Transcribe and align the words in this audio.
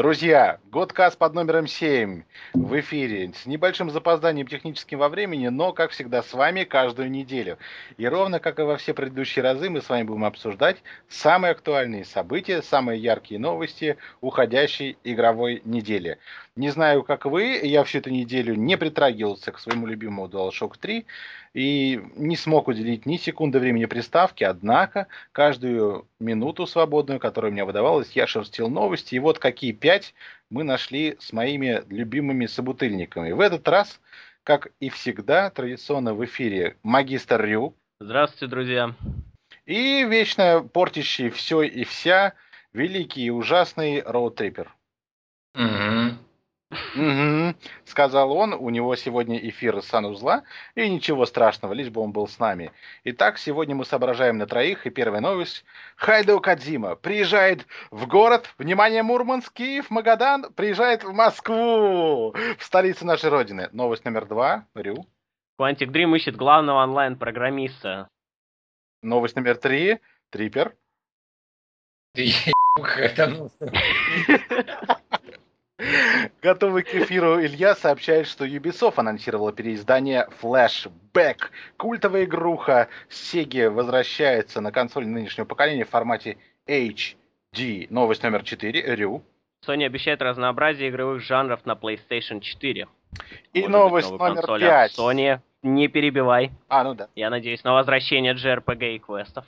Друзья, 0.00 0.60
Годкаст 0.72 1.18
под 1.18 1.34
номером 1.34 1.66
7 1.66 2.22
в 2.54 2.80
эфире 2.80 3.34
с 3.34 3.44
небольшим 3.44 3.90
запозданием 3.90 4.46
техническим 4.46 4.98
во 4.98 5.10
времени, 5.10 5.48
но, 5.48 5.74
как 5.74 5.90
всегда, 5.90 6.22
с 6.22 6.32
вами 6.32 6.64
каждую 6.64 7.10
неделю. 7.10 7.58
И 7.98 8.06
ровно 8.06 8.40
как 8.40 8.58
и 8.60 8.62
во 8.62 8.78
все 8.78 8.94
предыдущие 8.94 9.42
разы, 9.42 9.68
мы 9.68 9.82
с 9.82 9.90
вами 9.90 10.04
будем 10.04 10.24
обсуждать 10.24 10.78
самые 11.10 11.50
актуальные 11.50 12.06
события, 12.06 12.62
самые 12.62 12.98
яркие 12.98 13.38
новости 13.38 13.98
уходящей 14.22 14.96
игровой 15.04 15.60
недели. 15.66 16.16
Не 16.56 16.70
знаю, 16.70 17.02
как 17.02 17.26
вы, 17.26 17.60
я 17.62 17.84
всю 17.84 17.98
эту 17.98 18.08
неделю 18.08 18.54
не 18.54 18.78
притрагивался 18.78 19.52
к 19.52 19.58
своему 19.58 19.86
любимому 19.86 20.28
DualShock 20.28 20.76
3 20.80 21.04
и 21.54 22.00
не 22.16 22.36
смог 22.36 22.68
уделить 22.68 23.06
ни 23.06 23.16
секунды 23.16 23.58
времени 23.58 23.86
приставки, 23.86 24.44
однако 24.44 25.08
каждую 25.32 26.06
минуту 26.18 26.66
свободную, 26.66 27.18
которая 27.18 27.50
мне 27.50 27.64
выдавалась, 27.64 28.12
я 28.12 28.26
шерстил 28.26 28.68
новости, 28.68 29.14
и 29.14 29.18
вот 29.18 29.38
какие 29.38 29.72
пять 29.72 30.14
мы 30.48 30.62
нашли 30.62 31.16
с 31.18 31.32
моими 31.32 31.82
любимыми 31.88 32.46
собутыльниками. 32.46 33.32
В 33.32 33.40
этот 33.40 33.66
раз, 33.68 34.00
как 34.44 34.68
и 34.80 34.88
всегда, 34.90 35.50
традиционно 35.50 36.14
в 36.14 36.24
эфире 36.24 36.76
магистр 36.82 37.44
Рю. 37.44 37.74
Здравствуйте, 38.00 38.46
друзья. 38.46 38.94
И 39.66 40.04
вечно 40.04 40.68
портящий 40.72 41.30
все 41.30 41.62
и 41.62 41.84
вся 41.84 42.34
великий 42.72 43.24
и 43.24 43.30
ужасный 43.30 44.02
роутрипер. 44.02 44.74
Угу. 45.54 46.16
Угу, 46.70 47.54
сказал 47.84 48.32
он, 48.32 48.54
у 48.54 48.70
него 48.70 48.94
сегодня 48.94 49.38
эфир 49.48 49.82
санузла, 49.82 50.44
и 50.76 50.88
ничего 50.88 51.26
страшного, 51.26 51.72
лишь 51.72 51.90
бы 51.90 52.00
он 52.00 52.12
был 52.12 52.28
с 52.28 52.38
нами. 52.38 52.70
Итак, 53.02 53.38
сегодня 53.38 53.74
мы 53.74 53.84
соображаем 53.84 54.38
на 54.38 54.46
троих, 54.46 54.86
и 54.86 54.90
первая 54.90 55.20
новость. 55.20 55.64
Хайдо 55.96 56.38
Кадзима 56.38 56.94
приезжает 56.94 57.66
в 57.90 58.06
город, 58.06 58.54
внимание, 58.56 59.02
Мурманск, 59.02 59.52
Киев, 59.52 59.90
Магадан, 59.90 60.52
приезжает 60.52 61.02
в 61.02 61.12
Москву, 61.12 62.32
в 62.32 62.62
столицу 62.62 63.04
нашей 63.04 63.30
родины. 63.30 63.68
Новость 63.72 64.04
номер 64.04 64.26
два, 64.26 64.66
Рю. 64.74 65.06
Quantic 65.60 65.88
Dream 65.88 66.16
ищет 66.16 66.36
главного 66.36 66.84
онлайн-программиста. 66.84 68.08
Новость 69.02 69.34
номер 69.34 69.56
три, 69.56 69.98
Трипер. 70.30 70.76
Ты 72.14 72.32
это 72.76 73.26
ну. 73.26 73.50
Готовый 76.42 76.82
к 76.82 76.94
эфиру 76.94 77.40
Илья 77.40 77.74
сообщает, 77.74 78.26
что 78.26 78.44
Ubisoft 78.44 78.94
анонсировала 78.96 79.52
переиздание 79.52 80.28
Flashback. 80.40 81.38
Культовая 81.76 82.24
игруха 82.24 82.88
Sega 83.08 83.70
возвращается 83.70 84.60
на 84.60 84.72
консоль 84.72 85.06
нынешнего 85.06 85.46
поколения 85.46 85.84
в 85.84 85.90
формате 85.90 86.38
HD. 86.66 87.86
Новость 87.90 88.22
номер 88.22 88.42
4. 88.42 88.94
Рю. 88.96 89.22
Sony 89.66 89.84
обещает 89.84 90.22
разнообразие 90.22 90.88
игровых 90.88 91.22
жанров 91.22 91.64
на 91.66 91.72
PlayStation 91.72 92.40
4. 92.40 92.86
И 93.52 93.60
Может 93.60 93.70
новость 93.70 94.10
быть, 94.10 94.20
номер 94.20 94.34
консоль 94.36 94.60
5. 94.60 94.98
Sony, 94.98 95.40
не 95.62 95.88
перебивай. 95.88 96.50
А, 96.68 96.84
ну 96.84 96.94
да. 96.94 97.08
Я 97.14 97.28
надеюсь 97.30 97.62
на 97.64 97.74
возвращение 97.74 98.34
JRPG 98.34 98.96
и 98.96 98.98
квестов. 98.98 99.44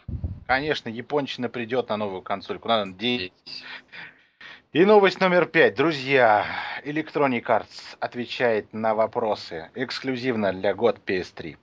Конечно, 0.47 0.89
япончина 0.89 1.49
придет 1.49 1.89
на 1.89 1.97
новую 1.97 2.21
консоль. 2.23 2.59
Куда 2.59 2.85
надеюсь. 2.85 3.33
И 4.73 4.87
новость 4.87 5.21
номер 5.21 5.45
пять. 5.45 5.75
Друзья, 5.75 6.47
Electronic 6.83 7.45
Arts 7.45 7.95
отвечает 8.01 8.73
на 8.73 8.95
вопросы 8.95 9.71
эксклюзивно 9.75 10.55
для 10.55 10.73
год 10.73 10.99
PS3. 11.05 11.59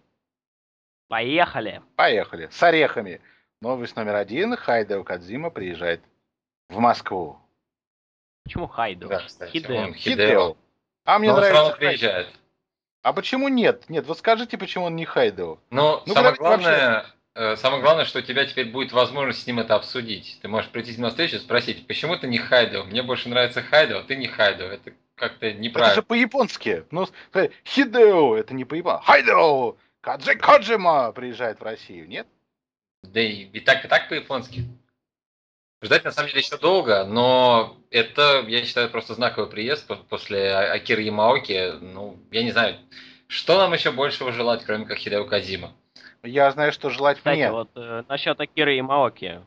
Поехали. 1.08 1.82
Поехали. 1.96 2.50
С 2.52 2.62
орехами. 2.62 3.20
Новость 3.62 3.96
номер 3.96 4.14
один. 4.14 4.56
Хайдео 4.56 5.04
Кадзима 5.04 5.50
приезжает 5.50 6.02
в 6.70 6.78
Москву. 6.78 7.40
Почему 8.44 8.68
Хайдео? 8.68 9.08
Да, 9.08 9.48
Хидео. 9.48 9.92
Хидео. 9.94 10.56
А 11.06 11.18
мне 11.18 11.30
Но 11.30 11.38
нравится. 11.38 11.64
Он 11.64 11.78
приезжает. 11.78 12.28
А 13.02 13.14
почему 13.14 13.48
нет? 13.48 13.90
Нет, 13.90 14.06
вот 14.06 14.20
скажите, 14.20 14.56
почему 14.56 14.86
он 14.86 14.96
не 14.96 15.06
Хайдео. 15.06 15.58
Но 15.72 16.04
ну, 16.06 16.14
самое 16.14 16.36
главное, 16.36 16.94
вообще... 16.94 17.14
Э, 17.36 17.56
самое 17.56 17.82
главное, 17.82 18.06
что 18.06 18.20
у 18.20 18.22
тебя 18.22 18.46
теперь 18.46 18.70
будет 18.70 18.92
возможность 18.92 19.44
с 19.44 19.48
ним 19.48 19.60
это 19.60 19.76
обсудить. 19.76 20.40
Ты 20.42 20.48
можешь 20.48 20.72
прийти 20.72 21.00
на 21.00 21.10
встречу 21.10 21.38
и 21.38 21.40
спросить, 21.40 21.88
почему 21.88 22.18
ты 22.18 22.28
не 22.28 22.38
Хайдо? 22.38 22.84
Мне 22.84 23.04
больше 23.04 23.30
нравится 23.30 23.62
Хайдо, 23.62 24.00
а 24.00 24.04
ты 24.04 24.16
не 24.16 24.28
Хайдо. 24.28 24.66
Это 24.66 24.94
как-то 25.16 25.52
неправильно. 25.54 25.92
Это 25.92 26.02
же 26.02 26.04
по-японски. 26.04 26.86
Ну, 26.92 27.08
Хидео, 27.66 28.36
это 28.36 28.54
не 28.54 28.66
по-японски. 28.66 29.06
Хайдо! 29.06 29.78
Каджи 30.02 30.36
Коджима 30.36 31.12
приезжает 31.12 31.60
в 31.60 31.64
Россию, 31.64 32.08
нет? 32.08 32.26
Да 33.04 33.22
и, 33.22 33.44
и 33.44 33.60
так, 33.60 33.84
и 33.84 33.88
так 33.88 34.10
по-японски. 34.10 34.64
Ждать 35.82 36.04
на 36.04 36.12
самом 36.12 36.30
деле 36.30 36.42
еще 36.42 36.58
долго, 36.58 37.06
но 37.06 37.78
это, 37.90 38.44
я 38.48 38.66
считаю, 38.66 38.90
просто 38.90 39.14
знаковый 39.14 39.50
приезд 39.50 39.90
после 40.10 40.52
а-, 40.52 40.74
Акиры 40.74 41.02
Ямаоки. 41.02 41.74
Ну, 41.80 42.20
я 42.32 42.44
не 42.44 42.52
знаю, 42.52 42.78
что 43.28 43.58
нам 43.58 43.74
еще 43.74 43.92
большего 43.92 44.34
желать, 44.34 44.64
кроме 44.66 44.86
как 44.86 44.98
Хидео 44.98 45.26
Казима. 45.26 45.74
Я 46.24 46.52
знаю, 46.52 46.72
что 46.72 46.90
желать 46.90 47.18
Кстати, 47.18 47.38
мне. 47.38 47.52
вот 47.52 47.70
э, 47.76 48.04
насчет 48.08 48.40
Акиры 48.40 48.78
и 48.78 48.82
Маоки. 48.82 49.42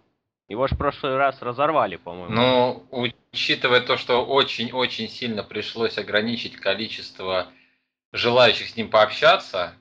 Его 0.48 0.66
же 0.66 0.74
в 0.74 0.78
прошлый 0.78 1.16
раз 1.16 1.40
разорвали, 1.40 1.96
по-моему. 1.96 2.34
Ну, 2.34 2.86
учитывая 2.90 3.80
то, 3.80 3.96
что 3.96 4.24
очень-очень 4.24 5.08
сильно 5.08 5.42
пришлось 5.42 5.98
ограничить 5.98 6.56
количество 6.56 7.48
желающих 8.12 8.68
с 8.68 8.76
ним 8.76 8.90
пообщаться, 8.90 9.74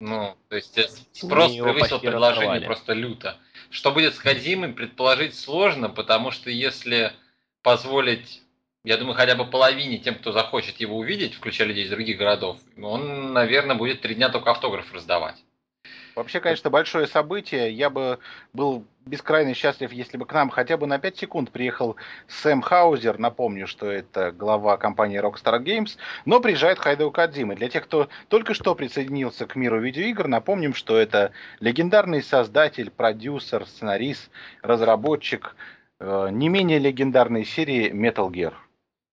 ну, 0.00 0.36
то 0.48 0.56
есть 0.56 0.76
э, 0.76 0.88
спрос 1.12 1.52
превысил 1.52 1.98
предложение 2.00 2.46
разорвали. 2.46 2.64
просто 2.66 2.92
люто. 2.92 3.38
Что 3.70 3.92
будет 3.92 4.14
с 4.14 4.18
Хадзимой, 4.18 4.72
предположить 4.72 5.34
сложно, 5.34 5.88
потому 5.88 6.30
что 6.30 6.50
если 6.50 7.12
позволить, 7.62 8.42
я 8.84 8.98
думаю, 8.98 9.14
хотя 9.14 9.34
бы 9.34 9.46
половине 9.46 9.98
тем, 9.98 10.16
кто 10.16 10.32
захочет 10.32 10.76
его 10.80 10.98
увидеть, 10.98 11.34
включая 11.34 11.68
людей 11.68 11.84
из 11.84 11.90
других 11.90 12.18
городов, 12.18 12.58
он, 12.80 13.32
наверное, 13.32 13.74
будет 13.74 14.02
три 14.02 14.14
дня 14.14 14.28
только 14.28 14.50
автограф 14.50 14.92
раздавать. 14.92 15.42
Вообще, 16.16 16.40
конечно, 16.40 16.70
большое 16.70 17.06
событие. 17.06 17.70
Я 17.70 17.90
бы 17.90 18.18
был 18.54 18.86
бескрайне 19.04 19.52
счастлив, 19.52 19.92
если 19.92 20.16
бы 20.16 20.24
к 20.24 20.32
нам 20.32 20.48
хотя 20.48 20.78
бы 20.78 20.86
на 20.86 20.98
5 20.98 21.18
секунд 21.18 21.50
приехал 21.50 21.96
Сэм 22.26 22.62
Хаузер. 22.62 23.18
Напомню, 23.18 23.66
что 23.66 23.90
это 23.90 24.32
глава 24.32 24.78
компании 24.78 25.20
Rockstar 25.20 25.62
Games. 25.62 25.98
Но 26.24 26.40
приезжает 26.40 26.78
Хайдео 26.78 27.10
Кадзима. 27.10 27.54
Для 27.54 27.68
тех, 27.68 27.84
кто 27.84 28.08
только 28.28 28.54
что 28.54 28.74
присоединился 28.74 29.46
к 29.46 29.56
миру 29.56 29.78
видеоигр, 29.78 30.26
напомним, 30.26 30.72
что 30.72 30.96
это 30.96 31.32
легендарный 31.60 32.22
создатель, 32.22 32.90
продюсер, 32.90 33.66
сценарист, 33.66 34.30
разработчик 34.62 35.54
э, 36.00 36.28
не 36.32 36.48
менее 36.48 36.78
легендарной 36.78 37.44
серии 37.44 37.92
Metal 37.92 38.30
Gear. 38.30 38.54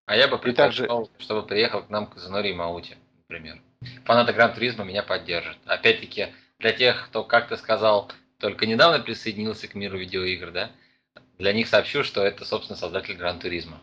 А 0.05 0.15
я 0.15 0.29
бы 0.29 0.37
предпочел, 0.37 0.87
также... 0.87 1.09
чтобы 1.19 1.45
приехал 1.45 1.83
к 1.83 1.89
нам 1.89 2.07
к 2.07 2.15
Занори 2.15 2.53
Маути, 2.53 2.95
например. 3.27 3.61
Фанаты 4.05 4.31
Гран 4.31 4.53
Туризма 4.53 4.85
меня 4.85 5.03
поддержат. 5.03 5.57
Опять-таки, 5.65 6.29
для 6.59 6.71
тех, 6.71 7.07
кто, 7.07 7.23
как 7.23 7.47
ты 7.47 7.57
сказал, 7.57 8.11
только 8.39 8.65
недавно 8.65 8.99
присоединился 8.99 9.67
к 9.67 9.75
миру 9.75 9.97
видеоигр, 9.97 10.51
да, 10.51 10.71
для 11.37 11.53
них 11.53 11.67
сообщу, 11.67 12.03
что 12.03 12.23
это, 12.23 12.45
собственно, 12.45 12.77
создатель 12.77 13.15
Гран 13.15 13.39
Туризма. 13.39 13.81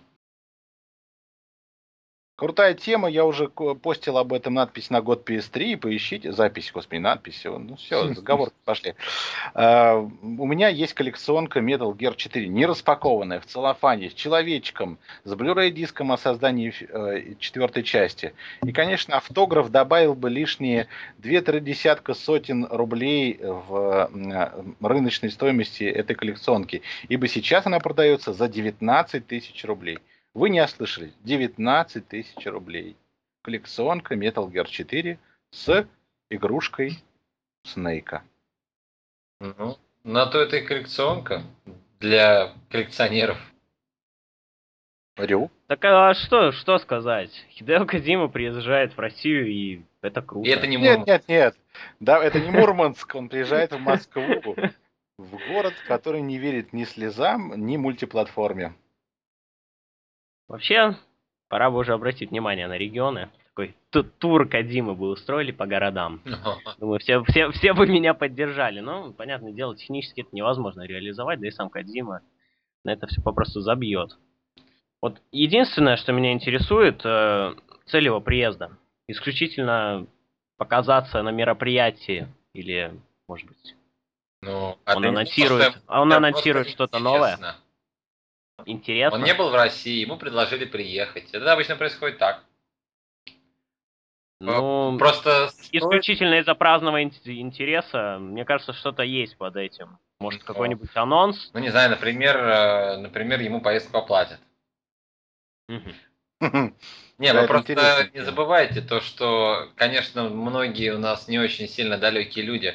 Крутая 2.41 2.73
тема, 2.73 3.11
я 3.11 3.27
уже 3.27 3.49
постил 3.51 4.17
об 4.17 4.33
этом 4.33 4.55
надпись 4.55 4.89
на 4.89 5.03
год 5.03 5.29
PS3, 5.29 5.77
поищите, 5.77 6.33
запись, 6.33 6.71
господи, 6.73 6.99
надпись, 6.99 7.43
ну 7.45 7.77
все, 7.77 8.09
разговор 8.09 8.49
пошли. 8.65 8.95
А, 9.53 9.97
у 9.99 10.47
меня 10.47 10.69
есть 10.69 10.95
коллекционка 10.95 11.61
Metal 11.61 11.95
Gear 11.95 12.17
4, 12.17 12.49
не 12.49 12.65
распакованная, 12.65 13.41
в 13.41 13.47
целлофане, 13.47 14.09
с 14.09 14.15
человечком, 14.15 14.97
с 15.25 15.35
Blu-ray 15.35 15.69
диском 15.69 16.13
о 16.13 16.17
создании 16.17 16.73
э, 16.89 17.35
четвертой 17.39 17.83
части. 17.83 18.33
И, 18.65 18.73
конечно, 18.73 19.19
автограф 19.19 19.71
добавил 19.71 20.15
бы 20.15 20.31
лишние 20.31 20.89
две-три 21.19 21.61
десятка 21.61 22.15
сотен 22.15 22.65
рублей 22.71 23.39
в 23.39 24.11
рыночной 24.81 25.31
стоимости 25.31 25.85
этой 25.85 26.17
коллекционки, 26.17 26.81
ибо 27.11 27.29
сейчас 27.29 27.67
она 27.67 27.81
продается 27.81 28.33
за 28.33 28.49
19 28.49 29.27
тысяч 29.27 29.63
рублей. 29.67 29.99
Вы 30.35 30.51
не 30.51 30.63
ослышались. 30.63 31.15
19 31.25 32.07
тысяч 32.07 32.47
рублей. 32.47 32.97
Коллекционка 33.43 34.15
Metal 34.15 34.49
Gear 34.51 34.67
4 34.67 35.19
с 35.51 35.89
игрушкой 36.31 37.03
Снейка. 37.65 38.23
Ну, 39.41 39.79
на 40.05 40.27
то 40.27 40.41
это 40.41 40.59
и 40.59 40.67
коллекционка 40.67 41.43
для 41.99 42.53
коллекционеров. 42.69 43.39
Рю. 45.17 45.51
Так 45.67 45.85
а 45.85 46.15
что, 46.15 46.53
что 46.53 46.79
сказать? 46.79 47.31
Хидео 47.51 47.85
Кадима 47.85 48.29
приезжает 48.29 48.97
в 48.97 48.99
Россию, 48.99 49.49
и 49.49 49.83
это 50.01 50.23
круто. 50.23 50.49
И 50.49 50.53
это 50.53 50.67
не 50.67 50.79
Мурманск. 50.79 51.07
Нет, 51.07 51.29
нет, 51.29 51.29
нет. 51.29 51.57
Да, 52.01 52.23
это 52.23 52.41
не 52.41 52.51
Мурманск, 52.51 53.15
он 53.15 53.29
приезжает 53.29 53.73
в 53.73 53.79
Москву, 53.79 54.57
в 55.19 55.31
город, 55.49 55.75
который 55.87 56.23
не 56.23 56.39
верит 56.39 56.73
ни 56.73 56.85
слезам, 56.85 57.67
ни 57.67 57.77
мультиплатформе. 57.77 58.75
Вообще, 60.51 60.97
пора 61.49 61.71
бы 61.71 61.79
уже 61.79 61.93
обратить 61.93 62.31
внимание 62.31 62.67
на 62.67 62.77
регионы. 62.77 63.31
Такой 63.51 63.77
тур 64.19 64.49
Кадимы 64.49 64.97
бы 64.97 65.09
устроили 65.09 65.53
по 65.53 65.65
городам. 65.65 66.21
Думаю, 66.79 66.99
все, 66.99 67.23
все, 67.23 67.53
все 67.53 67.73
бы 67.73 67.87
меня 67.87 68.15
поддержали. 68.15 68.81
Но, 68.81 69.13
понятное 69.13 69.53
дело, 69.53 69.77
технически 69.77 70.23
это 70.23 70.31
невозможно 70.33 70.83
реализовать, 70.83 71.39
да 71.39 71.47
и 71.47 71.53
сам 71.53 71.71
Кадима 71.71 72.23
на 72.85 72.91
это 72.91 73.07
все 73.07 73.23
попросту 73.23 73.61
забьет. 73.61 74.19
Вот 75.01 75.23
единственное, 75.31 75.97
что 75.97 76.13
меня 76.13 76.33
интересует, 76.33 77.01
э, 77.05 77.55
цель 77.87 78.07
его 78.07 78.21
приезда. 78.21 78.73
Исключительно 79.07 80.09
показаться 80.57 81.23
на 81.23 81.31
мероприятии 81.31 82.27
или, 82.55 82.93
может 83.29 83.47
быть, 83.47 83.77
ну, 84.43 84.77
а 84.85 84.97
он 84.97 85.07
анонсирует, 85.07 85.75
просто, 85.75 85.93
он 86.01 86.13
анонсирует 86.13 86.69
что-то 86.71 86.99
новое. 86.99 87.39
Интересно. 88.67 89.19
Он 89.19 89.25
не 89.25 89.35
был 89.35 89.51
в 89.51 89.55
России, 89.55 90.01
ему 90.01 90.17
предложили 90.17 90.65
приехать. 90.65 91.31
Это 91.33 91.53
обычно 91.53 91.77
происходит 91.77 92.19
так. 92.19 92.45
Ну, 94.41 94.97
просто 94.99 95.51
исключительно 95.71 96.39
из-за 96.39 96.55
праздного 96.55 97.03
интереса, 97.03 98.17
мне 98.19 98.47
кажется, 98.47 98.73
что-то 98.73 99.03
есть 99.03 99.37
под 99.37 99.57
этим. 99.57 99.99
Может, 100.19 100.45
какой-нибудь 100.45 100.91
анонс? 100.95 101.51
Ну, 101.53 101.61
не 101.61 101.69
знаю, 101.69 101.91
например, 101.91 102.37
э, 102.37 102.97
например, 102.99 103.41
ему 103.41 103.61
поездку 103.61 103.99
оплатят. 103.99 104.41
Не, 106.41 107.35
вы 107.35 107.47
просто 107.47 108.11
не 108.15 108.25
забывайте 108.25 108.81
то, 108.81 109.03
что, 109.03 109.69
конечно, 109.77 110.31
многие 110.31 110.95
у 110.95 110.99
нас 110.99 111.29
не 111.29 111.39
очень 111.39 111.69
сильно 111.69 111.99
далекие 111.99 112.47
люди 112.47 112.75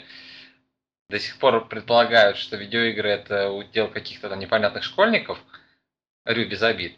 до 1.10 1.20
сих 1.20 1.38
пор 1.40 1.68
предполагают, 1.68 2.38
что 2.38 2.56
видеоигры 2.56 3.10
это 3.10 3.50
удел 3.50 3.88
каких-то 3.88 4.30
там 4.30 4.40
непонятных 4.40 4.84
школьников. 4.84 5.40
Рю 6.26 6.48
без 6.48 6.62
обид. 6.62 6.98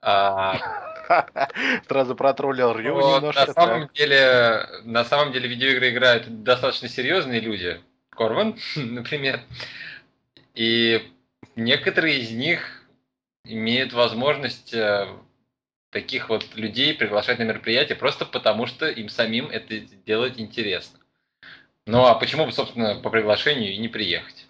А, 0.00 0.58
Сразу 1.88 2.14
протроллил 2.14 2.74
Рю 2.76 2.98
Но 2.98 3.16
немножко. 3.16 3.46
На 3.46 3.52
самом, 3.52 3.90
деле, 3.94 4.66
на 4.84 5.04
самом 5.04 5.32
деле 5.32 5.48
видеоигры 5.48 5.90
играют 5.90 6.42
достаточно 6.42 6.88
серьезные 6.88 7.40
люди. 7.40 7.80
Корван, 8.10 8.58
например. 8.76 9.40
И 10.54 11.06
некоторые 11.54 12.20
из 12.20 12.30
них 12.30 12.82
имеют 13.44 13.92
возможность 13.92 14.74
э, 14.74 15.06
таких 15.90 16.28
вот 16.28 16.44
людей 16.56 16.94
приглашать 16.94 17.38
на 17.38 17.44
мероприятия 17.44 17.94
просто 17.94 18.24
потому, 18.24 18.66
что 18.66 18.88
им 18.88 19.08
самим 19.08 19.48
это 19.48 19.78
делать 19.78 20.40
интересно. 20.40 20.98
Ну 21.86 22.04
а 22.04 22.14
почему 22.14 22.46
бы, 22.46 22.52
собственно, 22.52 22.96
по 22.96 23.10
приглашению 23.10 23.72
и 23.72 23.78
не 23.78 23.88
приехать? 23.88 24.45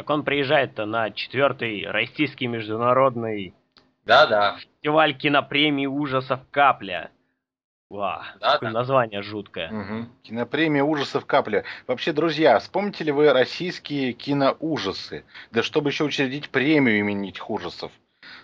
Так 0.00 0.08
он 0.08 0.24
приезжает-то 0.24 0.86
на 0.86 1.10
четвертый 1.10 1.86
российский 1.86 2.46
международный 2.46 3.52
да-да. 4.06 4.56
Фестиваль 4.56 5.14
кинопремии 5.14 5.84
ужасов 5.84 6.40
«Капля». 6.50 7.10
Ва, 7.90 8.24
да, 8.40 8.54
какое 8.54 8.70
да. 8.70 8.78
название 8.78 9.20
жуткое. 9.20 9.68
Угу. 9.70 10.08
Кинопремия 10.22 10.82
ужасов 10.82 11.26
«Капля». 11.26 11.64
Вообще, 11.86 12.14
друзья, 12.14 12.58
вспомните 12.60 13.04
ли 13.04 13.12
вы 13.12 13.30
российские 13.30 14.14
киноужасы? 14.14 15.26
Да 15.50 15.62
чтобы 15.62 15.90
еще 15.90 16.04
учредить 16.04 16.48
премию 16.48 16.98
имени 17.00 17.28
этих 17.28 17.50
ужасов. 17.50 17.92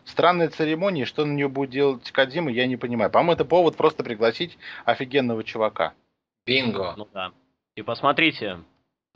Странная 0.05 0.51
церемония, 0.51 1.07
что 1.07 1.25
на 1.25 1.33
нее 1.33 1.49
будет 1.49 1.71
делать 1.71 2.13
Кадима, 2.13 2.51
я 2.51 2.67
не 2.67 2.77
понимаю. 2.77 3.11
По-моему, 3.11 3.33
это 3.33 3.47
повод 3.47 3.79
просто 3.79 4.05
пригласить 4.05 4.59
офигенного 4.85 5.43
чувака. 5.43 5.95
Бинго. 6.45 6.93
Ну 6.99 7.09
да. 7.15 7.33
И 7.77 7.81
посмотрите, 7.81 8.59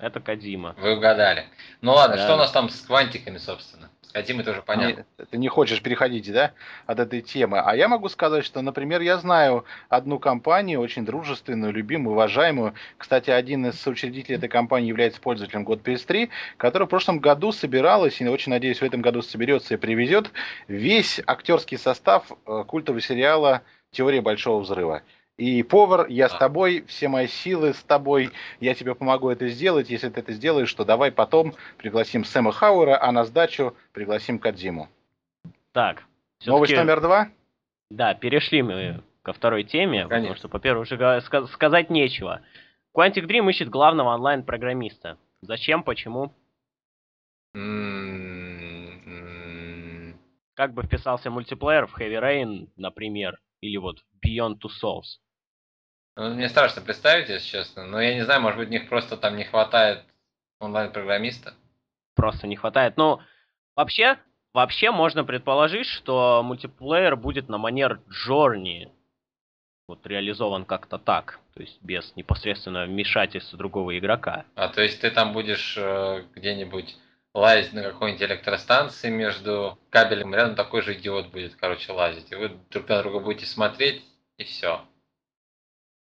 это 0.00 0.20
Кадима. 0.20 0.74
Вы 0.78 0.96
угадали. 0.96 1.44
Ну 1.80 1.92
ладно, 1.92 2.16
да. 2.16 2.24
что 2.24 2.34
у 2.34 2.38
нас 2.38 2.50
там 2.50 2.68
с 2.68 2.80
квантиками, 2.82 3.38
собственно? 3.38 3.90
С 4.02 4.12
Кадимой 4.12 4.44
тоже 4.44 4.62
понятно. 4.62 5.04
Ты 5.30 5.38
не 5.38 5.46
хочешь 5.46 5.80
переходить, 5.82 6.32
да, 6.32 6.50
от 6.86 6.98
этой 6.98 7.20
темы. 7.20 7.60
А 7.60 7.76
я 7.76 7.86
могу 7.86 8.08
сказать, 8.08 8.44
что, 8.44 8.60
например, 8.60 9.02
я 9.02 9.18
знаю 9.18 9.64
одну 9.88 10.18
компанию, 10.18 10.80
очень 10.80 11.04
дружественную, 11.04 11.72
любимую, 11.72 12.14
уважаемую. 12.14 12.74
Кстати, 12.98 13.30
один 13.30 13.66
из 13.66 13.80
соучредителей 13.80 14.36
этой 14.36 14.48
компании 14.48 14.88
является 14.88 15.20
пользователем 15.20 15.62
год 15.62 15.86
PS3, 15.86 16.28
которая 16.56 16.86
в 16.88 16.90
прошлом 16.90 17.20
году 17.20 17.52
собиралась, 17.52 18.20
и 18.20 18.26
очень 18.26 18.50
надеюсь, 18.50 18.80
в 18.80 18.84
этом 18.84 19.00
году 19.00 19.22
соберется 19.22 19.74
и 19.74 19.76
привезет 19.76 20.32
весь 20.66 21.20
актерский 21.24 21.78
состав 21.78 22.32
э, 22.32 22.64
культового 22.66 23.00
сериала 23.00 23.62
«Теория 23.92 24.20
большого 24.20 24.60
взрыва». 24.60 25.02
И 25.40 25.62
повар, 25.62 26.06
я 26.10 26.28
с 26.28 26.36
тобой, 26.36 26.84
все 26.86 27.08
мои 27.08 27.26
силы 27.26 27.72
с 27.72 27.82
тобой, 27.82 28.28
я 28.60 28.74
тебе 28.74 28.94
помогу 28.94 29.30
это 29.30 29.48
сделать. 29.48 29.88
Если 29.88 30.10
ты 30.10 30.20
это 30.20 30.34
сделаешь, 30.34 30.74
то 30.74 30.84
давай 30.84 31.10
потом 31.10 31.54
пригласим 31.78 32.26
Сэма 32.26 32.52
Хауэра, 32.52 33.02
а 33.02 33.10
на 33.10 33.24
сдачу 33.24 33.74
пригласим 33.94 34.38
Кадзиму. 34.38 34.90
Так. 35.72 36.04
Новость 36.44 36.76
номер 36.76 37.00
два? 37.00 37.30
Да, 37.90 38.12
перешли 38.12 38.60
мы 38.60 39.02
ко 39.22 39.32
второй 39.32 39.64
теме, 39.64 40.06
Конечно. 40.06 40.08
потому 40.08 40.34
что, 40.34 40.50
по 40.50 40.60
первых 40.60 40.92
уже 40.92 41.22
сказать 41.46 41.88
нечего. 41.88 42.42
Quantic 42.94 43.26
Dream 43.26 43.48
ищет 43.48 43.70
главного 43.70 44.10
онлайн-программиста. 44.16 45.16
Зачем, 45.40 45.82
почему? 45.84 46.34
М-м-м. 47.54 48.60
Как 50.52 50.74
бы 50.74 50.82
вписался 50.82 51.30
мультиплеер 51.30 51.86
в 51.86 51.96
Heavy 51.96 52.20
Rain, 52.20 52.68
например, 52.76 53.40
или 53.62 53.78
вот 53.78 54.04
Beyond 54.22 54.58
Two 54.58 54.68
Souls? 54.82 55.18
Ну, 56.20 56.34
мне 56.34 56.50
страшно 56.50 56.82
представить, 56.82 57.30
если 57.30 57.46
честно. 57.46 57.86
Но 57.86 57.98
я 57.98 58.14
не 58.14 58.26
знаю, 58.26 58.42
может 58.42 58.58
быть, 58.58 58.68
у 58.68 58.72
них 58.72 58.90
просто 58.90 59.16
там 59.16 59.36
не 59.36 59.44
хватает 59.44 60.04
онлайн-программиста. 60.58 61.54
Просто 62.14 62.46
не 62.46 62.56
хватает. 62.56 62.98
Ну, 62.98 63.20
вообще, 63.74 64.18
вообще 64.52 64.90
можно 64.90 65.24
предположить, 65.24 65.86
что 65.86 66.42
мультиплеер 66.44 67.16
будет 67.16 67.48
на 67.48 67.56
манер 67.56 68.02
Джорни. 68.10 68.92
Вот 69.88 70.06
реализован 70.06 70.66
как-то 70.66 70.98
так. 70.98 71.40
То 71.54 71.62
есть 71.62 71.80
без 71.80 72.14
непосредственного 72.16 72.84
вмешательства 72.84 73.56
другого 73.56 73.98
игрока. 73.98 74.44
А 74.56 74.68
то 74.68 74.82
есть 74.82 75.00
ты 75.00 75.10
там 75.10 75.32
будешь 75.32 75.74
э, 75.78 76.24
где-нибудь 76.34 76.98
лазить 77.32 77.72
на 77.72 77.82
какой-нибудь 77.82 78.22
электростанции 78.22 79.08
между 79.08 79.78
кабелем, 79.88 80.34
рядом 80.34 80.54
такой 80.54 80.82
же 80.82 80.92
идиот 80.92 81.28
будет, 81.28 81.54
короче, 81.56 81.92
лазить. 81.92 82.30
И 82.30 82.34
вы 82.34 82.50
друг 82.68 82.90
на 82.90 83.00
друга 83.00 83.20
будете 83.20 83.46
смотреть, 83.46 84.04
и 84.36 84.44
все. 84.44 84.84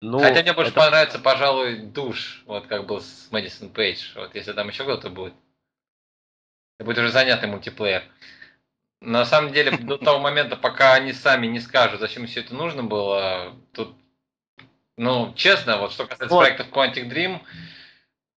Ну, 0.02 0.20
Хотя 0.20 0.42
мне 0.42 0.54
больше 0.54 0.72
это... 0.72 0.80
понравится, 0.80 1.20
пожалуй, 1.20 1.78
душ, 1.78 2.44
вот 2.46 2.68
как 2.68 2.86
был 2.86 3.02
с 3.02 3.28
Мэдисон 3.32 3.70
Пейдж. 3.70 4.14
Вот 4.16 4.34
если 4.34 4.54
там 4.54 4.70
еще 4.70 4.84
кто-то 4.84 5.10
будет. 5.10 5.34
Это 6.78 6.86
будет 6.86 7.00
уже 7.00 7.12
занятный 7.12 7.50
мультиплеер. 7.50 8.04
На 9.02 9.26
самом 9.26 9.52
деле, 9.52 9.72
до 9.78 9.98
того 10.00 10.20
момента, 10.20 10.56
пока 10.56 10.94
они 10.94 11.12
сами 11.12 11.48
не 11.48 11.60
скажут, 11.60 12.00
зачем 12.00 12.28
все 12.28 12.40
это 12.40 12.56
нужно 12.56 12.84
было, 12.84 13.56
тут, 13.74 13.94
ну, 14.98 15.34
честно, 15.36 15.78
вот 15.78 15.92
что 15.92 16.06
касается 16.06 16.34
вот. 16.34 16.42
проектов 16.42 16.70
Quantic 16.70 17.10
Dream, 17.10 17.42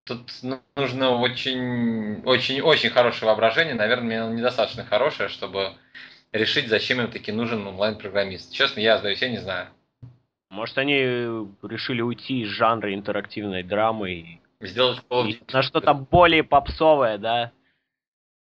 тут 0.05 0.31
нужно 0.75 1.11
очень, 1.11 2.23
очень, 2.25 2.61
очень 2.61 2.91
хорошее 2.91 3.29
воображение. 3.29 3.75
Наверное, 3.75 4.27
мне 4.27 4.37
недостаточно 4.37 4.85
хорошее, 4.85 5.29
чтобы 5.29 5.77
решить, 6.33 6.69
зачем 6.69 7.01
им 7.01 7.11
таки 7.11 7.31
нужен 7.31 7.65
онлайн-программист. 7.65 8.53
Честно, 8.53 8.81
я, 8.81 8.99
сдаюсь, 8.99 9.23
я 9.23 9.29
не 9.29 9.39
знаю. 9.39 9.69
Может, 10.53 10.77
они 10.77 10.97
решили 11.63 12.03
уйти 12.03 12.43
из 12.43 12.49
жанра 12.49 12.93
интерактивной 12.93 13.63
драмы 13.63 14.13
и 14.13 14.41
сделать 14.61 15.01
и 15.11 15.41
на 15.51 15.63
что-то 15.63 15.95
более 15.95 16.45
попсовое, 16.45 17.17
да? 17.17 17.53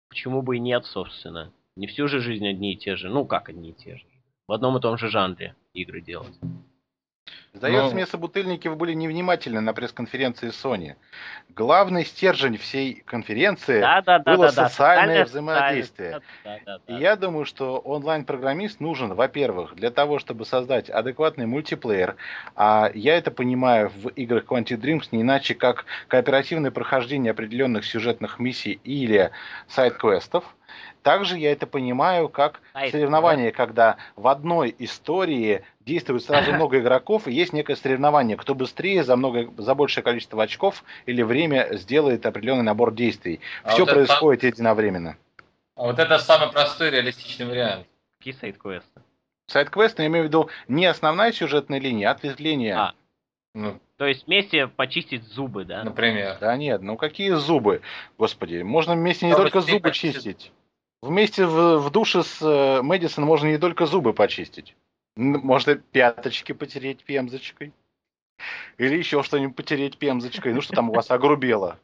Почему 0.09 0.43
бы 0.43 0.59
и 0.59 0.61
нет, 0.61 0.87
собственно. 0.87 1.53
Не 1.75 1.89
всю 1.89 2.07
же 2.07 2.21
жизнь 2.21 2.47
одни 2.47 2.75
и 2.75 2.77
те 2.77 2.95
же. 2.95 3.09
Ну, 3.09 3.27
как 3.27 3.49
одни 3.49 3.71
и 3.71 3.73
те 3.73 3.97
же. 3.97 4.05
В 4.47 4.53
одном 4.53 4.79
и 4.79 4.81
том 4.81 4.97
же 4.97 5.09
жанре 5.09 5.57
игры 5.75 6.01
делать. 6.01 6.39
Сдается 7.59 7.89
Но... 7.89 7.95
мне, 7.95 8.07
собутыльники, 8.07 8.69
вы 8.69 8.77
были 8.77 8.93
невнимательны 8.93 9.61
на 9.61 9.73
пресс-конференции 9.73 10.51
Sony. 10.51 10.95
Главный 11.57 12.05
стержень 12.05 12.57
всей 12.57 13.03
конференции 13.05 13.81
да, 13.81 14.01
да, 14.01 14.21
да, 14.21 14.37
было 14.37 14.53
да, 14.53 14.69
социальное 14.69 15.19
да, 15.19 15.25
взаимодействие. 15.25 16.21
Да, 16.45 16.59
да, 16.65 16.79
да, 16.87 16.95
И 16.95 17.01
я 17.01 17.17
думаю, 17.17 17.47
что 17.47 17.79
онлайн-программист 17.79 18.79
нужен, 18.79 19.15
во-первых, 19.15 19.75
для 19.75 19.91
того, 19.91 20.21
чтобы 20.21 20.45
создать 20.45 20.89
адекватный 20.89 21.47
мультиплеер. 21.47 22.15
А 22.55 22.93
я 22.95 23.17
это 23.17 23.33
понимаю 23.33 23.91
в 23.91 24.07
играх 24.11 24.45
Quantic 24.45 24.79
Dreams 24.81 25.09
не 25.11 25.23
иначе, 25.23 25.57
как 25.57 25.85
кооперативное 26.07 26.71
прохождение 26.71 27.33
определенных 27.33 27.85
сюжетных 27.85 28.39
миссий 28.39 28.79
или 28.85 29.33
сайт-квестов. 29.67 30.45
Также 31.03 31.39
я 31.39 31.53
это 31.53 31.67
понимаю 31.67 32.29
как 32.29 32.61
а 32.73 32.89
соревнование, 32.89 33.53
когда 33.53 33.97
в 34.17 34.29
одной 34.29 34.75
истории 34.79 35.65
действует 35.81 36.23
сразу 36.23 36.53
много 36.53 36.81
игроков, 36.81 37.27
и 37.29 37.33
есть 37.33 37.53
некое 37.53 37.77
соревнование, 37.77 38.37
кто 38.37 38.55
быстрее 38.55 39.05
за, 39.05 39.17
много, 39.17 39.51
за 39.57 39.75
большее 39.75 40.05
количество 40.05 40.43
очков 40.43 40.85
или 41.07 41.23
время 41.23 41.69
сделает 41.73 42.27
определенный 42.27 42.65
набор 42.65 42.93
действий. 42.93 43.41
А 43.63 43.71
Все 43.71 43.85
вот 43.85 43.95
происходит 43.95 44.45
это... 44.45 44.55
единовременно. 44.55 45.17
А 45.77 45.85
вот 45.85 45.99
это 45.99 46.19
самый 46.19 46.51
простой 46.51 46.91
реалистичный 46.91 47.47
вариант. 47.47 47.87
Какие 48.19 48.35
сайт-квесты? 48.35 49.01
Сайт-квесты, 49.47 50.03
я 50.03 50.09
имею 50.09 50.25
в 50.25 50.29
виду 50.29 50.51
не 50.67 50.85
основная 50.87 51.33
сюжетная 51.33 51.81
линия, 51.81 52.09
а 52.09 52.13
ответвление. 52.13 52.75
А. 52.75 52.95
Ну, 53.55 53.81
то 53.97 54.07
есть 54.07 54.27
вместе 54.27 54.67
почистить 54.69 55.25
зубы, 55.25 55.65
да? 55.65 55.83
Например. 55.85 56.37
Да 56.41 56.57
нет, 56.57 56.83
ну 56.83 56.97
какие 56.97 57.31
зубы? 57.31 57.81
Господи, 58.19 58.63
можно 58.63 58.95
вместе 58.95 59.27
не 59.27 59.33
Чтобы 59.33 59.51
только 59.51 59.61
зубы 59.63 59.81
почистить. 59.81 60.53
Вместе 61.01 61.47
в, 61.47 61.79
в 61.79 61.91
душе 61.91 62.23
с 62.23 62.43
э, 62.43 62.83
Мэдисон 62.83 63.25
можно 63.25 63.47
не 63.47 63.59
только 63.59 63.87
зубы 63.87 64.13
почистить. 64.13 64.75
Можно 65.17 65.77
пяточки 65.77 66.53
потереть 66.53 67.05
пемзочкой. 67.05 67.73
Или 68.79 68.97
еще 68.97 69.23
что-нибудь 69.23 69.57
потереть 69.57 69.99
пемзочкой. 69.99 70.55
Ну 70.55 70.61
что 70.61 70.75
там 70.75 70.91
у 70.91 70.95
вас 70.95 71.11
огрубело? 71.11 71.79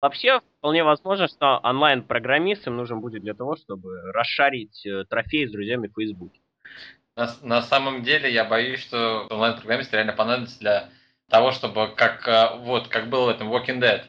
Вообще, 0.00 0.40
вполне 0.58 0.84
возможно, 0.84 1.28
что 1.28 1.60
онлайн-программист 1.62 2.66
им 2.66 2.76
нужен 2.76 3.00
будет 3.00 3.22
для 3.22 3.34
того, 3.34 3.56
чтобы 3.56 4.12
расшарить 4.12 4.84
э, 4.84 5.04
трофеи 5.04 5.46
с 5.46 5.52
друзьями 5.52 5.88
в 5.88 5.94
Фейсбуке. 5.94 6.40
На, 7.16 7.34
на 7.42 7.62
самом 7.62 8.02
деле, 8.02 8.30
я 8.30 8.44
боюсь, 8.44 8.80
что 8.80 9.26
онлайн-программист 9.30 9.92
реально 9.92 10.12
понадобится 10.12 10.58
для 10.58 10.90
того, 11.30 11.52
чтобы 11.52 11.88
как 11.94 12.28
э, 12.28 12.58
вот 12.58 12.88
как 12.88 13.08
было 13.08 13.26
в 13.26 13.28
этом 13.30 13.50
Walking 13.50 13.80
Dead. 13.80 14.02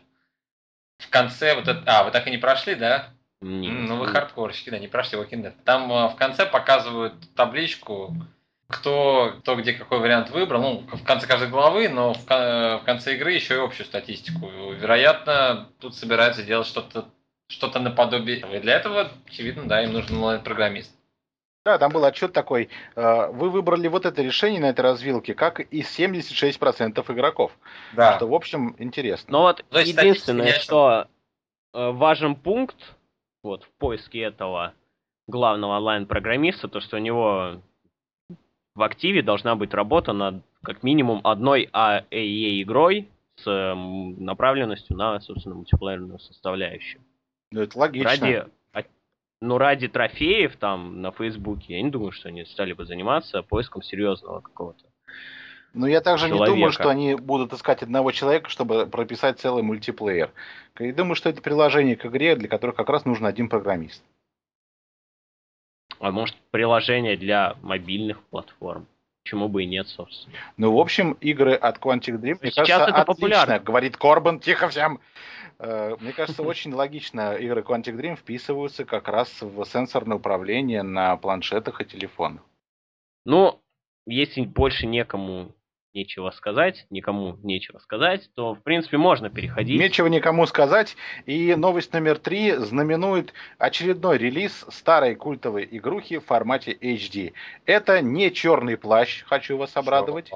В 0.97 1.09
конце 1.09 1.55
вот 1.55 1.67
это... 1.67 1.81
А, 1.85 2.03
вы 2.03 2.11
так 2.11 2.27
и 2.27 2.31
не 2.31 2.37
прошли, 2.37 2.75
да? 2.75 3.14
Нет. 3.45 3.87
Ну, 3.87 3.97
вы 3.97 4.07
хардкорщики, 4.07 4.71
да, 4.71 4.79
не 4.79 4.87
прошли 4.87 5.19
Walking 5.19 5.43
Dead. 5.43 5.53
Там 5.65 5.91
э, 5.91 6.09
в 6.09 6.15
конце 6.15 6.47
показывают 6.47 7.13
табличку, 7.35 8.11
кто, 8.67 9.35
кто 9.39 9.55
где 9.55 9.73
какой 9.73 9.99
вариант 9.99 10.31
выбрал. 10.31 10.61
Ну, 10.61 10.83
в 10.91 11.03
конце 11.03 11.27
каждой 11.27 11.49
главы, 11.49 11.87
но 11.87 12.13
в, 12.13 12.25
в 12.25 12.81
конце 12.85 13.15
игры 13.15 13.33
еще 13.33 13.53
и 13.53 13.59
общую 13.59 13.85
статистику. 13.85 14.49
Вероятно, 14.71 15.69
тут 15.79 15.95
собирается 15.95 16.41
делать 16.41 16.65
что-то 16.65 17.05
что-то 17.47 17.79
наподобие. 17.79 18.39
И 18.39 18.59
для 18.59 18.77
этого, 18.77 19.11
очевидно, 19.27 19.67
да, 19.67 19.83
им 19.83 19.93
нужен 19.93 20.15
онлайн-программист. 20.15 20.91
Да, 21.65 21.77
там 21.77 21.91
был 21.91 22.03
отчет 22.03 22.33
такой. 22.33 22.69
Э, 22.95 23.27
вы 23.27 23.51
выбрали 23.51 23.87
вот 23.87 24.07
это 24.07 24.23
решение 24.23 24.59
на 24.59 24.69
этой 24.71 24.81
развилке, 24.81 25.35
как 25.35 25.59
и 25.59 25.81
76% 25.81 27.13
игроков. 27.13 27.51
Да. 27.93 28.15
Что, 28.15 28.27
в 28.27 28.33
общем, 28.33 28.75
интересно. 28.79 29.31
Но 29.31 29.41
вот 29.43 29.63
То 29.69 29.79
единственное, 29.79 30.53
что 30.53 31.07
э, 31.73 31.91
важен 31.91 32.35
пункт 32.35 32.94
вот, 33.45 33.63
в 33.63 33.69
поиске 33.77 34.19
этого 34.19 34.73
главного 35.27 35.77
онлайн-программиста, 35.77 36.67
то, 36.67 36.81
что 36.81 36.97
у 36.97 36.99
него 36.99 37.61
в 38.75 38.83
активе 38.83 39.21
должна 39.21 39.55
быть 39.55 39.73
работа 39.73 40.13
над 40.13 40.43
как 40.61 40.83
минимум 40.83 41.21
одной 41.23 41.69
AAA 41.71 42.61
игрой 42.61 43.07
с 43.37 43.75
направленностью 43.77 44.97
на, 44.97 45.19
собственно, 45.19 45.55
мультиплеерную 45.55 46.19
составляющую. 46.19 47.01
Ну, 47.51 47.61
это 47.61 47.77
логично. 47.77 48.09
Ради 48.09 48.45
ну, 49.41 49.57
ради 49.57 49.87
трофеев 49.87 50.55
там 50.57 51.01
на 51.01 51.11
Фейсбуке, 51.11 51.75
я 51.75 51.81
не 51.81 51.91
думаю, 51.91 52.11
что 52.11 52.29
они 52.29 52.45
стали 52.45 52.73
бы 52.73 52.85
заниматься 52.85 53.43
поиском 53.43 53.81
серьезного 53.81 54.41
какого-то. 54.41 54.85
Ну, 55.75 55.87
я 55.87 55.99
также 55.99 56.27
человека. 56.27 56.49
не 56.49 56.55
думаю, 56.55 56.71
что 56.71 56.89
они 56.89 57.15
будут 57.15 57.51
искать 57.51 57.83
одного 57.83 58.11
человека, 58.11 58.49
чтобы 58.49 58.87
прописать 58.87 59.39
целый 59.39 59.61
мультиплеер. 59.61 60.31
Я 60.79 60.93
думаю, 60.93 61.15
что 61.15 61.29
это 61.29 61.41
приложение 61.41 61.97
к 61.97 62.05
игре, 62.05 62.37
для 62.37 62.47
которых 62.47 62.75
как 62.75 62.87
раз 62.87 63.03
нужен 63.03 63.25
один 63.25 63.49
программист. 63.49 64.01
А 65.99 66.11
может, 66.11 66.35
приложение 66.51 67.17
для 67.17 67.57
мобильных 67.61 68.23
платформ? 68.23 68.87
Почему 69.23 69.49
бы 69.49 69.63
и 69.63 69.65
нет, 69.65 69.87
собственно. 69.87 70.35
Ну, 70.55 70.71
в 70.71 70.79
общем, 70.79 71.13
игры 71.19 71.55
от 71.55 71.79
Quantic 71.79 72.21
Dream, 72.21 72.37
мне 72.39 72.51
Сейчас 72.51 72.67
кажется, 72.67 72.83
это 72.91 73.01
отлично, 73.01 73.05
популярно. 73.05 73.59
говорит 73.59 73.97
Корбан, 73.97 74.39
тихо 74.39 74.69
всем. 74.69 75.01
Э, 75.59 75.95
мне 75.99 76.13
кажется, 76.13 76.43
очень 76.43 76.73
логично 76.73 77.35
игры 77.35 77.61
Quantic 77.61 77.97
Dream 77.97 78.15
вписываются 78.15 78.85
как 78.85 79.07
раз 79.09 79.41
в 79.41 79.65
сенсорное 79.65 80.17
управление 80.17 80.83
на 80.83 81.17
планшетах 81.17 81.81
и 81.81 81.85
телефонах. 81.85 82.43
Ну, 83.25 83.59
если 84.05 84.41
больше 84.41 84.85
некому 84.85 85.51
нечего 85.95 86.29
сказать, 86.31 86.85
никому 86.89 87.37
нечего 87.41 87.79
сказать, 87.79 88.29
то, 88.35 88.53
в 88.53 88.61
принципе, 88.61 88.97
можно 88.97 89.29
переходить. 89.29 89.79
Нечего 89.79 90.07
никому 90.07 90.45
сказать. 90.45 90.95
И 91.25 91.55
новость 91.55 91.93
номер 91.93 92.19
три 92.19 92.51
знаменует 92.51 93.33
очередной 93.57 94.17
релиз 94.17 94.65
старой 94.69 95.15
культовой 95.15 95.67
игрухи 95.71 96.19
в 96.19 96.25
формате 96.25 96.77
HD. 96.79 97.33
Это 97.65 98.01
не 98.01 98.31
черный 98.31 98.77
плащ, 98.77 99.23
хочу 99.23 99.57
вас 99.57 99.75
обрадовать. 99.75 100.29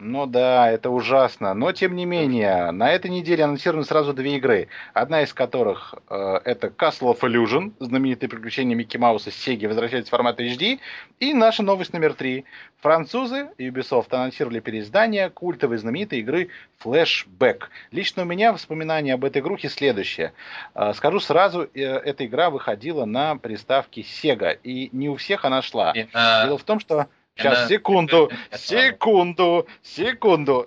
Ну 0.00 0.24
да, 0.24 0.70
это 0.70 0.88
ужасно. 0.88 1.52
Но 1.52 1.72
тем 1.72 1.94
не 1.94 2.06
менее, 2.06 2.70
на 2.70 2.90
этой 2.90 3.10
неделе 3.10 3.44
анонсированы 3.44 3.84
сразу 3.84 4.14
две 4.14 4.36
игры. 4.36 4.68
Одна 4.94 5.22
из 5.22 5.34
которых 5.34 5.94
э, 6.08 6.40
это 6.44 6.68
Castle 6.68 7.14
of 7.14 7.20
Illusion, 7.20 7.74
знаменитые 7.80 8.30
приключения 8.30 8.74
Микки 8.74 8.96
Мауса 8.96 9.30
с 9.30 9.34
Сеги 9.34 9.66
возвращается 9.66 10.08
в 10.08 10.12
формат 10.12 10.40
HD. 10.40 10.80
И 11.18 11.34
наша 11.34 11.62
новость 11.62 11.92
номер 11.92 12.14
три. 12.14 12.46
Французы 12.80 13.50
Ubisoft 13.58 14.06
анонсировали 14.12 14.60
переиздание 14.60 15.28
культовой 15.28 15.76
знаменитой 15.76 16.20
игры 16.20 16.48
Flashback. 16.82 17.64
Лично 17.90 18.22
у 18.22 18.26
меня 18.26 18.54
воспоминания 18.54 19.12
об 19.12 19.24
этой 19.26 19.42
игрухе 19.42 19.68
следующее. 19.68 20.32
Э, 20.74 20.94
скажу 20.94 21.20
сразу, 21.20 21.68
э, 21.74 21.82
эта 21.82 22.24
игра 22.24 22.48
выходила 22.48 23.04
на 23.04 23.36
приставке 23.36 24.00
Sega. 24.00 24.58
И 24.62 24.88
не 24.92 25.10
у 25.10 25.16
всех 25.16 25.44
она 25.44 25.60
шла. 25.60 25.92
И, 25.92 26.06
а... 26.14 26.46
Дело 26.46 26.56
в 26.56 26.64
том, 26.64 26.80
что 26.80 27.08
Сейчас, 27.40 27.68
секунду, 27.68 28.30
секунду, 28.52 29.66
секунду. 29.82 30.66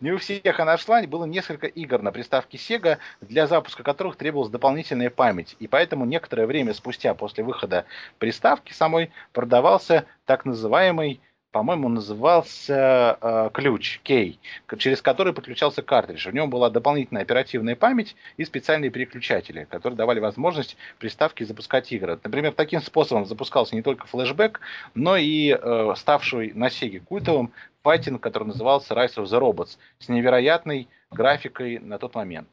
Не 0.00 0.12
у 0.12 0.18
всех 0.18 0.58
она 0.58 0.76
шла, 0.76 1.00
было 1.06 1.24
несколько 1.24 1.66
игр 1.66 2.02
на 2.02 2.10
приставке 2.10 2.58
Sega, 2.58 2.98
для 3.20 3.46
запуска 3.46 3.84
которых 3.84 4.16
требовалась 4.16 4.50
дополнительная 4.50 5.10
память. 5.10 5.56
И 5.60 5.68
поэтому 5.68 6.04
некоторое 6.04 6.46
время 6.46 6.74
спустя 6.74 7.14
после 7.14 7.44
выхода 7.44 7.84
приставки 8.18 8.72
самой 8.72 9.12
продавался 9.32 10.06
так 10.26 10.44
называемый 10.44 11.20
по-моему, 11.52 11.88
назывался 11.90 13.18
э, 13.20 13.50
ключ 13.52 14.00
Key, 14.04 14.38
через 14.78 15.02
который 15.02 15.34
подключался 15.34 15.82
картридж. 15.82 16.28
В 16.28 16.34
нем 16.34 16.48
была 16.48 16.70
дополнительная 16.70 17.22
оперативная 17.22 17.76
память 17.76 18.16
и 18.38 18.44
специальные 18.44 18.90
переключатели, 18.90 19.64
которые 19.70 19.96
давали 19.96 20.18
возможность 20.18 20.76
приставке 20.98 21.44
запускать 21.44 21.92
игры. 21.92 22.18
Например, 22.24 22.52
таким 22.52 22.80
способом 22.80 23.26
запускался 23.26 23.76
не 23.76 23.82
только 23.82 24.06
флешбэк, 24.06 24.60
но 24.94 25.16
и 25.16 25.50
э, 25.50 25.94
ставший 25.96 26.52
на 26.54 26.68
Sega 26.68 27.00
культовым 27.00 27.52
файтинг, 27.82 28.22
который 28.22 28.48
назывался 28.48 28.94
Rise 28.94 29.16
of 29.16 29.24
the 29.24 29.38
Robots, 29.38 29.76
с 29.98 30.08
невероятной 30.08 30.88
графикой 31.10 31.78
на 31.78 31.98
тот 31.98 32.14
момент. 32.14 32.48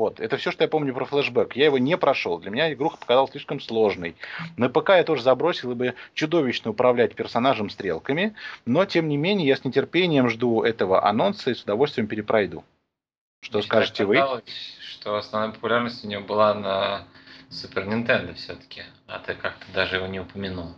Вот, 0.00 0.18
это 0.18 0.38
все, 0.38 0.50
что 0.50 0.64
я 0.64 0.68
помню 0.68 0.94
про 0.94 1.04
флешбэк. 1.04 1.56
Я 1.56 1.66
его 1.66 1.76
не 1.76 1.94
прошел. 1.98 2.38
Для 2.38 2.50
меня 2.50 2.72
игруха 2.72 2.96
показалась 2.96 3.32
слишком 3.32 3.60
сложной. 3.60 4.16
На 4.56 4.70
ПК 4.70 4.92
я 4.96 5.04
тоже 5.04 5.20
забросил, 5.20 5.74
бы 5.74 5.94
чудовищно 6.14 6.70
управлять 6.70 7.14
персонажем 7.14 7.68
стрелками. 7.68 8.34
Но, 8.64 8.86
тем 8.86 9.08
не 9.08 9.18
менее, 9.18 9.46
я 9.46 9.56
с 9.56 9.64
нетерпением 9.66 10.30
жду 10.30 10.62
этого 10.62 11.06
анонса 11.06 11.50
и 11.50 11.54
с 11.54 11.64
удовольствием 11.64 12.08
перепройду. 12.08 12.64
Что 13.42 13.58
Мне 13.58 13.66
скажете 13.66 14.06
вы? 14.06 14.16
что 14.80 15.16
основная 15.16 15.52
популярность 15.52 16.02
у 16.02 16.08
него 16.08 16.22
была 16.22 16.54
на 16.54 17.04
Супер 17.50 17.84
Нинтендо 17.84 18.32
все-таки. 18.32 18.84
А 19.06 19.18
ты 19.18 19.34
как-то 19.34 19.66
даже 19.74 19.96
его 19.96 20.06
не 20.06 20.20
упомянул. 20.20 20.74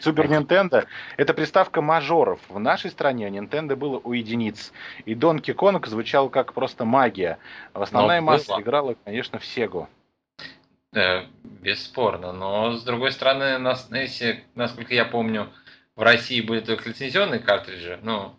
Супер 0.00 0.28
Нинтендо– 0.28 0.84
это 1.16 1.34
приставка 1.34 1.82
мажоров. 1.82 2.40
В 2.48 2.58
нашей 2.58 2.90
стране 2.90 3.28
Nintendo 3.28 3.76
было 3.76 4.00
у 4.02 4.12
единиц. 4.12 4.72
И 5.04 5.14
Donkey 5.14 5.54
Kong 5.54 5.86
звучал 5.86 6.28
как 6.30 6.54
просто 6.54 6.84
магия. 6.84 7.38
Основная 7.74 8.20
но 8.20 8.26
масса 8.26 8.52
было. 8.52 8.60
играла, 8.60 8.96
конечно, 9.04 9.38
в 9.38 9.42
Sega. 9.42 9.86
Да, 10.92 11.26
бесспорно. 11.44 12.32
Но, 12.32 12.72
с 12.72 12.82
другой 12.82 13.12
стороны, 13.12 13.58
нас, 13.58 13.88
если, 13.90 14.44
насколько 14.54 14.94
я 14.94 15.04
помню, 15.04 15.48
в 15.94 16.02
России 16.02 16.40
были 16.40 16.60
только 16.60 16.88
лицензионные 16.88 17.40
картриджи. 17.40 18.00
Ну, 18.02 18.34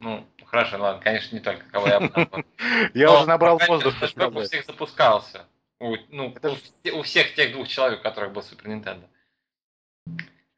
ну, 0.00 0.24
хорошо, 0.44 0.80
ладно, 0.80 1.02
конечно, 1.02 1.34
не 1.34 1.42
только 1.42 1.64
кого 1.70 1.88
я 1.88 1.98
Я 2.94 3.12
уже 3.12 3.26
набрал 3.26 3.58
воздух. 3.66 3.94
У 4.02 4.40
всех 4.42 4.64
запускался. 4.64 5.46
Ну, 5.80 6.34
у 6.94 7.02
всех 7.02 7.34
тех 7.34 7.52
двух 7.52 7.68
человек, 7.68 8.00
у 8.00 8.02
которых 8.02 8.32
был 8.32 8.42
Супер 8.42 8.68
Нинтендо. 8.68 9.06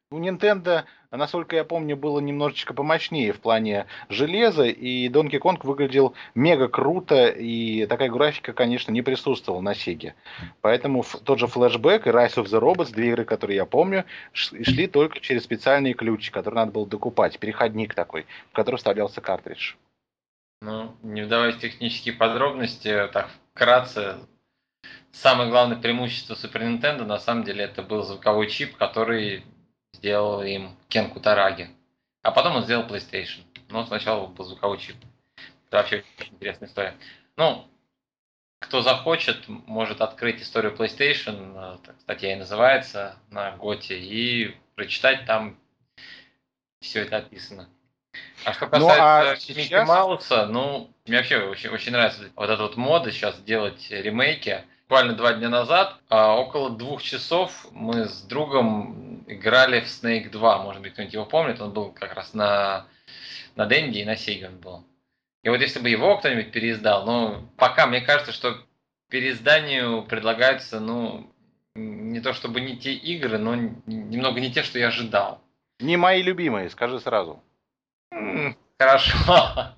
У 0.09 0.19
Nintendo, 0.19 0.85
насколько 1.11 1.57
я 1.57 1.65
помню, 1.65 1.97
было 1.97 2.21
немножечко 2.21 2.73
помощнее 2.73 3.33
в 3.33 3.41
плане 3.41 3.87
железа, 4.07 4.63
и 4.63 5.09
Donkey 5.09 5.37
Kong 5.37 5.59
выглядел 5.63 6.13
мега 6.33 6.69
круто, 6.69 7.27
и 7.27 7.85
такая 7.87 8.09
графика, 8.09 8.53
конечно, 8.53 8.93
не 8.93 9.01
присутствовала 9.01 9.59
на 9.59 9.73
Sega. 9.73 10.13
Поэтому 10.61 11.03
тот 11.25 11.39
же 11.39 11.47
Flashback 11.47 12.03
и 12.07 12.11
Rise 12.11 12.35
of 12.35 12.45
the 12.45 12.61
Robots, 12.61 12.93
две 12.93 13.09
игры, 13.09 13.25
которые 13.25 13.57
я 13.57 13.65
помню, 13.65 14.05
шли 14.31 14.87
только 14.87 15.19
через 15.19 15.43
специальные 15.43 15.93
ключи, 15.93 16.31
которые 16.31 16.61
надо 16.61 16.71
было 16.71 16.87
докупать, 16.87 17.37
переходник 17.37 17.93
такой, 17.93 18.25
в 18.51 18.55
который 18.55 18.77
вставлялся 18.77 19.19
картридж. 19.19 19.73
Ну, 20.61 20.95
не 21.03 21.23
вдаваясь 21.23 21.55
в 21.55 21.59
технические 21.59 22.15
подробности, 22.15 23.09
так 23.11 23.29
вкратце, 23.53 24.19
самое 25.11 25.49
главное 25.49 25.75
преимущество 25.75 26.35
Super 26.35 26.61
Nintendo 26.61 27.03
на 27.03 27.19
самом 27.19 27.43
деле 27.43 27.65
это 27.65 27.83
был 27.83 28.03
звуковой 28.03 28.49
чип, 28.49 28.77
который 28.77 29.43
сделал 29.97 30.41
им 30.43 30.75
Кен 30.89 31.09
Кутараги. 31.09 31.69
А 32.21 32.31
потом 32.31 32.55
он 32.55 32.63
сделал 32.63 32.87
PlayStation. 32.87 33.41
Но 33.69 33.85
сначала 33.85 34.27
был 34.27 34.45
звуковой 34.45 34.77
чип. 34.77 34.95
Это 35.67 35.77
вообще 35.77 36.03
очень 36.19 36.33
интересная 36.33 36.69
история. 36.69 36.95
Ну, 37.35 37.67
кто 38.59 38.81
захочет, 38.81 39.47
может 39.47 40.01
открыть 40.01 40.41
историю 40.41 40.73
PlayStation, 40.75 41.77
э, 41.85 41.91
статья 41.99 42.33
и 42.33 42.35
называется, 42.35 43.17
на 43.29 43.51
Готе, 43.51 43.99
и 43.99 44.55
прочитать 44.75 45.25
там 45.25 45.57
все 46.79 47.01
это 47.01 47.17
описано. 47.17 47.69
А 48.45 48.53
что 48.53 48.67
касается 48.67 48.97
ну, 48.97 49.31
а 49.31 49.35
сейчас... 49.35 49.87
Мауса, 49.87 50.47
ну, 50.47 50.89
мне 51.05 51.17
вообще 51.17 51.39
очень, 51.39 51.69
очень 51.69 51.91
нравится 51.91 52.29
вот 52.35 52.49
эта 52.49 52.61
вот 52.61 52.77
мода 52.77 53.11
сейчас 53.11 53.39
делать 53.41 53.87
ремейки 53.89 54.63
буквально 54.87 55.13
два 55.13 55.33
дня 55.33 55.49
назад, 55.49 55.97
а, 56.09 56.35
около 56.35 56.69
двух 56.69 57.03
часов 57.03 57.67
мы 57.71 58.05
с 58.05 58.21
другом 58.21 59.06
играли 59.27 59.81
в 59.81 59.85
Snake 59.85 60.29
2. 60.29 60.63
Может 60.63 60.81
быть, 60.81 60.93
кто-нибудь 60.93 61.13
его 61.13 61.25
помнит. 61.25 61.61
Он 61.61 61.71
был 61.71 61.91
как 61.91 62.15
раз 62.15 62.33
на, 62.33 62.87
на 63.55 63.65
Денди 63.67 63.99
и 63.99 64.05
на 64.05 64.15
Sega 64.15 64.49
был. 64.49 64.83
И 65.43 65.49
вот 65.49 65.61
если 65.61 65.79
бы 65.79 65.89
его 65.89 66.17
кто-нибудь 66.17 66.51
переиздал, 66.51 67.05
ну, 67.05 67.47
пока 67.57 67.85
мне 67.85 68.01
кажется, 68.01 68.31
что 68.31 68.57
переизданию 69.09 70.03
предлагаются, 70.03 70.79
ну, 70.79 71.31
не 71.75 72.19
то 72.21 72.33
чтобы 72.33 72.59
не 72.59 72.77
те 72.77 72.93
игры, 72.93 73.37
но 73.37 73.55
немного 73.85 74.39
не 74.39 74.51
те, 74.51 74.63
что 74.63 74.79
я 74.79 74.87
ожидал. 74.87 75.41
Не 75.79 75.95
мои 75.95 76.23
любимые, 76.23 76.69
скажи 76.69 76.99
сразу. 76.99 77.43
Хорошо, 78.79 79.15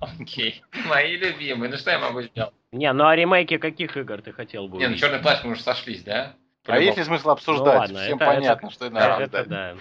окей. 0.00 0.62
Мои 0.86 1.16
любимые. 1.16 1.70
Ну 1.70 1.76
что 1.76 1.90
я 1.90 1.98
могу 1.98 2.22
сделать? 2.22 2.54
Не, 2.72 2.92
ну 2.92 3.06
а 3.06 3.16
ремейки 3.16 3.58
каких 3.58 3.96
игр 3.96 4.22
ты 4.22 4.32
хотел 4.32 4.68
бы 4.68 4.78
Не, 4.78 4.88
ну 4.88 4.96
черный 4.96 5.18
плащ 5.18 5.42
мы 5.42 5.52
уже 5.52 5.62
сошлись, 5.62 6.02
да? 6.02 6.34
А 6.66 6.78
есть 6.78 6.98
ли 6.98 7.04
смысл 7.04 7.30
обсуждать? 7.30 7.74
Ну, 7.74 7.80
ладно, 7.80 8.00
Всем 8.00 8.16
это, 8.16 8.26
понятно, 8.26 8.66
это, 8.66 8.74
что 8.74 8.86
это 8.86 8.94
надо 8.94 9.24
это, 9.24 9.44
да. 9.44 9.76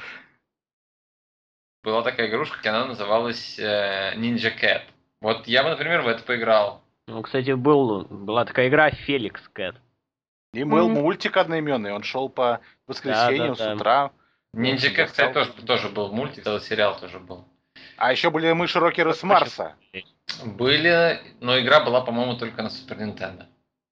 Была 1.84 2.02
такая 2.04 2.28
игрушка, 2.28 2.70
она 2.70 2.86
называлась 2.86 3.58
э, 3.58 4.14
Ninja 4.16 4.52
Cat. 4.58 4.82
Вот 5.22 5.48
я 5.48 5.64
бы, 5.64 5.70
например, 5.70 6.02
в 6.02 6.08
это 6.08 6.24
поиграл. 6.24 6.84
Ну, 7.08 7.22
кстати, 7.22 7.52
был, 7.52 8.06
была 8.06 8.46
такая 8.46 8.68
игра 8.68 8.90
Феликс 8.92 9.42
Кэт. 9.50 9.76
И 10.54 10.64
был 10.64 10.90
mm. 10.90 10.94
мультик 10.94 11.38
одноименный, 11.38 11.94
он 11.94 12.04
шел 12.04 12.28
по 12.28 12.60
воскресеньям 12.88 13.54
да, 13.54 13.66
да, 13.66 13.74
с 13.74 13.76
утра. 13.76 14.12
Ninja 14.56 14.96
Cat, 14.96 15.06
кстати, 15.06 15.34
тоже, 15.34 15.52
тоже 15.54 15.90
был 15.90 16.12
мультик, 16.12 16.44
целый 16.44 16.62
сериал 16.62 17.00
тоже 17.00 17.20
был. 17.20 17.48
А 17.98 18.12
еще 18.12 18.30
были 18.30 18.52
мыши-рокеры 18.52 19.14
с 19.14 19.24
Марса. 19.24 19.76
Были, 20.44 21.20
но 21.40 21.60
игра 21.60 21.84
была, 21.84 22.02
по-моему, 22.02 22.36
только 22.36 22.62
на 22.62 22.70
Супер 22.70 22.98
Нинтендо. 22.98 23.46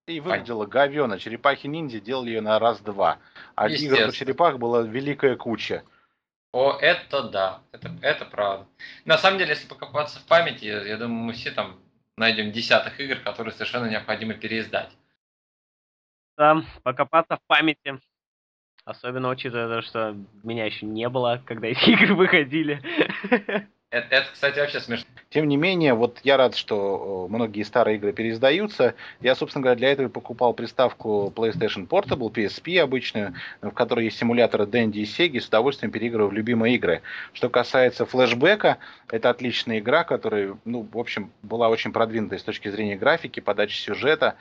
И 0.08 0.22
выглядела 0.22 0.66
говёно. 0.66 1.20
Черепахи-ниндзя 1.20 2.00
делали 2.00 2.30
ее 2.30 2.42
на 2.42 2.60
раз-два. 2.60 3.20
А 3.56 3.68
игр 3.68 4.06
по 4.06 4.12
черепах 4.14 4.58
была 4.58 4.82
великая 4.82 5.36
куча. 5.36 5.84
О, 6.54 6.78
это 6.80 7.24
да, 7.24 7.62
это, 7.74 7.92
это 8.02 8.26
правда. 8.26 8.66
На 9.04 9.18
самом 9.18 9.38
деле, 9.38 9.52
если 9.52 9.68
покопаться 9.68 10.20
в 10.20 10.26
памяти, 10.26 10.66
я 10.66 10.98
думаю, 10.98 11.26
мы 11.26 11.34
все 11.34 11.52
там 11.52 11.78
найдем 12.16 12.52
десятых 12.52 13.00
игр, 13.02 13.18
которые 13.18 13.54
совершенно 13.54 13.90
необходимо 13.90 14.34
переиздать. 14.34 14.90
Да, 16.38 16.64
покопаться 16.84 17.36
в 17.36 17.42
памяти. 17.48 18.00
Особенно 18.86 19.30
учитывая 19.30 19.68
то, 19.68 19.82
что 19.86 20.16
меня 20.44 20.66
еще 20.66 20.86
не 20.86 21.10
было, 21.10 21.44
когда 21.46 21.68
эти 21.68 21.90
игры 21.90 22.16
выходили. 22.16 22.82
Это, 23.90 24.08
это, 24.16 24.28
кстати, 24.34 24.60
вообще 24.60 24.82
смешно. 24.82 25.06
Тем 25.30 25.48
не 25.48 25.56
менее, 25.56 25.94
вот 25.94 26.20
я 26.24 26.36
рад, 26.36 26.56
что 26.56 27.28
многие 27.30 27.64
старые 27.64 27.98
игры 27.98 28.12
переиздаются. 28.12 28.96
Я, 29.22 29.36
собственно 29.36 29.64
говоря, 29.64 29.78
для 29.78 29.92
этого 29.92 30.10
покупал 30.10 30.54
приставку 30.54 31.32
PlayStation 31.36 31.88
Portable, 31.88 32.32
PSP 32.32 32.80
обычную, 32.80 33.34
в 33.62 33.72
которой 33.72 34.06
есть 34.06 34.18
симуляторы 34.18 34.66
Dendy 34.66 34.98
и 34.98 35.04
Sega, 35.04 35.40
с 35.40 35.48
удовольствием 35.48 35.92
переигрываю 35.92 36.30
в 36.30 36.34
любимые 36.34 36.76
игры. 36.76 37.02
Что 37.34 37.50
касается 37.50 38.06
флешбека, 38.06 38.78
это 39.10 39.30
отличная 39.30 39.80
игра, 39.80 40.04
которая, 40.04 40.58
ну, 40.66 40.88
в 40.90 40.98
общем, 40.98 41.32
была 41.42 41.70
очень 41.70 41.92
продвинутой 41.94 42.40
с 42.40 42.44
точки 42.44 42.70
зрения 42.70 42.96
графики, 42.96 43.40
подачи 43.40 43.78
сюжета. 43.78 44.36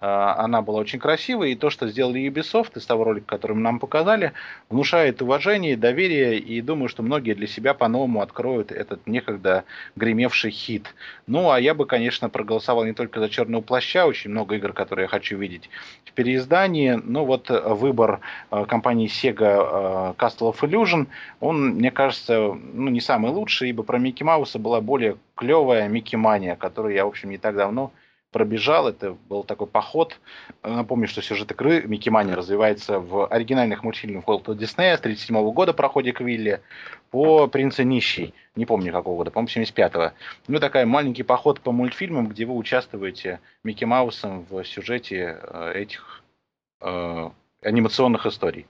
А, 0.00 0.42
она 0.42 0.62
была 0.62 0.80
очень 0.80 0.98
красивой, 0.98 1.52
и 1.52 1.56
то, 1.56 1.68
что 1.68 1.86
сделали 1.86 2.26
Ubisoft 2.26 2.78
из 2.78 2.86
того 2.86 3.04
ролика, 3.04 3.26
который 3.26 3.56
нам 3.56 3.78
показали, 3.78 4.32
внушает 4.70 5.20
уважение, 5.20 5.76
доверие, 5.76 6.38
и 6.38 6.62
думаю, 6.62 6.88
что 6.88 7.02
многие 7.02 7.34
для 7.34 7.46
себя 7.46 7.74
по-новому 7.74 8.22
откроют 8.22 8.72
этот 8.72 9.06
некогда 9.06 9.64
гремевший 9.96 10.52
хит. 10.52 10.94
Ну, 11.26 11.50
а 11.50 11.60
я 11.60 11.74
бы, 11.74 11.84
конечно, 11.84 12.30
проголосовал 12.30 12.84
не 12.84 12.94
только 12.94 13.20
за 13.20 13.28
«Черного 13.28 13.60
плаща», 13.60 14.06
очень 14.06 14.30
много 14.30 14.56
игр, 14.56 14.72
которые 14.72 15.04
я 15.04 15.08
хочу 15.08 15.36
видеть 15.36 15.68
в 16.06 16.12
переиздании, 16.12 16.92
но 17.04 17.26
вот 17.26 17.50
выбор 17.50 18.20
а, 18.48 18.64
компании 18.64 19.06
Sega 19.06 19.34
а, 19.38 20.14
Castle 20.16 20.54
of 20.54 20.60
Illusion, 20.62 21.08
он, 21.40 21.74
мне 21.74 21.90
кажется, 21.90 22.58
ну, 22.72 22.88
не 22.88 23.02
самый 23.02 23.30
лучший, 23.32 23.68
ибо 23.68 23.82
про 23.82 23.98
Микки 23.98 24.22
Мауса 24.22 24.58
была 24.58 24.80
более 24.80 25.18
клевая 25.34 25.88
Микки 25.88 26.16
Мания, 26.16 26.56
которую 26.56 26.94
я, 26.94 27.04
в 27.04 27.08
общем, 27.08 27.28
не 27.28 27.36
так 27.36 27.54
давно 27.54 27.92
пробежал. 28.30 28.88
Это 28.88 29.16
был 29.28 29.44
такой 29.44 29.66
поход. 29.66 30.18
Напомню, 30.62 31.08
что 31.08 31.22
сюжет 31.22 31.50
игры 31.52 31.82
Микки 31.82 32.08
Мани 32.08 32.32
развивается 32.32 32.98
в 33.00 33.26
оригинальных 33.26 33.82
мультфильмах 33.82 34.26
Уолта 34.28 34.54
Диснея 34.54 34.96
с 34.96 35.00
1937 35.00 35.52
года 35.52 35.72
проходе 35.72 36.12
Квилли 36.12 36.60
по 37.10 37.48
«Принца 37.48 37.84
нищий». 37.84 38.34
Не 38.56 38.66
помню 38.66 38.92
какого 38.92 39.16
года, 39.16 39.30
по-моему, 39.30 39.64
75-го. 39.64 40.12
Ну, 40.48 40.58
такой 40.60 40.84
маленький 40.84 41.22
поход 41.22 41.60
по 41.60 41.72
мультфильмам, 41.72 42.28
где 42.28 42.44
вы 42.44 42.54
участвуете 42.54 43.40
Микки 43.64 43.84
Маусом 43.84 44.46
в 44.48 44.64
сюжете 44.64 45.38
э, 45.42 45.72
этих 45.74 46.22
э, 46.80 47.30
анимационных 47.62 48.26
историй. 48.26 48.66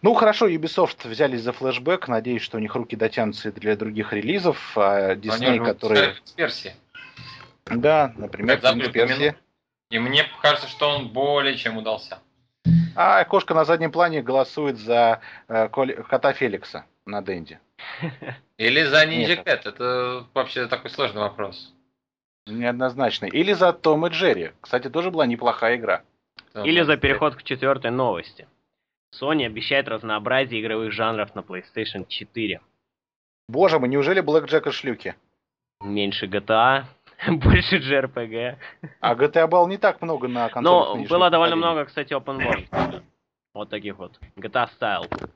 Ну, 0.00 0.14
хорошо, 0.14 0.48
Ubisoft 0.48 1.08
взялись 1.08 1.42
за 1.42 1.52
флешбэк. 1.52 2.06
Надеюсь, 2.06 2.42
что 2.42 2.56
у 2.56 2.60
них 2.60 2.74
руки 2.76 2.94
дотянутся 2.94 3.50
для 3.50 3.74
других 3.76 4.12
релизов. 4.12 4.72
А 4.76 5.14
Disney, 5.16 5.64
которые... 5.64 6.14
Версии. 6.36 6.72
Да, 7.70 8.12
например, 8.16 8.60
«Принц 8.60 8.88
Персии». 8.90 9.34
И 9.90 9.98
мне 9.98 10.24
кажется, 10.42 10.68
что 10.68 10.90
он 10.90 11.08
более 11.08 11.56
чем 11.56 11.78
удался. 11.78 12.18
А 12.94 13.24
кошка 13.24 13.54
на 13.54 13.64
заднем 13.64 13.90
плане 13.90 14.22
голосует 14.22 14.76
за 14.76 15.20
э, 15.48 15.68
кота 15.68 16.32
Феликса 16.32 16.84
на 17.06 17.22
Дэнди. 17.22 17.58
Или 18.58 18.84
за 18.84 19.06
Ниндзя 19.06 19.36
Кэт. 19.36 19.66
Это 19.66 20.26
вообще 20.34 20.66
такой 20.66 20.90
сложный 20.90 21.22
вопрос. 21.22 21.72
Неоднозначно. 22.46 23.26
Или 23.26 23.52
за 23.52 23.72
Том 23.72 24.06
и 24.06 24.10
Джерри. 24.10 24.52
Кстати, 24.60 24.88
тоже 24.90 25.10
была 25.10 25.26
неплохая 25.26 25.76
игра. 25.76 26.02
Или 26.54 26.82
за 26.82 26.96
переход 26.96 27.36
к 27.36 27.42
четвертой 27.42 27.90
новости. 27.90 28.48
Sony 29.14 29.46
обещает 29.46 29.88
разнообразие 29.88 30.60
игровых 30.60 30.92
жанров 30.92 31.34
на 31.34 31.40
PlayStation 31.40 32.06
4. 32.06 32.60
Боже 33.48 33.78
мой, 33.78 33.88
неужели 33.88 34.20
Джек 34.46 34.66
и 34.66 34.70
шлюки? 34.70 35.14
Меньше 35.80 36.26
GTA, 36.26 36.84
Больше 37.28 37.78
JRPG. 37.78 38.56
А 39.00 39.14
GTA 39.14 39.46
был 39.46 39.66
не 39.66 39.78
так 39.78 40.00
много 40.02 40.28
на 40.28 40.48
консолях. 40.48 40.96
Ну, 40.96 41.06
было 41.08 41.30
довольно 41.30 41.56
много, 41.56 41.84
кстати, 41.84 42.12
open 42.12 42.38
world. 42.38 43.02
Вот 43.54 43.70
таких 43.70 43.98
вот. 43.98 44.18
GTA 44.36 44.68
Style. 44.78 45.30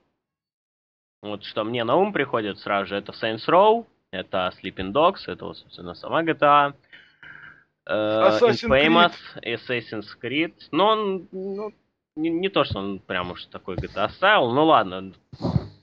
Вот 1.23 1.45
что 1.45 1.65
мне 1.65 1.85
на 1.85 1.97
ум 1.97 2.13
приходит 2.13 2.59
сразу 2.59 2.87
же, 2.87 2.97
это 2.97 3.13
Saints 3.13 3.49
Row, 3.49 3.87
это 4.11 4.53
Sleeping 4.61 4.93
Dogs, 4.93 5.21
это, 5.27 5.45
вот, 5.45 5.57
собственно, 5.57 5.95
сама 5.95 6.23
GTA. 6.23 6.75
Э, 7.87 8.29
Assassin's 8.29 8.69
Infamous, 8.69 9.13
Creed. 9.37 9.55
Assassin's 9.55 10.07
Creed. 10.21 10.55
Но 10.71 10.87
он, 10.87 11.29
ну, 11.33 11.73
не, 12.17 12.31
не 12.31 12.49
то, 12.49 12.65
что 12.65 12.79
он 12.79 12.99
прям 13.01 13.31
уж 13.31 13.45
такой 13.47 13.77
GTA 13.77 14.09
Style, 14.09 14.53
ну 14.53 14.65
ладно. 14.65 15.01
Ну, 15.01 15.13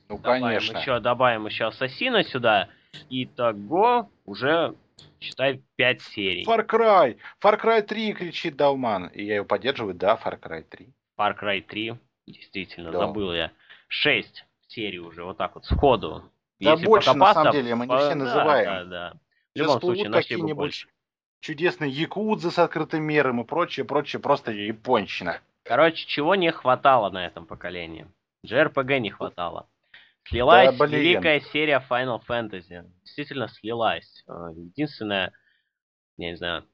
добавим 0.09 0.43
конечно. 0.43 0.77
Еще, 0.77 0.99
добавим 0.99 1.45
еще 1.45 1.65
Ассасина 1.65 2.23
сюда. 2.23 2.69
И 3.09 3.25
того 3.25 4.09
уже 4.25 4.75
Считай 5.19 5.61
5 5.75 6.01
серий. 6.01 6.45
Far 6.45 6.65
Cry! 6.65 7.17
Far 7.43 7.61
Cry 7.61 7.81
3 7.81 8.13
кричит 8.13 8.55
Далман. 8.55 9.07
И 9.07 9.23
я 9.23 9.35
его 9.35 9.45
поддерживаю, 9.45 9.93
да, 9.93 10.19
Far 10.23 10.39
Cry 10.39 10.63
3. 10.63 10.89
Far 11.17 11.39
Cry 11.39 11.61
3, 11.61 11.95
действительно, 12.27 12.91
да. 12.91 12.99
забыл 12.99 13.33
я. 13.33 13.51
6 13.87 14.45
серий 14.67 14.99
уже, 14.99 15.23
вот 15.23 15.37
так 15.37 15.55
вот, 15.55 15.65
сходу. 15.65 16.23
Да 16.59 16.71
Если 16.71 16.85
больше, 16.85 17.13
на 17.13 17.33
самом 17.33 17.53
деле, 17.53 17.75
мы 17.75 17.87
не 17.87 17.97
все 17.97 18.15
называем. 18.15 18.65
Да, 18.65 18.83
да, 18.83 18.89
да. 19.11 19.19
В 19.55 19.57
любом 19.57 19.79
случае, 19.79 20.11
какие-нибудь 20.11 20.87
чудесные 21.41 21.89
якудзы 21.89 22.51
с 22.51 22.59
открытым 22.59 23.03
миром 23.03 23.41
и 23.41 23.45
прочее, 23.45 23.85
прочее, 23.85 24.21
просто 24.21 24.51
японщина. 24.51 25.41
Короче, 25.63 26.05
чего 26.05 26.35
не 26.35 26.51
хватало 26.51 27.09
на 27.09 27.25
этом 27.25 27.45
поколении? 27.45 28.07
JRPG 28.45 28.99
не 28.99 29.11
хватало. 29.11 29.67
Слилась 30.29 30.77
да, 30.77 30.85
великая 30.85 31.39
серия 31.39 31.83
Final 31.89 32.21
Fantasy. 32.27 32.87
Действительно 33.03 33.47
слилась. 33.47 34.23
А, 34.27 34.51
единственное, 34.51 35.33
я 36.17 36.31
не 36.31 36.37
знаю, 36.37 36.65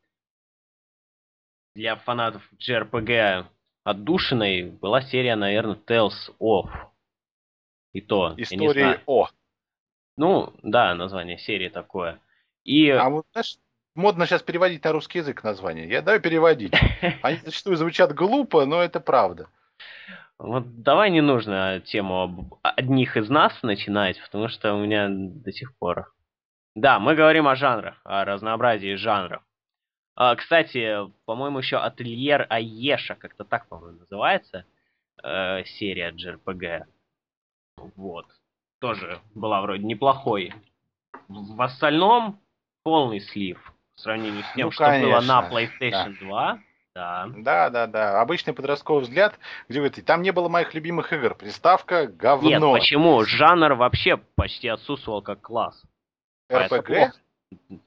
для 1.74 1.96
фанатов 1.96 2.42
JRPG 2.58 3.46
отдушиной 3.84 4.72
была 4.72 5.02
серия, 5.02 5.36
наверное, 5.36 5.76
Tales 5.76 6.12
of. 6.40 6.70
И 7.94 8.02
то, 8.02 8.34
Истории 8.38 9.00
О. 9.06 9.30
Ну, 10.18 10.54
да, 10.64 10.94
название 10.96 11.38
серии 11.38 11.70
такое. 11.70 12.20
И... 12.64 12.90
А 12.90 13.10
вот, 13.10 13.26
знаешь, 13.32 13.58
модно 13.96 14.26
сейчас 14.26 14.42
переводить 14.42 14.84
на 14.84 14.92
русский 14.92 15.20
язык 15.20 15.44
название. 15.44 15.88
Я 15.88 16.02
давай 16.02 16.20
переводить. 16.20 16.74
Они 17.22 17.38
зачастую 17.38 17.78
звучат 17.78 18.14
глупо, 18.14 18.66
но 18.66 18.82
это 18.82 19.00
правда. 19.00 19.50
Вот 20.38 20.82
давай 20.82 21.12
не 21.12 21.22
нужно 21.22 21.80
тему 21.80 22.22
об 22.22 22.56
одних 22.62 23.16
из 23.16 23.30
нас 23.30 23.54
начинать, 23.64 24.22
потому 24.22 24.48
что 24.50 24.74
у 24.74 24.84
меня 24.84 25.08
до 25.10 25.52
сих 25.52 25.76
пор... 25.78 26.14
Да, 26.76 27.00
мы 27.00 27.16
говорим 27.16 27.48
о 27.48 27.56
жанрах, 27.56 28.02
о 28.04 28.26
разнообразии 28.26 28.96
жанров. 28.96 29.42
А, 30.16 30.36
кстати, 30.36 31.10
по-моему, 31.26 31.60
еще 31.60 31.78
Ательер 31.78 32.48
Аеша, 32.50 33.16
как-то 33.16 33.46
так, 33.46 33.68
по-моему, 33.68 34.00
называется, 34.00 34.66
э, 35.24 35.64
серия 35.66 36.12
JRPG. 36.12 36.86
Вот. 37.96 38.26
Тоже 38.80 39.20
была 39.34 39.62
вроде 39.62 39.84
неплохой. 39.84 40.54
В 41.30 41.62
остальном 41.62 42.40
полный 42.84 43.22
слив 43.22 43.74
в 43.96 44.02
сравнении 44.02 44.42
с 44.42 44.54
тем, 44.54 44.68
ну, 44.68 44.72
что 44.72 44.86
было 45.00 45.22
на 45.22 45.50
PlayStation 45.50 46.16
да. 46.20 46.26
2. 46.26 46.60
Да. 46.96 47.30
Да, 47.36 47.70
да, 47.70 47.88
да. 47.88 48.22
Обычный 48.22 48.54
подростковый 48.54 49.04
взгляд, 49.04 49.38
где 49.68 49.82
вы 49.82 49.90
там 49.90 50.22
не 50.22 50.32
было 50.32 50.48
моих 50.48 50.74
любимых 50.74 51.12
игр. 51.12 51.36
Приставка 51.36 52.08
говно. 52.08 52.50
Нет, 52.50 52.62
почему? 52.62 53.24
Жанр 53.26 53.74
вообще 53.74 54.18
почти 54.36 54.70
отсутствовал 54.70 55.22
как 55.22 55.42
класс. 55.42 55.84
РПГ? 56.52 57.14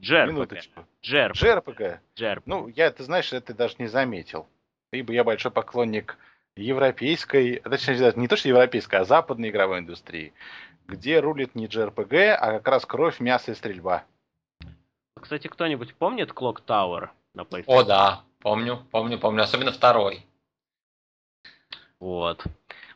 JRPG. 0.00 0.60
JRPG. 1.02 1.34
JRPG. 1.40 1.98
JRPG. 2.16 2.42
Ну, 2.44 2.68
я, 2.68 2.90
ты 2.90 3.02
знаешь, 3.02 3.32
это 3.32 3.54
даже 3.54 3.76
не 3.78 3.86
заметил. 3.86 4.46
Ибо 4.92 5.12
я 5.14 5.24
большой 5.24 5.52
поклонник 5.52 6.18
европейской, 6.54 7.60
точнее, 7.60 8.12
не 8.16 8.28
то 8.28 8.36
что 8.36 8.48
европейской, 8.48 8.96
а 8.96 9.04
западной 9.04 9.50
игровой 9.50 9.78
индустрии, 9.78 10.34
где 10.86 11.20
рулит 11.20 11.54
не 11.54 11.66
JRPG, 11.66 12.32
а 12.32 12.52
как 12.58 12.68
раз 12.68 12.86
кровь, 12.86 13.20
мясо 13.20 13.52
и 13.52 13.54
стрельба. 13.54 14.04
Кстати, 15.20 15.48
кто-нибудь 15.48 15.94
помнит 15.94 16.30
Clock 16.30 16.62
Tower 16.66 17.08
на 17.34 17.42
PlayStation? 17.42 17.64
О, 17.66 17.82
да, 17.84 18.22
помню, 18.40 18.82
помню, 18.90 19.18
помню. 19.18 19.42
Особенно 19.42 19.72
второй. 19.72 20.24
Вот. 22.00 22.44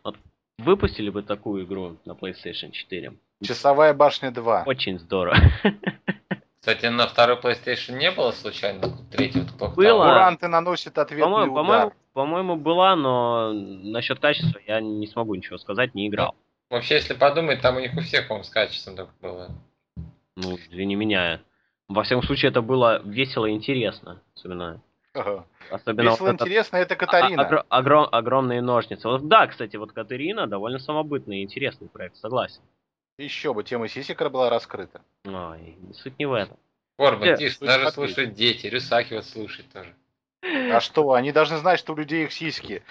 Вот 0.05 0.17
выпустили 0.59 1.11
бы 1.11 1.23
такую 1.23 1.65
игру 1.65 1.97
на 2.05 2.13
PlayStation 2.13 2.71
4. 2.71 3.13
Часовая 3.43 3.95
башня 3.95 4.31
2. 4.31 4.65
Очень 4.67 4.99
здорово. 4.99 5.37
Кстати, 6.61 6.87
на 6.87 7.09
второй 7.09 7.39
PlayStation 7.39 7.99
не 7.99 8.13
было 8.13 8.31
случайно 8.31 8.89
третьего 9.11 9.45
Clock 9.45 9.75
Было. 9.75 10.05
Куранты 10.05 10.47
наносит 10.47 10.97
ответный 10.97 11.25
По-моему, 11.25 11.53
удар. 11.55 11.65
по-моему, 11.65 11.93
по-моему, 12.13 12.57
была, 12.57 12.95
но 12.95 13.53
насчет 13.53 14.21
качества 14.21 14.61
я 14.67 14.81
не 14.81 15.09
смогу 15.09 15.35
ничего 15.35 15.59
сказать, 15.59 15.95
не 15.97 16.07
играл. 16.07 16.37
Вообще, 16.71 16.95
если 16.95 17.15
подумать, 17.15 17.61
там 17.61 17.77
у 17.77 17.81
них 17.81 17.93
у 17.97 18.01
всех, 18.01 18.29
по-моему, 18.29 18.45
с 18.45 18.51
качеством 18.51 18.95
так 18.95 19.09
было. 19.21 19.51
Ну, 20.37 20.57
извини 20.57 20.95
меня. 20.95 21.41
Во 21.89 22.05
всяком 22.05 22.23
случае, 22.23 22.51
это 22.51 22.63
было 22.63 23.03
весело 23.05 23.47
и 23.47 23.51
интересно. 23.53 24.23
Особенно, 24.37 24.81
Ага. 25.15 25.47
особенно 25.71 26.11
Весело 26.11 26.27
вот 26.29 26.35
интересно, 26.41 26.77
это 26.77 26.95
а- 26.95 26.97
Катарина. 26.97 27.41
огр- 27.43 27.67
огром- 27.69 28.09
огромные 28.11 28.63
ножницы. 28.63 29.09
Вот, 29.09 29.29
да, 29.29 29.47
кстати, 29.47 29.77
вот 29.77 29.93
Катерина 29.93 30.47
довольно 30.47 30.79
самобытный 30.79 31.41
и 31.41 31.43
интересный 31.43 31.89
проект, 31.89 32.17
согласен. 32.17 32.63
Еще 33.19 33.53
бы, 33.53 33.63
тема 33.63 33.89
Сисикара 33.89 34.31
была 34.31 34.49
раскрыта. 34.49 35.03
Ой, 35.27 35.77
суть 35.95 36.19
не 36.19 36.27
в 36.27 36.33
этом. 36.33 36.57
Корбан, 36.99 37.29
Э, 37.29 37.37
тише, 37.37 37.59
даже 37.61 37.91
смотри. 37.91 38.09
слушают 38.09 38.35
дети, 38.35 38.67
Рюсаки 38.69 39.15
вот 39.15 39.25
слушает 39.27 39.71
тоже. 39.73 39.95
А 40.43 40.81
что, 40.81 41.13
они 41.13 41.31
должны 41.31 41.59
знать, 41.59 41.79
что 41.79 41.93
у 41.93 41.97
людей 41.97 42.25
их 42.25 42.33
сиськи. 42.33 42.83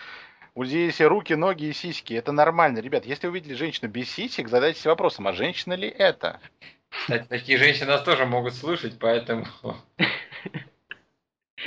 У 0.53 0.63
людей 0.63 0.85
есть 0.85 1.01
руки, 1.01 1.33
ноги 1.33 1.65
и 1.65 1.73
сиськи. 1.73 2.13
Это 2.13 2.31
нормально. 2.31 2.79
Ребят, 2.79 3.05
если 3.05 3.27
увидели 3.27 3.53
женщину 3.53 3.89
без 3.89 4.09
сисек, 4.11 4.47
задайтесь 4.49 4.85
вопросом, 4.85 5.27
а 5.27 5.33
женщина 5.33 5.73
ли 5.73 5.87
это? 5.87 6.39
Кстати, 6.89 7.25
такие 7.27 7.57
женщины 7.57 7.87
нас 7.87 8.03
тоже 8.03 8.25
могут 8.25 8.53
слушать, 8.53 8.97
поэтому... 8.99 9.45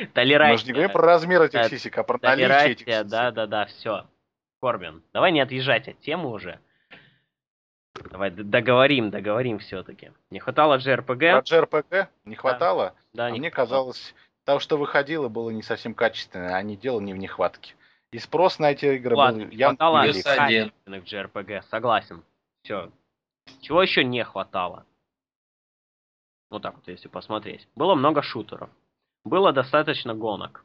Мы 0.01 0.07
Толерантия. 0.07 0.59
же 0.59 0.67
не 0.67 0.73
говорим 0.73 0.93
про 0.93 1.03
размер 1.03 1.43
этих 1.43 1.53
Да, 1.63 1.69
сисек, 1.69 1.97
а 1.99 2.05
про 2.05 2.19
наличие 2.23 2.73
этих 2.73 2.87
сисек. 2.87 3.07
да, 3.07 3.31
да, 3.31 3.47
да, 3.47 3.67
все. 3.67 4.07
Корбин, 4.61 5.03
давай 5.13 5.33
не 5.33 5.41
отъезжать 5.41 5.89
от 5.89 6.01
темы 6.01 6.31
уже. 6.31 6.59
Давай 8.11 8.31
договорим, 8.31 9.11
договорим 9.11 9.59
все-таки. 9.61 10.11
Не 10.31 10.41
хватало 10.41 10.79
Про 10.79 10.95
JRPG? 10.95 11.43
JRPG 11.45 12.09
не 12.25 12.35
хватало? 12.35 12.95
Да, 13.13 13.27
а 13.27 13.31
не 13.31 13.39
мне 13.39 13.51
хватало. 13.51 13.67
казалось, 13.67 14.15
того, 14.45 14.59
что 14.59 14.77
выходило, 14.77 15.29
было 15.29 15.51
не 15.51 15.63
совсем 15.63 15.95
качественно, 15.95 16.57
а 16.57 16.63
не 16.63 16.77
дело 16.77 17.01
не 17.01 17.13
в 17.13 17.19
нехватке. 17.19 17.75
И 18.11 18.19
спрос 18.19 18.59
на 18.59 18.73
эти 18.73 18.87
игры 18.97 19.15
Ладно, 19.17 19.43
был 19.45 19.51
не 19.51 19.57
явно 19.57 19.77
хватало 19.77 20.07
качественных 20.07 21.05
JRPG, 21.05 21.63
согласен. 21.71 22.25
Все. 22.63 22.91
Чего 23.61 23.83
еще 23.83 24.03
не 24.03 24.25
хватало? 24.25 24.87
Вот 26.51 26.63
так 26.63 26.75
вот, 26.77 26.87
если 26.89 27.09
посмотреть. 27.09 27.69
Было 27.75 27.95
много 27.95 28.23
шутеров. 28.23 28.71
Было 29.25 29.53
достаточно 29.53 30.15
гонок. 30.15 30.65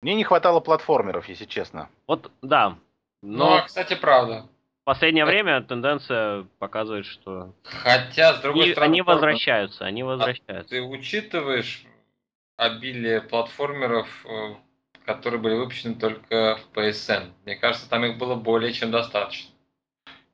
Мне 0.00 0.14
не 0.14 0.24
хватало 0.24 0.60
платформеров, 0.60 1.28
если 1.28 1.44
честно. 1.44 1.88
Вот, 2.06 2.30
да. 2.42 2.76
Ну, 3.22 3.36
Но 3.38 3.56
а, 3.56 3.62
кстати, 3.62 3.94
правда. 3.94 4.46
в 4.82 4.84
последнее 4.84 5.24
время 5.24 5.62
тенденция 5.62 6.46
показывает, 6.58 7.06
что 7.06 7.52
Хотя, 7.62 8.34
с 8.34 8.40
другой 8.40 8.72
стороны... 8.72 8.90
они 8.90 9.02
возвращаются, 9.02 9.84
они 9.84 10.02
возвращаются. 10.02 10.70
Ты 10.70 10.82
учитываешь 10.82 11.84
обилие 12.56 13.20
платформеров, 13.20 14.08
э, 14.26 14.54
которые 15.04 15.40
были 15.40 15.54
выпущены 15.54 15.94
только 15.94 16.56
в 16.56 16.76
PSN? 16.76 17.30
Мне 17.44 17.54
кажется, 17.54 17.88
там 17.88 18.04
их 18.04 18.18
было 18.18 18.34
более 18.34 18.72
чем 18.72 18.90
достаточно. 18.90 19.50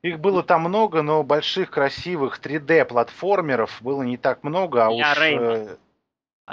Их 0.01 0.19
было 0.19 0.43
там 0.43 0.61
много, 0.61 1.01
но 1.01 1.23
больших, 1.23 1.69
красивых 1.69 2.39
3D-платформеров 2.39 3.79
было 3.81 4.01
не 4.01 4.17
так 4.17 4.43
много, 4.43 4.87
а 4.87 4.91
Я 4.91 5.11
уж... 5.11 5.19
Реймон. 5.19 5.77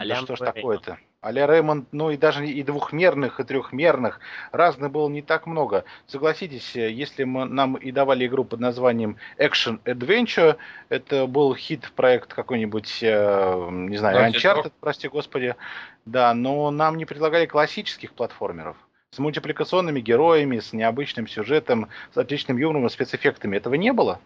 Э, 0.05 0.09
Да 0.09 0.17
что 0.17 0.37
ж 0.37 0.39
такое-то? 0.41 0.99
а-ля 1.23 1.47
Реймонд, 1.47 1.89
ну 1.93 2.11
и 2.11 2.17
даже 2.17 2.47
и 2.47 2.63
двухмерных, 2.63 3.41
и 3.41 3.45
трехмерных, 3.45 4.21
разных 4.53 4.93
было 4.93 5.09
не 5.09 5.23
так 5.23 5.47
много. 5.47 5.85
Согласитесь, 6.07 6.77
э, 6.77 6.91
если 6.91 7.25
мы, 7.25 7.47
нам 7.47 7.75
и 7.75 7.91
давали 7.91 8.27
игру 8.27 8.45
под 8.45 8.61
названием 8.61 9.17
Action 9.39 9.81
Adventure, 9.85 10.57
это 10.89 11.27
был 11.27 11.55
хит-проект 11.57 12.33
какой-нибудь, 12.33 13.01
э, 13.03 13.69
не 13.71 13.97
знаю, 13.97 14.19
Naughty 14.19 14.35
Uncharted, 14.35 14.65
Dog. 14.67 14.73
прости 14.81 15.09
господи, 15.09 15.57
да, 16.05 16.33
но 16.33 16.71
нам 16.71 16.97
не 16.97 17.05
предлагали 17.07 17.47
классических 17.47 18.13
платформеров 18.13 18.77
с 19.11 19.19
мультипликационными 19.19 20.01
героями, 20.01 20.61
с 20.61 20.73
необычным 20.73 21.27
сюжетом, 21.27 21.89
с 22.13 22.19
отличным 22.19 22.57
юмором 22.59 22.87
и 22.87 22.91
спецэффектами. 22.91 23.57
Этого 23.57 23.75
не 23.75 23.93
было. 23.93 24.21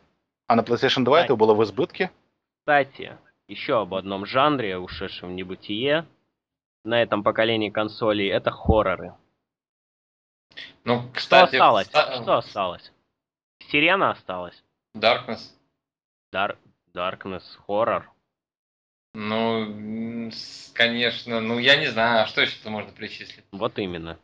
А 0.48 0.56
на 0.56 0.62
PlayStation 0.62 1.04
2 1.04 1.16
Да. 1.18 1.24
это 1.24 1.36
было 1.36 1.54
в 1.54 1.62
избытке. 1.62 2.10
Кстати, 2.58 3.16
еще 3.50 3.80
об 3.80 3.94
одном 3.94 4.24
жанре, 4.26 4.78
ушедшем 4.78 5.30
в 5.30 5.32
небытие 5.32 6.06
на 6.84 7.02
этом 7.02 7.22
поколении 7.22 7.68
консолей, 7.68 8.30
это 8.30 8.50
хорроры. 8.50 9.14
Ну, 10.84 11.02
Что 11.02 11.12
кстати, 11.12 11.56
осталось? 11.56 11.86
ста- 11.88 12.22
Что 12.22 12.36
осталось? 12.38 12.92
Сирена 13.70 14.10
осталась. 14.12 14.64
Darkness. 14.96 15.40
Дар... 16.32 16.56
Darkness, 16.94 17.42
хоррор. 17.66 18.10
Ну, 19.14 20.30
конечно, 20.74 21.40
ну 21.40 21.58
я 21.58 21.76
не 21.76 21.86
знаю, 21.86 22.22
а 22.22 22.26
что 22.26 22.40
еще 22.40 22.56
тут 22.62 22.70
можно 22.72 22.92
причислить? 22.92 23.44
Вот 23.52 23.78
именно. 23.78 24.18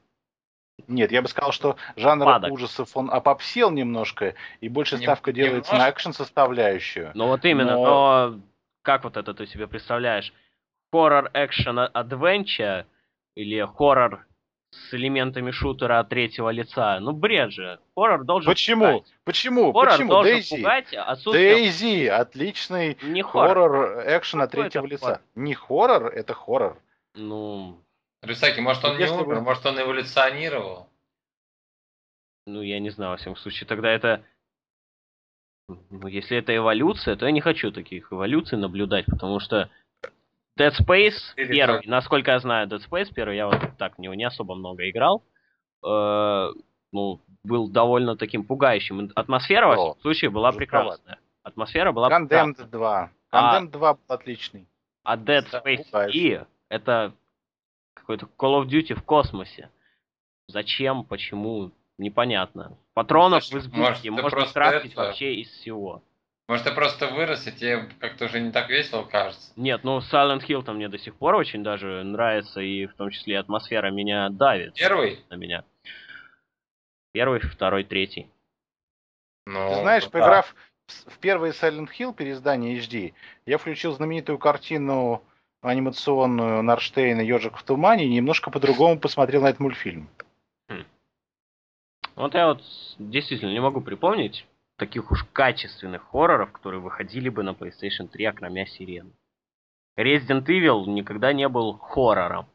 Нет, 0.89 1.11
я 1.11 1.23
бы 1.23 1.29
сказал, 1.29 1.53
что 1.53 1.77
жанр 1.97 2.25
Падок. 2.25 2.53
ужасов 2.53 2.97
он 2.97 3.11
опопсел 3.11 3.71
немножко, 3.71 4.35
и 4.61 4.69
больше 4.69 4.97
Нем- 4.97 5.03
ставка 5.05 5.33
делается 5.33 5.73
на 5.73 5.79
немножко. 5.79 5.95
экшен 5.97 6.13
составляющую. 6.13 7.11
Ну 7.15 7.27
вот 7.29 7.45
именно, 7.45 7.73
Но- 7.75 7.85
но... 8.35 8.41
Как 8.87 9.03
вот 9.03 9.17
это 9.17 9.35
ты 9.35 9.47
себе 9.49 9.67
представляешь? 9.67 10.33
Хоррор 10.93 11.29
экшен 11.35 11.77
адвенча 11.93 12.87
или 13.35 13.61
хоррор 13.67 14.25
с 14.71 14.95
элементами 14.95 15.51
шутера 15.51 15.99
от 15.99 16.09
третьего 16.09 16.51
лица? 16.51 17.01
Ну 17.01 17.11
бред 17.11 17.51
же. 17.51 17.81
Хоррор 17.97 18.23
должен 18.23 18.49
Почему? 18.49 18.87
пугать. 19.01 19.13
Почему? 19.25 19.73
Хоррор 19.73 19.91
Почему? 19.95 20.09
должен 20.11 20.35
Дейзи. 20.35 20.57
пугать 20.57 20.95
отсутствием... 20.95 21.57
Дейзи, 21.57 22.07
отличный 22.07 22.97
Не 23.03 23.23
хоррор. 23.23 23.49
хоррор 23.71 24.03
экшен 24.07 24.43
от 24.43 24.53
третьего 24.53 24.87
лица. 24.87 25.05
хоррор? 25.05 25.21
Не 25.35 25.55
хоррор, 25.55 26.07
это 26.07 26.33
хоррор. 26.35 26.81
Ну, 27.17 27.83
Рюсаки, 28.23 28.61
может 28.61 28.85
он 28.85 28.99
не 28.99 29.03
Если 29.03 29.17
умер, 29.17 29.35
бы- 29.35 29.41
может 29.41 29.67
он 29.67 29.81
эволюционировал? 29.81 30.89
ну 32.47 32.63
я 32.63 32.79
не 32.79 32.91
знаю, 32.91 33.11
во 33.11 33.17
всяком 33.17 33.35
случае, 33.35 33.67
тогда 33.67 33.91
это... 33.91 34.23
Ну, 35.69 36.07
если 36.07 36.37
это 36.37 36.55
эволюция, 36.57 37.17
то 37.17 37.27
я 37.27 37.33
не 37.33 37.41
хочу 37.41 37.73
таких 37.73 38.13
эволюций 38.13 38.57
наблюдать, 38.57 39.07
потому 39.07 39.41
что 39.41 39.69
Dead 40.59 40.73
Space 40.81 41.15
первый, 41.37 41.87
насколько 41.87 42.31
я 42.31 42.39
знаю, 42.39 42.69
Dead 42.69 42.81
Space 42.89 43.13
первый, 43.13 43.37
я 43.37 43.47
вот 43.49 43.59
так 43.77 43.97
в 43.97 44.01
него 44.01 44.15
не 44.15 44.25
особо 44.25 44.55
много 44.55 44.89
играл, 44.89 45.25
э, 45.85 46.49
ну, 46.93 47.21
был 47.43 47.69
довольно 47.69 48.17
таким 48.17 48.45
пугающим. 48.45 49.11
Атмосфера, 49.15 49.67
во 49.67 49.75
всяком 49.77 50.01
случае, 50.03 50.31
была 50.31 50.53
прекрасная. 50.53 51.19
Атмосфера 51.43 51.93
была 51.93 52.09
Condemned 52.09 52.29
прекрасная. 52.29 52.67
2. 52.67 53.11
А- 53.33 53.61
Condemned 53.61 53.71
2 53.71 53.95
был 53.95 54.01
отличный. 54.09 54.69
А 55.03 55.17
Dead 55.17 55.45
Space 55.51 55.85
пугающий. 55.85 56.39
3 56.39 56.47
это 56.69 57.13
какой-то 57.95 58.27
Call 58.39 58.63
of 58.63 58.67
Duty 58.67 58.95
в 58.95 59.03
космосе. 59.03 59.71
Зачем, 60.49 61.03
почему, 61.05 61.73
непонятно. 61.99 62.77
Патронов 62.95 63.45
Слушай, 63.45 63.69
в 63.69 63.73
может, 63.75 63.93
избытке, 63.99 64.03
ты 64.09 64.11
можно 64.11 64.31
просто 64.31 64.55
крафтить 64.55 64.93
это- 64.93 65.01
вообще 65.03 65.35
из 65.37 65.49
всего. 65.51 66.03
Может 66.49 66.65
ты 66.67 66.73
просто 66.73 67.09
вырос, 67.09 67.47
и 67.49 67.53
тебе 67.53 67.89
как-то 67.99 68.27
уже 68.27 68.39
не 68.41 68.53
так 68.53 68.69
весело 68.71 69.03
кажется? 69.03 69.53
Нет, 69.57 69.83
ну 69.83 69.99
Silent 69.99 70.47
Hill 70.47 70.63
там 70.63 70.77
мне 70.77 70.89
до 70.89 70.97
сих 70.99 71.17
пор 71.17 71.35
очень 71.35 71.65
даже 71.65 72.05
нравится, 72.05 72.61
и 72.61 72.87
в 72.87 72.95
том 72.95 73.11
числе 73.11 73.39
атмосфера 73.39 73.91
меня 73.91 74.29
давит 74.29 74.75
Первый? 74.75 75.25
на 75.29 75.35
меня. 75.35 75.65
Первый, 77.13 77.41
второй, 77.41 77.83
третий. 77.85 78.31
Ну, 79.47 79.69
Ты 79.71 79.75
знаешь, 79.81 80.05
да. 80.05 80.11
поиграв 80.11 80.55
в 80.87 81.11
в 81.11 81.19
первый 81.19 81.51
Silent 81.51 81.89
Hill 81.99 82.15
переиздание 82.15 82.79
HD, 82.79 83.13
я 83.45 83.59
включил 83.59 83.93
знаменитую 83.93 84.39
картину 84.39 85.21
анимационную 85.61 86.63
Нарштейна 86.63 87.23
«Ежик 87.23 87.57
в 87.59 87.65
тумане» 87.65 88.05
и 88.05 88.15
немножко 88.15 88.53
по-другому 88.53 89.01
посмотрел 89.01 89.43
на 89.43 89.49
этот 89.49 89.59
мультфильм. 89.59 90.09
Вот 92.17 92.35
я 92.35 92.49
вот 92.49 92.63
действительно 92.99 93.53
не 93.53 93.61
могу 93.61 93.81
припомнить 93.81 94.47
таких 94.79 95.11
уж 95.11 95.25
качественных 95.33 96.03
хорроров, 96.11 96.53
которые 96.53 96.81
выходили 96.81 97.29
бы 97.29 97.43
на 97.43 97.51
PlayStation 97.51 98.09
3, 98.09 98.25
окромя 98.25 98.67
Сирены. 98.67 99.13
Resident 99.99 100.47
Evil 100.47 100.87
никогда 100.87 101.33
не 101.33 101.49
был 101.49 101.79
хоррором. 101.79 102.47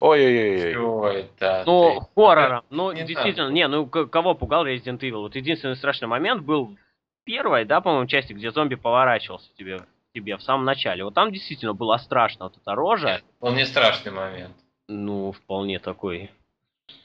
Ой-ой-ой. 0.00 0.72
Чего 0.72 1.08
это? 1.08 1.62
Ну, 1.66 2.00
ты? 2.00 2.06
хоррором. 2.14 2.64
Ну, 2.70 2.92
не 2.92 3.04
действительно, 3.04 3.46
так. 3.46 3.54
не, 3.54 3.68
ну 3.68 3.86
кого 3.86 4.34
пугал 4.34 4.66
Resident 4.66 5.00
Evil? 5.00 5.20
Вот 5.20 5.36
единственный 5.36 5.76
страшный 5.76 6.08
момент 6.08 6.42
был 6.42 6.66
в 6.66 7.24
первой, 7.24 7.66
да, 7.66 7.80
по-моему, 7.82 8.06
части, 8.06 8.32
где 8.32 8.50
зомби 8.50 8.76
поворачивался 8.76 9.54
тебе 9.56 9.80
тебе 10.14 10.36
в 10.36 10.42
самом 10.42 10.64
начале. 10.64 11.04
Вот 11.04 11.14
там 11.14 11.32
действительно 11.32 11.74
была 11.74 11.98
страшна 11.98 12.46
вот 12.46 12.56
эта 12.56 12.74
рожа. 12.74 13.22
Он 13.40 13.54
не 13.54 13.64
страшный 13.64 14.12
момент. 14.12 14.56
Ну, 14.88 15.32
вполне 15.32 15.78
такой. 15.78 16.30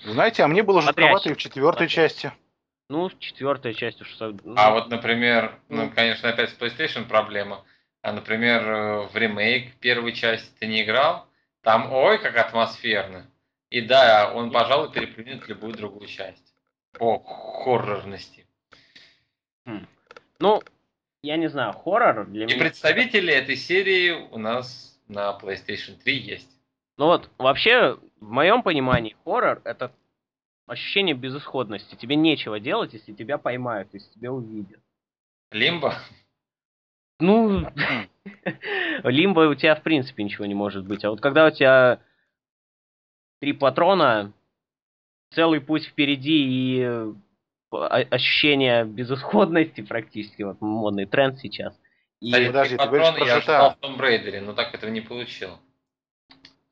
Знаете, 0.04 0.44
а 0.44 0.48
мне 0.48 0.64
было 0.64 0.82
жутковато 0.82 1.30
и 1.30 1.34
в 1.34 1.38
четвертой 1.38 1.88
части. 1.88 2.32
Ну, 2.90 3.10
в 3.10 3.18
четвертой 3.20 3.74
части 3.74 4.04
уж... 4.04 4.16
Ну, 4.20 4.54
а 4.56 4.72
вот, 4.72 4.90
например, 4.90 5.60
ну, 5.70 5.86
ну, 5.86 5.92
конечно, 5.92 6.30
опять 6.30 6.52
с 6.52 6.58
PlayStation 6.58 7.08
проблема. 7.08 7.66
А, 8.04 8.14
например, 8.14 8.62
э, 8.62 9.08
в 9.08 9.16
ремейк 9.16 9.76
первой 9.78 10.14
части 10.14 10.52
ты 10.60 10.68
не 10.68 10.84
играл, 10.84 11.28
там, 11.62 11.92
ой, 11.92 12.20
как 12.20 12.38
атмосферно. 12.38 13.26
И 13.72 13.82
да, 13.82 14.32
он, 14.32 14.52
пожалуй, 14.52 14.92
переплюнет 14.92 15.48
любую 15.48 15.74
другую 15.74 16.08
часть 16.08 16.54
по 16.92 17.18
хоррорности. 17.20 18.46
Хм. 19.66 19.88
Ну, 20.40 20.62
я 21.24 21.38
не 21.38 21.48
знаю, 21.48 21.74
хоррор 21.74 22.28
для 22.28 22.44
И 22.44 22.46
меня... 22.46 22.60
представители 22.60 23.34
этой 23.34 23.56
серии 23.56 24.12
у 24.12 24.38
нас 24.38 25.00
на 25.08 25.38
PlayStation 25.42 25.96
3 26.04 26.16
есть. 26.16 26.55
Ну 26.98 27.06
вот, 27.08 27.30
вообще, 27.38 27.98
в 28.20 28.30
моем 28.30 28.64
понимании, 28.64 29.16
хоррор 29.24 29.62
это 29.66 29.92
ощущение 30.68 31.16
безысходности. 31.16 31.96
Тебе 31.96 32.16
нечего 32.16 32.60
делать, 32.60 32.94
если 32.94 33.14
тебя 33.14 33.38
поймают, 33.38 33.90
если 33.94 34.12
тебя 34.14 34.32
увидят. 34.32 34.80
Лимбо? 35.52 35.96
Ну, 37.20 37.68
лимбо 39.04 39.42
у 39.42 39.56
тебя 39.56 39.76
в 39.76 39.84
принципе 39.84 40.24
ничего 40.24 40.46
не 40.46 40.56
может 40.56 40.86
быть. 40.86 41.04
А 41.04 41.10
вот 41.10 41.22
когда 41.22 41.48
у 41.48 41.52
тебя 41.52 42.00
три 43.40 43.54
патрона, 43.54 44.34
целый 45.32 45.62
путь 45.62 45.86
впереди 45.86 46.46
и 46.46 46.82
э, 46.82 47.14
ощущение 47.72 48.86
безысходности 48.86 49.82
практически, 49.82 50.44
вот 50.44 50.62
модный 50.62 51.06
тренд 51.06 51.40
сейчас. 51.40 51.78
И... 52.22 52.32
Подожди, 52.32 52.78
ты 52.78 52.86
говоришь 52.86 53.16
про 53.16 53.26
я 53.26 53.42
ждал 53.42 53.72
в 53.74 53.78
Том 53.78 53.98
Брейдере, 53.98 54.42
но 54.42 54.54
так 54.54 54.74
этого 54.74 54.90
не 54.90 55.02
получил. 55.02 55.60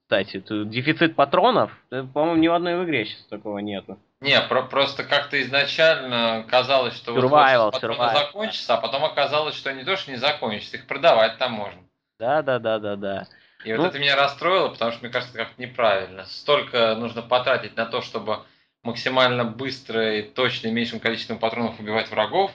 Кстати, 0.04 0.40
тут 0.42 0.70
дефицит 0.70 1.16
патронов, 1.16 1.72
по-моему, 1.90 2.36
ни 2.36 2.48
в 2.48 2.54
одной 2.54 2.84
игре 2.84 3.06
сейчас 3.06 3.24
такого 3.26 3.60
нету. 3.60 3.98
Не, 4.20 4.40
про 4.42 4.64
просто 4.64 5.04
как-то 5.04 5.42
изначально 5.42 6.46
казалось, 6.50 6.96
что 6.96 7.18
survival, 7.18 7.72
вот 7.72 7.84
survival. 7.84 8.14
закончится, 8.14 8.76
а 8.76 8.78
потом 8.78 9.06
оказалось, 9.06 9.56
что 9.56 9.74
не 9.74 9.84
то, 9.84 9.96
что 9.98 10.12
не 10.12 10.18
закончится, 10.18 10.78
их 10.78 10.88
продавать 10.88 11.38
там 11.38 11.54
можно. 11.54 11.82
Да, 12.20 12.42
да, 12.42 12.60
да, 12.60 12.80
да, 12.80 12.96
да. 12.96 13.28
И 13.66 13.74
ну, 13.74 13.82
вот 13.82 13.88
это 13.88 14.00
меня 14.00 14.16
расстроило, 14.16 14.70
потому 14.70 14.92
что 14.92 15.04
мне 15.04 15.12
кажется, 15.12 15.38
как-то 15.38 15.62
неправильно. 15.62 16.26
Столько 16.26 16.96
нужно 16.96 17.22
потратить 17.22 17.76
на 17.76 17.86
то, 17.86 18.02
чтобы 18.02 18.40
максимально 18.84 19.46
быстро 19.46 20.18
и 20.18 20.22
точно 20.22 20.68
и 20.68 20.72
меньшим 20.72 21.00
количеством 21.00 21.40
патронов 21.40 21.80
убивать 21.80 22.12
врагов, 22.12 22.52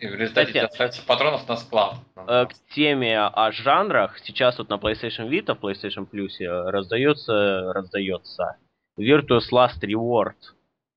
и 0.00 0.06
в 0.06 0.14
результате 0.14 0.48
Кстати, 0.48 0.64
остается 0.64 1.02
патронов 1.04 1.46
на 1.46 1.56
склад. 1.56 1.96
Э, 2.16 2.46
к 2.46 2.54
теме 2.74 3.18
о 3.18 3.52
жанрах, 3.52 4.18
сейчас 4.20 4.58
вот 4.58 4.70
на 4.70 4.74
PlayStation 4.74 5.28
Vita, 5.28 5.54
в 5.54 5.62
PlayStation 5.62 6.08
Plus 6.10 6.42
раздается, 6.70 7.72
раздается 7.72 8.56
Virtuous 8.98 9.50
Last 9.52 9.82
Reward. 9.82 10.36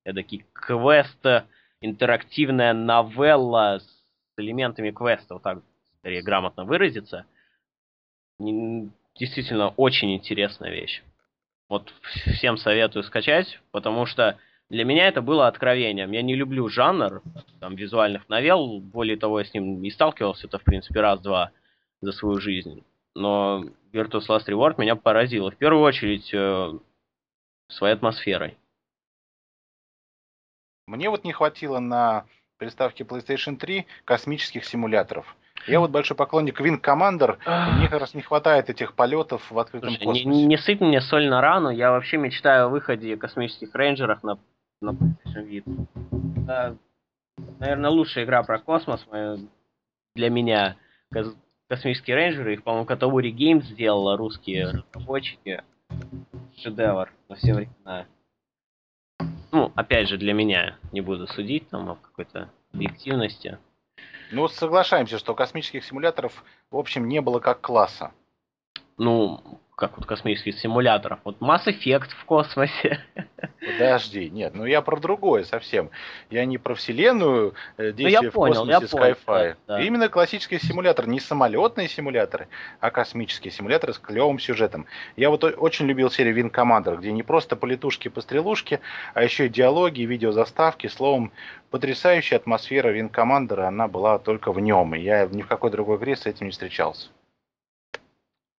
Это 0.06 0.16
такие 0.16 0.46
квест, 0.54 1.26
интерактивная 1.82 2.74
новелла 2.74 3.80
с 3.80 4.04
элементами 4.38 4.92
квеста, 4.92 5.34
вот 5.34 5.44
так 5.44 5.60
скорее 6.00 6.22
грамотно 6.22 6.64
выразиться. 6.64 7.26
Действительно 8.40 9.70
очень 9.70 10.16
интересная 10.16 10.72
вещь. 10.72 11.04
Вот 11.70 11.94
всем 12.36 12.58
советую 12.58 13.04
скачать, 13.04 13.60
потому 13.72 14.06
что 14.06 14.38
для 14.74 14.86
меня 14.86 15.08
это 15.08 15.22
было 15.22 15.48
откровением. 15.48 16.12
Я 16.12 16.24
не 16.24 16.36
люблю 16.36 16.68
жанр 16.68 17.22
там, 17.60 17.76
визуальных 17.76 18.28
новелл, 18.28 18.80
более 18.80 19.18
того, 19.18 19.40
я 19.40 19.46
с 19.46 19.54
ним 19.54 19.80
не 19.82 19.92
сталкивался, 19.92 20.48
это 20.48 20.58
в 20.58 20.64
принципе 20.64 21.00
раз-два 21.00 21.52
за 22.02 22.12
свою 22.12 22.40
жизнь. 22.40 22.84
Но 23.14 23.66
Virtus 23.94 24.28
Last 24.28 24.48
Reward 24.48 24.76
меня 24.80 24.96
поразило. 24.96 25.52
В 25.52 25.58
первую 25.58 25.84
очередь 25.84 26.34
э, 26.34 26.72
своей 27.68 27.94
атмосферой. 27.94 28.58
Мне 30.88 31.12
вот 31.12 31.24
не 31.24 31.34
хватило 31.34 31.78
на 31.78 32.26
приставке 32.58 33.04
PlayStation 33.04 33.58
3 33.58 33.86
космических 34.06 34.66
симуляторов. 34.66 35.36
Я 35.68 35.82
вот 35.82 35.92
большой 35.92 36.18
поклонник 36.18 36.60
Wing 36.60 36.82
Commander, 36.82 37.38
и 37.46 37.78
мне 37.78 37.88
как 37.88 38.02
раз 38.02 38.16
не 38.16 38.24
хватает 38.24 38.70
этих 38.70 38.96
полетов 38.96 39.52
в 39.52 39.60
открытом 39.60 39.90
Слушай, 39.90 40.04
космосе. 40.04 40.30
Не, 40.30 40.46
не 40.46 40.58
сыпь 40.58 40.82
мне 40.82 41.00
соль 41.00 41.30
на 41.30 41.42
рану, 41.42 41.70
я 41.70 41.92
вообще 41.92 42.18
мечтаю 42.18 42.66
о 42.66 42.70
выходе 42.70 43.16
космических 43.18 43.74
рейнджеров 43.74 44.24
на, 44.24 44.40
на 44.84 44.92
PlayStation 44.92 45.48
Vita. 45.48 45.88
Это, 46.44 46.78
наверное, 47.60 47.90
лучшая 47.90 48.26
игра 48.26 48.44
про 48.44 48.60
космос 48.60 49.06
для 50.16 50.30
меня. 50.30 50.78
Космические 51.68 52.16
рейнджеры, 52.18 52.54
их, 52.54 52.64
по-моему, 52.64 52.86
Катаури 52.86 53.34
Games 53.34 53.64
сделала, 53.64 54.18
русские 54.18 54.66
разработчики. 54.66 55.64
Шедевр 56.58 57.12
на 57.30 57.36
все 57.36 57.54
времена. 57.54 58.06
Ну, 59.52 59.72
опять 59.76 60.08
же, 60.08 60.18
для 60.18 60.34
меня. 60.34 60.78
Не 60.92 61.02
буду 61.02 61.28
судить 61.28 61.70
там 61.70 61.90
о 61.90 61.96
какой-то 61.96 62.50
объективности. 62.74 63.58
Ну, 64.32 64.48
соглашаемся, 64.48 65.18
что 65.18 65.36
космических 65.36 65.84
симуляторов, 65.84 66.44
в 66.72 66.78
общем, 66.78 67.08
не 67.08 67.22
было 67.22 67.40
как 67.40 67.62
класса. 67.62 68.12
Ну, 68.98 69.60
как 69.76 69.98
вот 69.98 70.06
космических 70.06 70.60
симуляторов. 70.60 71.20
Вот 71.24 71.40
Mass 71.40 71.66
Effect 71.66 72.10
в 72.20 72.26
космосе. 72.26 73.00
Подожди, 73.60 74.30
нет, 74.30 74.54
ну 74.54 74.66
я 74.66 74.82
про 74.82 75.00
другое 75.00 75.44
совсем. 75.44 75.90
Я 76.30 76.46
не 76.46 76.58
про 76.58 76.76
вселенную 76.76 77.56
э, 77.78 77.94
ну, 77.98 78.10
ну, 78.22 78.30
в 78.30 78.34
понял, 78.34 78.66
космосе 78.66 78.86
Skyfi. 78.86 79.56
Да, 79.68 79.78
да. 79.78 79.82
Именно 79.82 80.10
классический 80.10 80.60
симулятор, 80.60 81.08
не 81.08 81.20
самолетные 81.20 81.88
симуляторы, 81.88 82.48
а 82.80 82.92
космические 82.92 83.52
симуляторы 83.52 83.94
с 83.94 84.00
клевым 84.00 84.38
сюжетом. 84.40 84.86
Я 85.16 85.30
вот 85.30 85.44
очень 85.44 85.88
любил 85.88 86.12
серию 86.12 86.38
Wing 86.38 86.52
Commander, 86.52 86.98
где 86.98 87.12
не 87.12 87.24
просто 87.24 87.56
полетушки, 87.56 88.10
пострелушки, 88.10 88.80
а 89.14 89.24
еще 89.24 89.48
и 89.48 89.50
диалоги, 89.50 90.02
видеозаставки, 90.02 90.88
словом, 90.88 91.32
потрясающая 91.72 92.38
атмосфера 92.38 92.96
Wing 92.96 93.12
Commander, 93.12 93.62
она 93.62 93.88
была 93.88 94.20
только 94.20 94.52
в 94.52 94.60
нем, 94.60 94.94
и 94.94 95.00
я 95.00 95.26
ни 95.26 95.42
в 95.42 95.48
какой 95.48 95.72
другой 95.72 95.98
игре 95.98 96.16
с 96.16 96.28
этим 96.28 96.46
не 96.46 96.52
встречался. 96.52 97.10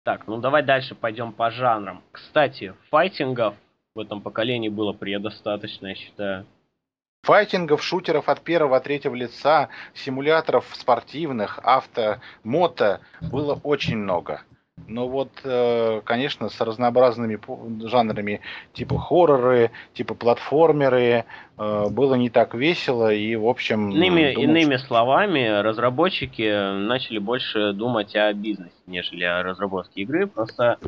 Так, 0.04 0.28
ну 0.28 0.38
давай 0.38 0.64
дальше 0.64 0.96
пойдем 0.96 1.32
по 1.32 1.50
жанрам. 1.50 2.04
Кстати, 2.12 2.74
файтингов 2.90 3.56
в 3.96 4.00
этом 4.00 4.22
поколении 4.22 4.70
было 4.70 4.92
предостаточно, 4.92 5.88
я 5.88 5.96
считаю. 5.96 6.46
Файтингов, 7.24 7.82
шутеров 7.82 8.28
от 8.28 8.42
первого, 8.42 8.82
третьего 8.82 9.16
лица, 9.16 9.70
симуляторов 9.94 10.66
спортивных, 10.74 11.58
авто, 11.64 12.20
мото 12.44 13.00
было 13.22 13.58
очень 13.64 13.96
много. 13.96 14.42
Но 14.88 15.08
вот, 15.08 15.30
э, 15.44 16.02
конечно, 16.04 16.50
с 16.50 16.60
разнообразными 16.60 17.40
жанрами, 17.88 18.42
типа 18.74 19.00
хорроры, 19.00 19.72
типа 19.94 20.14
платформеры, 20.14 21.26
э, 21.58 21.90
было 21.90 22.16
не 22.16 22.30
так 22.30 22.54
весело 22.54 23.14
и, 23.14 23.36
в 23.36 23.48
общем... 23.48 23.90
Иными, 23.90 24.34
думал, 24.34 24.44
иными 24.44 24.78
что... 24.78 24.88
словами, 24.88 25.62
разработчики 25.62 26.78
начали 26.86 27.20
больше 27.20 27.74
думать 27.74 28.16
о 28.16 28.34
бизнесе, 28.34 28.76
нежели 28.88 29.24
о 29.24 29.44
разработке 29.44 30.02
игры. 30.02 30.28
Просто 30.28 30.80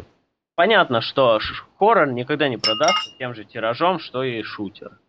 понятно, 0.55 1.01
что 1.01 1.39
хоррор 1.79 2.11
никогда 2.11 2.49
не 2.49 2.57
продастся 2.57 3.11
тем 3.17 3.33
же 3.33 3.45
тиражом, 3.45 3.99
что 3.99 4.23
и 4.23 4.41
шутер. 4.43 4.99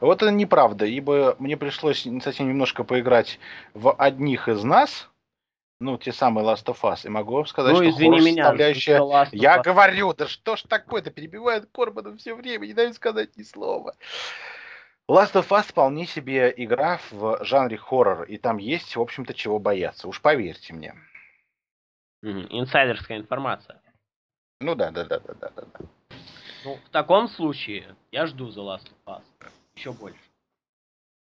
Вот 0.00 0.22
это 0.22 0.32
неправда, 0.32 0.84
ибо 0.84 1.36
мне 1.38 1.56
пришлось 1.56 2.06
совсем 2.22 2.48
немножко 2.48 2.82
поиграть 2.82 3.38
в 3.74 3.92
одних 3.92 4.48
из 4.48 4.64
нас, 4.64 5.10
ну, 5.80 5.96
те 5.96 6.12
самые 6.12 6.46
Last 6.46 6.66
of 6.66 6.80
Us. 6.82 7.06
И 7.06 7.08
могу 7.08 7.34
вам 7.34 7.46
сказать, 7.46 7.72
ну, 7.72 7.78
что 7.78 7.90
извини 7.90 8.20
меня, 8.20 8.44
составляющая... 8.44 9.02
Я 9.32 9.60
говорю, 9.60 10.12
да 10.12 10.28
что 10.28 10.56
ж 10.56 10.62
такое-то, 10.62 11.10
перебивает 11.10 11.68
Корбана 11.72 12.16
все 12.18 12.34
время, 12.34 12.66
не 12.66 12.74
дают 12.74 12.94
сказать 12.94 13.36
ни 13.36 13.42
слова. 13.42 13.96
Last 15.10 15.32
of 15.32 15.48
Us 15.48 15.64
вполне 15.64 16.06
себе 16.06 16.52
игра 16.56 17.00
в 17.10 17.42
жанре 17.44 17.78
хоррор, 17.78 18.24
и 18.24 18.36
там 18.36 18.58
есть, 18.58 18.94
в 18.94 19.00
общем-то, 19.00 19.34
чего 19.34 19.58
бояться, 19.58 20.06
уж 20.06 20.20
поверьте 20.20 20.72
мне. 20.72 20.94
Инсайдерская 22.22 23.18
информация. 23.18 23.80
Ну 24.60 24.74
да, 24.74 24.90
да, 24.90 25.04
да, 25.04 25.18
да, 25.18 25.34
да, 25.40 25.50
да. 25.56 25.64
Ну, 26.64 26.76
в 26.76 26.90
таком 26.90 27.28
случае 27.28 27.96
я 28.12 28.26
жду 28.26 28.50
The 28.50 28.56
Last 28.56 28.92
of 29.06 29.16
Us. 29.16 29.22
Еще 29.74 29.92
больше. 29.92 30.20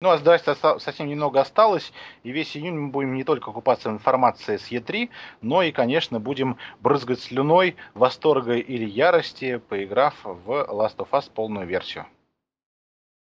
Ну, 0.01 0.09
а 0.09 0.17
сдать 0.17 0.43
совсем 0.43 1.07
немного 1.07 1.39
осталось, 1.39 1.93
и 2.23 2.31
весь 2.31 2.57
июнь 2.57 2.75
мы 2.75 2.89
будем 2.89 3.13
не 3.13 3.23
только 3.23 3.51
купаться 3.51 3.89
в 3.89 3.93
информации 3.93 4.57
с 4.57 4.71
Е3, 4.71 5.11
но 5.41 5.61
и, 5.61 5.71
конечно, 5.71 6.19
будем 6.19 6.57
брызгать 6.79 7.19
слюной, 7.19 7.75
восторга 7.93 8.55
или 8.55 8.83
ярости, 8.83 9.57
поиграв 9.57 10.15
в 10.23 10.49
Last 10.49 10.97
of 10.97 11.09
Us 11.11 11.31
полную 11.31 11.67
версию. 11.67 12.07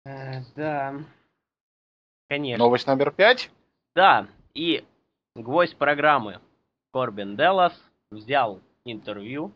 Э, 0.06 0.42
да, 0.56 0.96
конечно. 2.28 2.66
Новость 2.66 2.88
номер 2.88 3.12
пять? 3.12 3.52
Да, 3.96 4.28
и 4.56 4.84
гвоздь 5.36 5.78
программы 5.78 6.40
Корбин 6.92 7.38
Делас 7.38 7.80
взял 8.10 8.60
интервью 8.84 9.54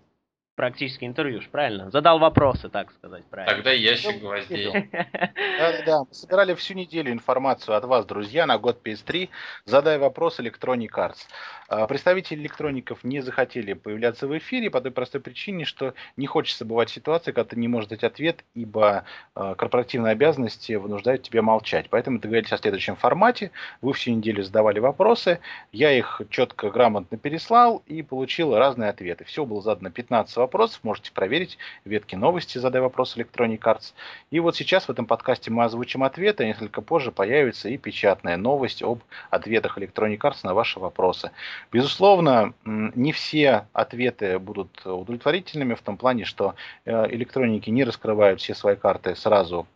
практически 0.57 1.05
интервью, 1.05 1.39
правильно? 1.51 1.91
Задал 1.91 2.17
вопросы, 2.17 2.67
так 2.67 2.91
сказать, 2.91 3.23
правильно. 3.25 3.55
Тогда 3.55 3.71
ящик 3.71 4.15
ну, 4.15 4.21
гвоздей. 4.21 4.89
Да-да-да, 4.91 5.99
мы 6.09 6.13
собирали 6.13 6.55
всю 6.55 6.73
неделю 6.73 7.11
информацию 7.11 7.77
от 7.77 7.85
вас, 7.85 8.05
друзья, 8.07 8.47
на 8.47 8.57
год 8.57 8.81
PS3. 8.83 9.29
Задай 9.65 9.99
вопрос 9.99 10.39
Electronic 10.39 10.89
Arts. 10.95 11.27
А, 11.69 11.85
представители 11.85 12.39
электроников 12.39 13.03
не 13.03 13.21
захотели 13.21 13.73
появляться 13.73 14.27
в 14.27 14.35
эфире 14.37 14.71
по 14.71 14.81
той 14.81 14.91
простой 14.91 15.21
причине, 15.21 15.63
что 15.63 15.93
не 16.17 16.25
хочется 16.25 16.65
бывать 16.65 16.89
в 16.89 16.93
ситуации, 16.93 17.31
когда 17.31 17.49
ты 17.49 17.59
не 17.59 17.67
можешь 17.67 17.89
дать 17.89 18.03
ответ, 18.03 18.43
ибо 18.55 19.03
а, 19.35 19.53
корпоративные 19.53 20.13
обязанности 20.13 20.73
вынуждают 20.73 21.21
тебя 21.21 21.43
молчать. 21.43 21.87
Поэтому 21.91 22.17
договорились 22.17 22.51
о 22.51 22.57
следующем 22.57 22.95
формате. 22.95 23.51
Вы 23.81 23.93
всю 23.93 24.11
неделю 24.11 24.43
задавали 24.43 24.79
вопросы, 24.79 25.39
я 25.71 25.91
их 25.91 26.19
четко, 26.31 26.71
грамотно 26.71 27.15
переслал 27.17 27.83
и 27.85 28.01
получил 28.01 28.57
разные 28.57 28.89
ответы. 28.89 29.23
Все 29.25 29.45
было 29.45 29.61
задано 29.61 29.91
15 29.91 30.35
вопросов, 30.37 30.46
можете 30.83 31.11
проверить 31.11 31.57
ветки 31.85 32.15
новости, 32.15 32.57
задай 32.57 32.81
вопрос 32.81 33.17
Electronic 33.17 33.59
Arts. 33.59 33.93
И 34.31 34.39
вот 34.39 34.55
сейчас 34.55 34.87
в 34.87 34.89
этом 34.89 35.05
подкасте 35.05 35.51
мы 35.51 35.63
озвучим 35.63 36.03
ответы, 36.03 36.43
а 36.43 36.47
несколько 36.47 36.81
позже 36.81 37.11
появится 37.11 37.69
и 37.69 37.77
печатная 37.77 38.37
новость 38.37 38.81
об 38.81 39.01
ответах 39.29 39.77
Electronic 39.77 40.19
Arts 40.19 40.39
на 40.43 40.53
ваши 40.53 40.79
вопросы. 40.79 41.31
Безусловно, 41.71 42.53
не 42.65 43.11
все 43.11 43.67
ответы 43.73 44.39
будут 44.39 44.85
удовлетворительными 44.85 45.73
в 45.73 45.81
том 45.81 45.97
плане, 45.97 46.25
что 46.25 46.55
э, 46.85 47.07
электроники 47.13 47.69
не 47.69 47.83
раскрывают 47.83 48.41
все 48.41 48.55
свои 48.55 48.75
карты 48.75 49.15
сразу 49.15 49.67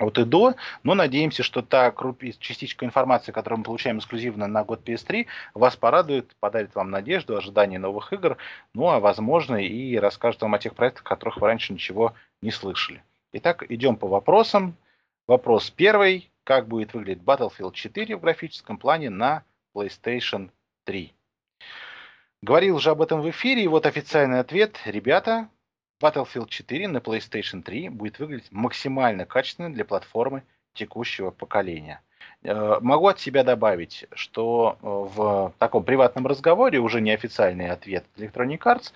от 0.00 0.18
и 0.18 0.24
до, 0.24 0.54
но 0.82 0.94
надеемся, 0.94 1.42
что 1.42 1.62
та 1.62 1.94
частичка 2.38 2.86
информации, 2.86 3.32
которую 3.32 3.58
мы 3.58 3.64
получаем 3.64 3.98
эксклюзивно 3.98 4.46
на 4.46 4.64
год 4.64 4.80
PS3, 4.88 5.26
вас 5.54 5.76
порадует, 5.76 6.34
подарит 6.40 6.74
вам 6.74 6.90
надежду, 6.90 7.36
ожидание 7.36 7.78
новых 7.78 8.12
игр, 8.12 8.38
ну 8.74 8.88
а 8.88 8.98
возможно 8.98 9.56
и 9.56 9.96
расскажет 9.96 10.40
вам 10.42 10.54
о 10.54 10.58
тех 10.58 10.74
проектах, 10.74 11.04
о 11.04 11.08
которых 11.08 11.36
вы 11.36 11.46
раньше 11.46 11.72
ничего 11.72 12.14
не 12.42 12.50
слышали. 12.50 13.02
Итак, 13.32 13.64
идем 13.68 13.96
по 13.96 14.08
вопросам. 14.08 14.74
Вопрос 15.28 15.70
первый. 15.70 16.30
Как 16.42 16.66
будет 16.66 16.94
выглядеть 16.94 17.22
Battlefield 17.22 17.74
4 17.74 18.16
в 18.16 18.20
графическом 18.20 18.78
плане 18.78 19.10
на 19.10 19.44
PlayStation 19.76 20.50
3? 20.84 21.12
Говорил 22.42 22.76
уже 22.76 22.90
об 22.90 23.02
этом 23.02 23.20
в 23.20 23.30
эфире, 23.30 23.62
и 23.62 23.68
вот 23.68 23.86
официальный 23.86 24.40
ответ. 24.40 24.80
Ребята, 24.86 25.48
Battlefield 26.00 26.48
4 26.48 26.88
на 26.88 26.98
PlayStation 26.98 27.62
3 27.62 27.90
будет 27.90 28.18
выглядеть 28.18 28.50
максимально 28.50 29.26
качественно 29.26 29.72
для 29.72 29.84
платформы 29.84 30.42
текущего 30.72 31.30
поколения. 31.30 32.00
Э, 32.42 32.78
могу 32.80 33.08
от 33.08 33.20
себя 33.20 33.44
добавить, 33.44 34.06
что 34.12 34.78
э, 34.80 34.86
в 34.86 35.54
таком 35.58 35.84
приватном 35.84 36.26
разговоре, 36.26 36.78
уже 36.78 37.00
неофициальный 37.00 37.70
ответ 37.70 38.04
Electronic 38.16 38.58
Arts, 38.60 38.92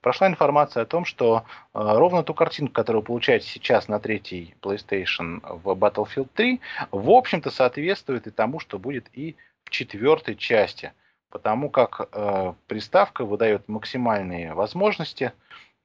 прошла 0.00 0.28
информация 0.28 0.84
о 0.84 0.86
том, 0.86 1.04
что 1.04 1.38
э, 1.38 1.42
ровно 1.72 2.22
ту 2.22 2.32
картинку, 2.32 2.72
которую 2.72 3.02
вы 3.02 3.06
получаете 3.06 3.46
сейчас 3.46 3.88
на 3.88 4.00
третьей 4.00 4.54
PlayStation 4.62 5.40
в 5.42 5.72
Battlefield 5.72 6.28
3, 6.34 6.60
в 6.90 7.10
общем-то 7.10 7.50
соответствует 7.50 8.26
и 8.26 8.30
тому, 8.30 8.60
что 8.60 8.78
будет 8.78 9.08
и 9.12 9.36
в 9.64 9.70
четвертой 9.70 10.36
части– 10.36 10.92
потому 11.36 11.68
как 11.68 12.08
э, 12.12 12.54
приставка 12.66 13.26
выдает 13.26 13.68
максимальные 13.68 14.54
возможности, 14.54 15.32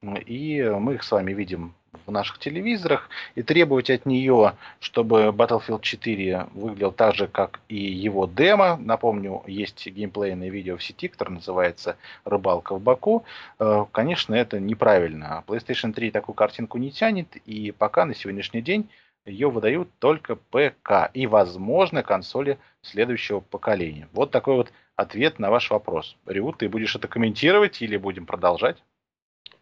и 0.03 0.63
мы 0.63 0.95
их 0.95 1.03
с 1.03 1.11
вами 1.11 1.31
видим 1.31 1.75
в 2.07 2.11
наших 2.11 2.39
телевизорах, 2.39 3.09
и 3.35 3.43
требовать 3.43 3.89
от 3.89 4.05
нее, 4.05 4.55
чтобы 4.79 5.27
Battlefield 5.27 5.81
4 5.81 6.47
выглядел 6.53 6.91
так 6.91 7.13
же, 7.15 7.27
как 7.27 7.59
и 7.67 7.75
его 7.75 8.25
демо, 8.25 8.77
напомню, 8.77 9.43
есть 9.45 9.85
геймплейное 9.85 10.49
видео 10.49 10.77
в 10.77 10.83
сети, 10.83 11.07
которое 11.07 11.35
называется 11.35 11.97
«Рыбалка 12.25 12.75
в 12.75 12.81
Баку», 12.81 13.25
э, 13.59 13.85
конечно, 13.91 14.33
это 14.33 14.59
неправильно. 14.59 15.43
PlayStation 15.45 15.93
3 15.93 16.11
такую 16.11 16.33
картинку 16.33 16.77
не 16.79 16.91
тянет, 16.91 17.35
и 17.45 17.71
пока 17.71 18.05
на 18.05 18.15
сегодняшний 18.15 18.61
день 18.61 18.89
ее 19.25 19.51
выдают 19.51 19.89
только 19.99 20.35
ПК 20.35 21.11
и, 21.13 21.27
возможно, 21.27 22.01
консоли 22.01 22.57
следующего 22.81 23.39
поколения. 23.39 24.07
Вот 24.13 24.31
такой 24.31 24.55
вот 24.55 24.73
ответ 24.95 25.37
на 25.37 25.51
ваш 25.51 25.69
вопрос. 25.69 26.17
Рю, 26.25 26.53
ты 26.53 26.67
будешь 26.69 26.95
это 26.95 27.07
комментировать 27.07 27.83
или 27.83 27.97
будем 27.97 28.25
продолжать? 28.25 28.81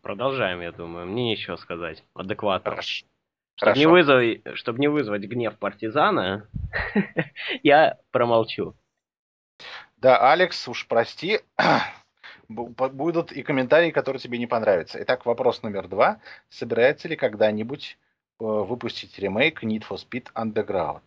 Продолжаем, 0.01 0.61
я 0.61 0.71
думаю. 0.71 1.05
Мне 1.07 1.25
нечего 1.25 1.55
сказать. 1.55 2.03
Адекватно. 2.13 2.71
Хорошо. 2.71 3.05
Чтобы 3.55 3.77
не, 3.77 3.85
вызвать, 3.87 4.41
чтобы 4.53 4.79
не 4.79 4.87
вызвать 4.87 5.23
гнев 5.23 5.57
партизана, 5.57 6.47
я 7.63 7.97
промолчу. 8.11 8.73
Да, 9.97 10.31
Алекс, 10.31 10.65
уж 10.69 10.87
прости, 10.87 11.41
будут 12.47 13.33
и 13.33 13.43
комментарии, 13.43 13.91
которые 13.91 14.21
тебе 14.21 14.37
не 14.37 14.47
понравятся. 14.47 15.03
Итак, 15.03 15.25
вопрос 15.25 15.61
номер 15.61 15.89
два. 15.89 16.21
Собирается 16.47 17.09
ли 17.09 17.17
когда-нибудь 17.17 17.97
э, 18.39 18.43
выпустить 18.45 19.19
ремейк 19.19 19.61
Need 19.61 19.83
for 19.89 19.97
Speed 19.97 20.31
Underground? 20.33 21.01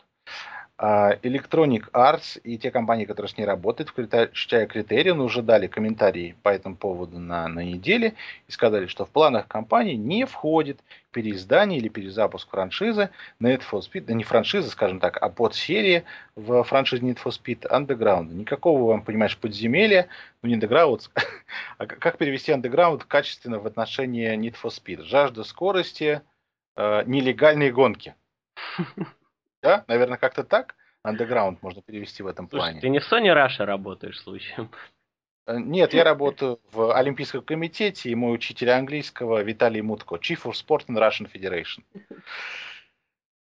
А, 0.79 1.15
Electronic 1.23 1.91
Arts 1.93 2.41
и 2.43 2.59
те 2.59 2.71
компании, 2.71 3.05
которые 3.05 3.31
с 3.31 3.37
ней 3.37 3.45
работают, 3.45 3.91
включая 3.91 4.67
Criterion, 4.67 5.21
уже 5.21 5.43
дали 5.43 5.67
комментарии 5.67 6.35
по 6.43 6.49
этому 6.49 6.77
поводу 6.77 7.19
на, 7.19 7.47
на 7.47 7.61
неделе 7.61 8.15
и 8.49 8.53
сказали, 8.53 8.87
что 8.87 9.05
в 9.05 9.11
планах 9.11 9.47
компании 9.47 9.95
не 9.95 10.25
входит 10.25 10.81
переиздание 11.13 11.79
или 11.79 11.89
перезапуск 11.89 12.51
франшизы 12.51 13.11
Need 13.41 13.63
for 13.71 13.81
Speed, 13.81 14.07
да 14.07 14.15
не 14.15 14.25
франшизы, 14.25 14.71
скажем 14.71 14.99
так, 14.99 15.23
а 15.23 15.29
подсерии 15.29 16.05
в 16.37 16.65
франшизе 16.65 17.07
Need 17.07 17.19
for 17.23 17.31
Speed 17.31 17.71
Underground. 17.71 18.33
Никакого 18.33 18.89
вам, 18.89 19.03
понимаешь, 19.03 19.37
подземелья, 19.37 20.09
ну 20.43 20.49
не 20.49 20.57
Underground, 20.57 21.11
а 21.79 21.87
как 21.87 22.19
перевести 22.19 22.51
Underground 22.51 23.05
качественно 23.07 23.61
в 23.61 23.67
отношении 23.67 24.35
Need 24.37 24.57
for 24.61 24.71
Speed? 24.71 25.03
Жажда 25.03 25.45
скорости, 25.45 26.23
э, 26.77 27.03
нелегальные 27.05 27.71
гонки. 27.71 28.17
Да, 29.63 29.85
наверное, 29.87 30.19
как-то 30.19 30.45
так. 30.45 30.75
Underground 31.07 31.59
можно 31.63 31.83
перевести 31.83 32.23
в 32.23 32.27
этом 32.27 32.49
Слушай, 32.49 32.63
плане. 32.63 32.81
Ты 32.81 32.89
не 32.89 33.01
в 33.01 33.11
Sony 33.11 33.35
Russia 33.35 33.65
работаешь 33.65 34.21
случаем? 34.21 34.71
Э, 35.47 35.59
нет, 35.59 35.95
я 35.95 36.05
работаю 36.05 36.61
в 36.73 36.95
Олимпийском 36.95 37.43
комитете, 37.43 38.11
и 38.11 38.15
мой 38.15 38.35
учитель 38.35 38.71
английского 38.71 39.43
Виталий 39.43 39.81
Мутко, 39.81 40.17
Chief 40.17 40.41
of 40.45 40.53
Sport 40.53 40.87
in 40.87 40.97
Russian 40.97 41.31
Federation. 41.33 41.83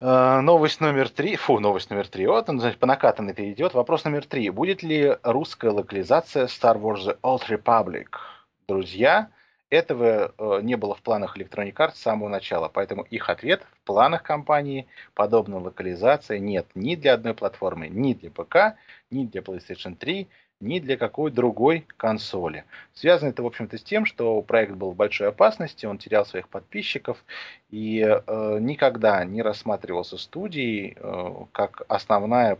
Э, 0.00 0.40
новость 0.40 0.80
номер 0.80 1.08
три. 1.08 1.36
Фу, 1.36 1.58
новость 1.58 1.90
номер 1.90 2.08
три. 2.08 2.26
Вот 2.26 2.48
он, 2.48 2.60
значит, 2.60 2.78
по 2.78 2.86
накатанной 2.86 3.32
перейдет. 3.32 3.72
Вопрос 3.72 4.04
номер 4.04 4.26
три. 4.26 4.50
Будет 4.50 4.82
ли 4.82 5.16
русская 5.22 5.70
локализация 5.70 6.46
Star 6.46 6.78
Wars 6.78 7.06
The 7.06 7.18
Old 7.22 7.48
Republic? 7.48 8.08
Друзья, 8.68 9.30
этого 9.70 10.34
э, 10.38 10.60
не 10.62 10.76
было 10.76 10.94
в 10.94 11.02
планах 11.02 11.36
Electronic 11.36 11.74
Arts 11.74 11.94
с 11.94 12.02
самого 12.02 12.28
начала, 12.28 12.68
поэтому 12.68 13.02
их 13.02 13.28
ответ 13.28 13.62
в 13.62 13.86
планах 13.86 14.22
компании 14.22 14.86
подобной 15.14 15.60
локализации 15.60 16.38
нет 16.38 16.66
ни 16.74 16.94
для 16.94 17.14
одной 17.14 17.34
платформы, 17.34 17.88
ни 17.88 18.14
для 18.14 18.30
ПК, 18.30 18.76
ни 19.10 19.26
для 19.26 19.40
PlayStation 19.40 19.96
3, 19.96 20.28
ни 20.60 20.78
для 20.78 20.96
какой 20.96 21.30
другой 21.30 21.86
консоли. 21.96 22.64
Связано 22.94 23.30
это, 23.30 23.42
в 23.42 23.46
общем-то, 23.46 23.76
с 23.76 23.82
тем, 23.82 24.06
что 24.06 24.40
проект 24.42 24.72
был 24.72 24.92
в 24.92 24.96
большой 24.96 25.28
опасности, 25.28 25.86
он 25.86 25.98
терял 25.98 26.24
своих 26.24 26.48
подписчиков 26.48 27.22
и 27.70 28.00
э, 28.00 28.58
никогда 28.60 29.24
не 29.24 29.42
рассматривался 29.42 30.16
студией 30.16 30.96
э, 30.96 31.30
как 31.52 31.82
основная 31.88 32.56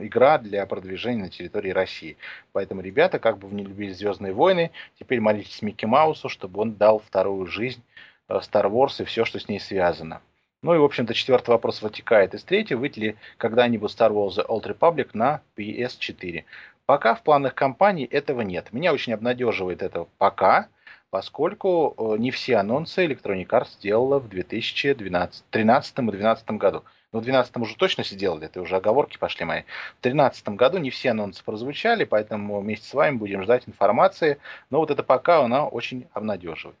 игра 0.00 0.38
для 0.38 0.64
продвижения 0.66 1.24
на 1.24 1.30
территории 1.30 1.70
России. 1.70 2.16
Поэтому 2.52 2.80
ребята, 2.80 3.18
как 3.18 3.38
бы 3.38 3.48
вы 3.48 3.56
не 3.56 3.64
любили 3.64 3.92
Звездные 3.92 4.32
войны, 4.32 4.70
теперь 4.98 5.20
молитесь 5.20 5.62
Микки 5.62 5.84
Маусу, 5.84 6.28
чтобы 6.28 6.60
он 6.60 6.74
дал 6.74 7.00
вторую 7.00 7.46
жизнь 7.46 7.82
э, 8.28 8.34
Star 8.34 8.70
Wars 8.70 9.02
и 9.02 9.04
все, 9.04 9.24
что 9.24 9.40
с 9.40 9.48
ней 9.48 9.58
связано. 9.58 10.20
Ну 10.62 10.74
и, 10.74 10.78
в 10.78 10.84
общем-то, 10.84 11.12
четвертый 11.12 11.50
вопрос 11.50 11.82
вытекает 11.82 12.34
из 12.34 12.44
третьего. 12.44 12.78
Выйдет 12.78 12.96
ли 12.98 13.16
когда-нибудь 13.36 13.90
Star 13.90 14.12
Wars 14.12 14.36
The 14.36 14.46
Old 14.46 14.64
Republic 14.64 15.10
на 15.12 15.42
PS4? 15.56 16.44
Пока 16.86 17.14
в 17.14 17.22
планах 17.22 17.54
компании 17.54 18.06
этого 18.06 18.40
нет. 18.40 18.72
Меня 18.72 18.92
очень 18.92 19.12
обнадеживает 19.12 19.82
это 19.82 20.06
пока, 20.18 20.68
поскольку 21.10 21.94
э, 21.96 22.18
не 22.18 22.30
все 22.30 22.56
анонсы 22.56 23.06
Electronic 23.06 23.46
Arts 23.46 23.74
сделала 23.74 24.18
в 24.18 24.28
2013 24.28 25.44
и 25.52 25.62
2012 25.62 26.50
году. 26.52 26.84
Ну, 27.12 27.20
в 27.20 27.24
2012 27.24 27.56
уже 27.58 27.76
точно 27.76 28.04
сделали, 28.04 28.46
это 28.46 28.60
уже 28.60 28.76
оговорки 28.76 29.18
пошли 29.18 29.44
мои. 29.44 29.62
В 29.98 30.02
2013 30.02 30.48
году 30.50 30.78
не 30.78 30.90
все 30.90 31.10
анонсы 31.10 31.44
прозвучали, 31.44 32.04
поэтому 32.04 32.60
вместе 32.60 32.88
с 32.88 32.94
вами 32.94 33.16
будем 33.16 33.42
ждать 33.42 33.68
информации. 33.68 34.38
Но 34.70 34.78
вот 34.78 34.90
это 34.90 35.02
пока 35.02 35.44
она 35.44 35.66
очень 35.66 36.08
обнадеживает. 36.14 36.78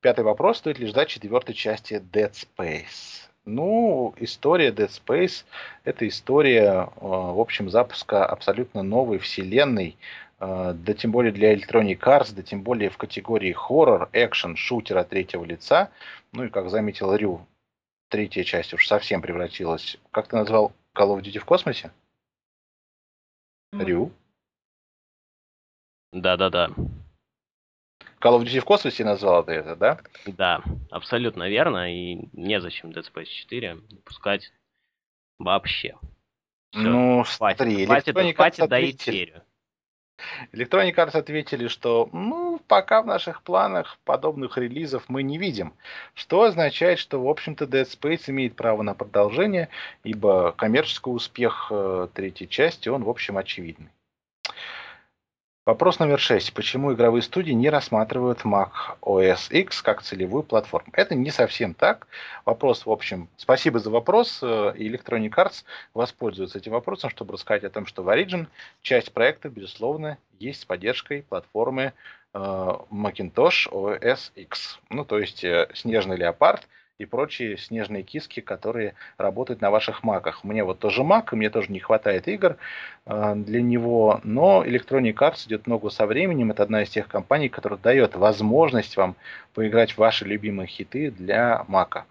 Пятый 0.00 0.24
вопрос. 0.24 0.58
Стоит 0.58 0.78
ли 0.78 0.86
ждать 0.86 1.08
четвертой 1.08 1.54
части 1.54 1.94
Dead 1.94 2.32
Space? 2.32 3.28
Ну, 3.46 4.12
история 4.18 4.72
Dead 4.72 4.90
Space– 4.90 5.44
это 5.84 6.08
история, 6.08 6.82
э, 6.82 6.88
в 7.00 7.40
общем, 7.40 7.70
запуска 7.70 8.26
абсолютно 8.26 8.82
новой 8.82 9.18
вселенной, 9.18 9.96
э, 10.40 10.74
да 10.74 10.94
тем 10.94 11.12
более 11.12 11.30
для 11.30 11.54
Electronic 11.54 12.00
Arts, 12.00 12.34
да 12.34 12.42
тем 12.42 12.62
более 12.62 12.90
в 12.90 12.96
категории 12.96 13.52
хоррор, 13.52 14.08
экшен, 14.12 14.56
шутера 14.56 15.04
третьего 15.04 15.44
лица. 15.44 15.92
Ну 16.32 16.44
и, 16.44 16.48
как 16.48 16.70
заметил 16.70 17.14
Рю, 17.14 17.46
третья 18.08 18.42
часть 18.42 18.74
уж 18.74 18.88
совсем 18.88 19.22
превратилась. 19.22 19.96
Как 20.10 20.26
ты 20.26 20.34
назвал 20.34 20.72
Call 20.92 21.16
of 21.16 21.22
Duty 21.22 21.38
в 21.38 21.44
космосе? 21.44 21.92
Рю? 23.72 24.10
Да-да-да. 26.12 26.70
Call 28.20 28.38
of 28.38 28.44
Duty 28.44 28.60
в 28.60 28.64
космосе 28.64 29.04
назвал 29.04 29.44
ты 29.44 29.52
это, 29.52 29.76
да? 29.76 29.98
Да, 30.26 30.62
абсолютно 30.90 31.48
верно. 31.48 31.92
И 31.92 32.28
незачем 32.32 32.90
Dead 32.90 33.04
Space 33.12 33.26
4 33.26 33.74
выпускать 33.90 34.52
вообще. 35.38 35.96
Все, 36.70 36.82
ну, 36.82 37.24
хватит, 37.24 37.58
смотри, 37.58 37.86
хватит, 37.86 38.14
хватит 38.66 39.00
серию. 39.00 39.42
Electronic 40.52 40.94
Arts 40.94 41.16
ответили, 41.16 41.68
что 41.68 42.08
ну, 42.12 42.60
пока 42.66 43.02
в 43.02 43.06
наших 43.06 43.42
планах 43.42 43.98
подобных 44.04 44.56
релизов 44.56 45.04
мы 45.08 45.22
не 45.22 45.36
видим, 45.36 45.74
что 46.14 46.42
означает, 46.42 46.98
что, 46.98 47.22
в 47.22 47.28
общем-то, 47.28 47.66
Dead 47.66 47.84
Space 47.84 48.30
имеет 48.30 48.56
право 48.56 48.82
на 48.82 48.94
продолжение, 48.94 49.68
ибо 50.04 50.52
коммерческий 50.52 51.10
успех 51.10 51.68
э, 51.70 52.08
третьей 52.14 52.48
части, 52.48 52.88
он, 52.88 53.04
в 53.04 53.10
общем, 53.10 53.36
очевидный. 53.36 53.90
Вопрос 55.66 55.98
номер 55.98 56.20
шесть. 56.20 56.54
Почему 56.54 56.92
игровые 56.92 57.22
студии 57.22 57.50
не 57.50 57.70
рассматривают 57.70 58.42
Mac 58.42 58.70
OS 59.02 59.50
X 59.50 59.82
как 59.82 60.00
целевую 60.00 60.44
платформу? 60.44 60.92
Это 60.92 61.16
не 61.16 61.32
совсем 61.32 61.74
так. 61.74 62.06
Вопрос, 62.44 62.86
в 62.86 62.90
общем, 62.92 63.28
спасибо 63.36 63.80
за 63.80 63.90
вопрос. 63.90 64.38
Э, 64.44 64.74
Electronic 64.76 65.30
Arts 65.30 65.64
воспользуется 65.92 66.58
этим 66.58 66.70
вопросом, 66.70 67.10
чтобы 67.10 67.32
рассказать 67.32 67.64
о 67.64 67.70
том, 67.70 67.84
что 67.84 68.04
в 68.04 68.08
Origin 68.08 68.46
часть 68.80 69.12
проекта, 69.12 69.48
безусловно, 69.48 70.18
есть 70.38 70.60
с 70.60 70.64
поддержкой 70.64 71.24
платформы 71.28 71.94
э, 72.32 72.38
Macintosh 72.38 73.68
OS 73.68 74.30
X. 74.36 74.78
Ну, 74.88 75.04
то 75.04 75.18
есть 75.18 75.42
э, 75.42 75.68
снежный 75.74 76.16
леопард– 76.16 76.68
и 76.98 77.04
прочие 77.04 77.58
снежные 77.58 78.02
киски, 78.02 78.40
которые 78.40 78.94
работают 79.18 79.60
на 79.60 79.70
ваших 79.70 80.02
маках. 80.02 80.44
Мне 80.44 80.64
вот 80.64 80.78
тоже 80.78 81.04
мак, 81.04 81.32
мне 81.32 81.50
тоже 81.50 81.70
не 81.70 81.78
хватает 81.78 82.26
игр 82.26 82.56
э, 83.04 83.34
для 83.36 83.60
него, 83.60 84.20
но 84.24 84.64
Electronic 84.64 85.14
Arts 85.14 85.46
идет 85.46 85.66
ногу 85.66 85.90
со 85.90 86.06
временем. 86.06 86.50
Это 86.50 86.62
одна 86.62 86.82
из 86.82 86.90
тех 86.90 87.08
компаний, 87.08 87.48
которая 87.48 87.78
дает 87.78 88.16
возможность 88.16 88.96
вам 88.96 89.14
поиграть 89.52 89.92
в 89.92 89.98
ваши 89.98 90.24
любимые 90.24 90.66
хиты 90.66 91.10
для 91.10 91.64
мака. 91.68 92.06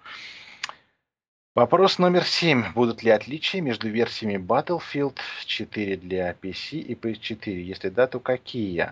Вопрос 1.56 2.00
номер 2.00 2.24
семь. 2.24 2.66
Будут 2.74 3.02
ли 3.02 3.10
отличия 3.10 3.62
между 3.62 3.90
версиями 3.90 4.38
Battlefield 4.38 5.18
4 5.46 5.98
для 5.98 6.34
PC 6.34 6.78
и 6.78 6.94
PS4? 6.94 7.50
Если 7.50 7.90
да, 7.90 8.06
то 8.06 8.20
какие? 8.20 8.92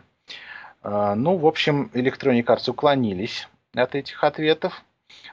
Э, 0.82 1.14
ну, 1.16 1.38
в 1.38 1.46
общем, 1.46 1.92
Electronic 1.94 2.46
Arts 2.46 2.68
уклонились 2.70 3.48
от 3.76 3.94
этих 3.94 4.24
ответов 4.24 4.84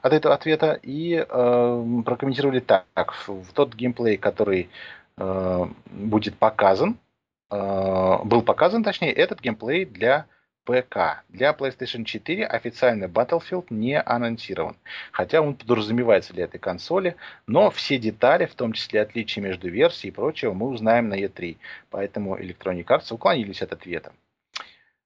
от 0.01 0.13
этого 0.13 0.33
ответа 0.33 0.79
и 0.81 1.15
э, 1.15 1.85
прокомментировали 2.05 2.59
так. 2.59 3.13
В 3.27 3.53
тот 3.53 3.75
геймплей, 3.75 4.17
который 4.17 4.69
э, 5.17 5.65
будет 5.85 6.37
показан, 6.37 6.97
э, 7.49 8.17
был 8.23 8.41
показан, 8.41 8.83
точнее, 8.83 9.11
этот 9.11 9.41
геймплей 9.41 9.85
для 9.85 10.25
ПК. 10.63 11.23
Для 11.29 11.51
PlayStation 11.51 12.03
4 12.03 12.45
официально 12.45 13.05
Battlefield 13.05 13.67
не 13.69 13.99
анонсирован, 13.99 14.77
хотя 15.11 15.41
он 15.41 15.55
подразумевается 15.55 16.33
для 16.33 16.45
этой 16.45 16.59
консоли, 16.59 17.15
но 17.47 17.71
все 17.71 17.97
детали, 17.97 18.45
в 18.45 18.55
том 18.55 18.73
числе 18.73 19.01
отличия 19.01 19.41
между 19.43 19.69
версией 19.69 20.11
и 20.11 20.15
прочего, 20.15 20.53
мы 20.53 20.67
узнаем 20.67 21.09
на 21.09 21.19
E3, 21.19 21.57
поэтому 21.89 22.37
Electronic 22.37 22.85
Arts 22.85 23.11
уклонились 23.11 23.61
от 23.61 23.73
ответа. 23.73 24.13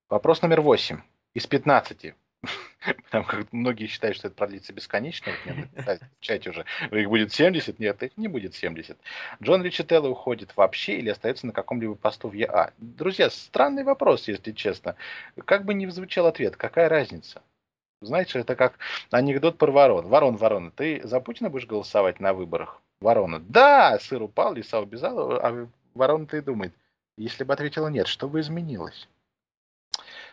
Вопрос 0.09 0.41
номер 0.41 0.61
8. 0.61 0.99
Из 1.33 1.47
15 1.47 2.13
Потому 3.05 3.25
как 3.25 3.53
многие 3.53 3.87
считают, 3.87 4.17
что 4.17 4.27
это 4.27 4.35
продлится 4.35 4.73
бесконечно. 4.73 5.31
Вот 5.31 5.55
мне 5.55 5.69
в 5.75 6.49
уже. 6.49 6.65
Их 6.91 7.09
будет 7.09 7.33
70? 7.33 7.79
Нет, 7.79 8.03
их 8.03 8.17
не 8.17 8.27
будет 8.27 8.55
70. 8.55 8.97
Джон 9.41 9.63
Ричителло 9.63 10.09
уходит 10.09 10.55
вообще 10.55 10.97
или 10.97 11.09
остается 11.09 11.47
на 11.47 11.53
каком-либо 11.53 11.95
посту 11.95 12.29
в 12.29 12.33
ЕА? 12.33 12.71
Друзья, 12.77 13.29
странный 13.29 13.83
вопрос, 13.83 14.27
если 14.27 14.51
честно. 14.51 14.95
Как 15.45 15.65
бы 15.65 15.73
ни 15.73 15.85
звучал 15.87 16.27
ответ, 16.27 16.55
какая 16.55 16.89
разница? 16.89 17.41
Знаете, 18.01 18.39
это 18.39 18.55
как 18.55 18.77
анекдот 19.11 19.57
про 19.57 19.71
ворон. 19.71 20.07
Ворон, 20.07 20.35
ворона, 20.37 20.71
ты 20.71 21.01
за 21.03 21.19
Путина 21.19 21.49
будешь 21.49 21.67
голосовать 21.67 22.19
на 22.19 22.33
выборах? 22.33 22.81
Ворона. 22.99 23.39
Да, 23.39 23.97
сыр 23.99 24.21
упал, 24.21 24.53
лиса 24.53 24.79
убежала, 24.79 25.39
а 25.41 25.67
ворона-то 25.93 26.37
и 26.37 26.41
думает. 26.41 26.73
Если 27.17 27.43
бы 27.43 27.53
ответила 27.53 27.87
нет, 27.87 28.07
что 28.07 28.27
бы 28.27 28.41
изменилось? 28.41 29.07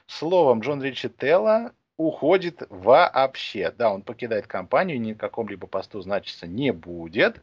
Словом, 0.06 0.60
Джон 0.60 0.82
Ричи 0.82 1.08
Телла 1.08 1.72
уходит 2.06 2.62
вообще. 2.68 3.72
Да, 3.76 3.92
он 3.92 4.02
покидает 4.02 4.46
компанию, 4.46 5.00
ни 5.00 5.12
на 5.12 5.18
каком-либо 5.18 5.66
посту 5.66 6.00
значиться 6.00 6.46
не 6.46 6.72
будет. 6.72 7.42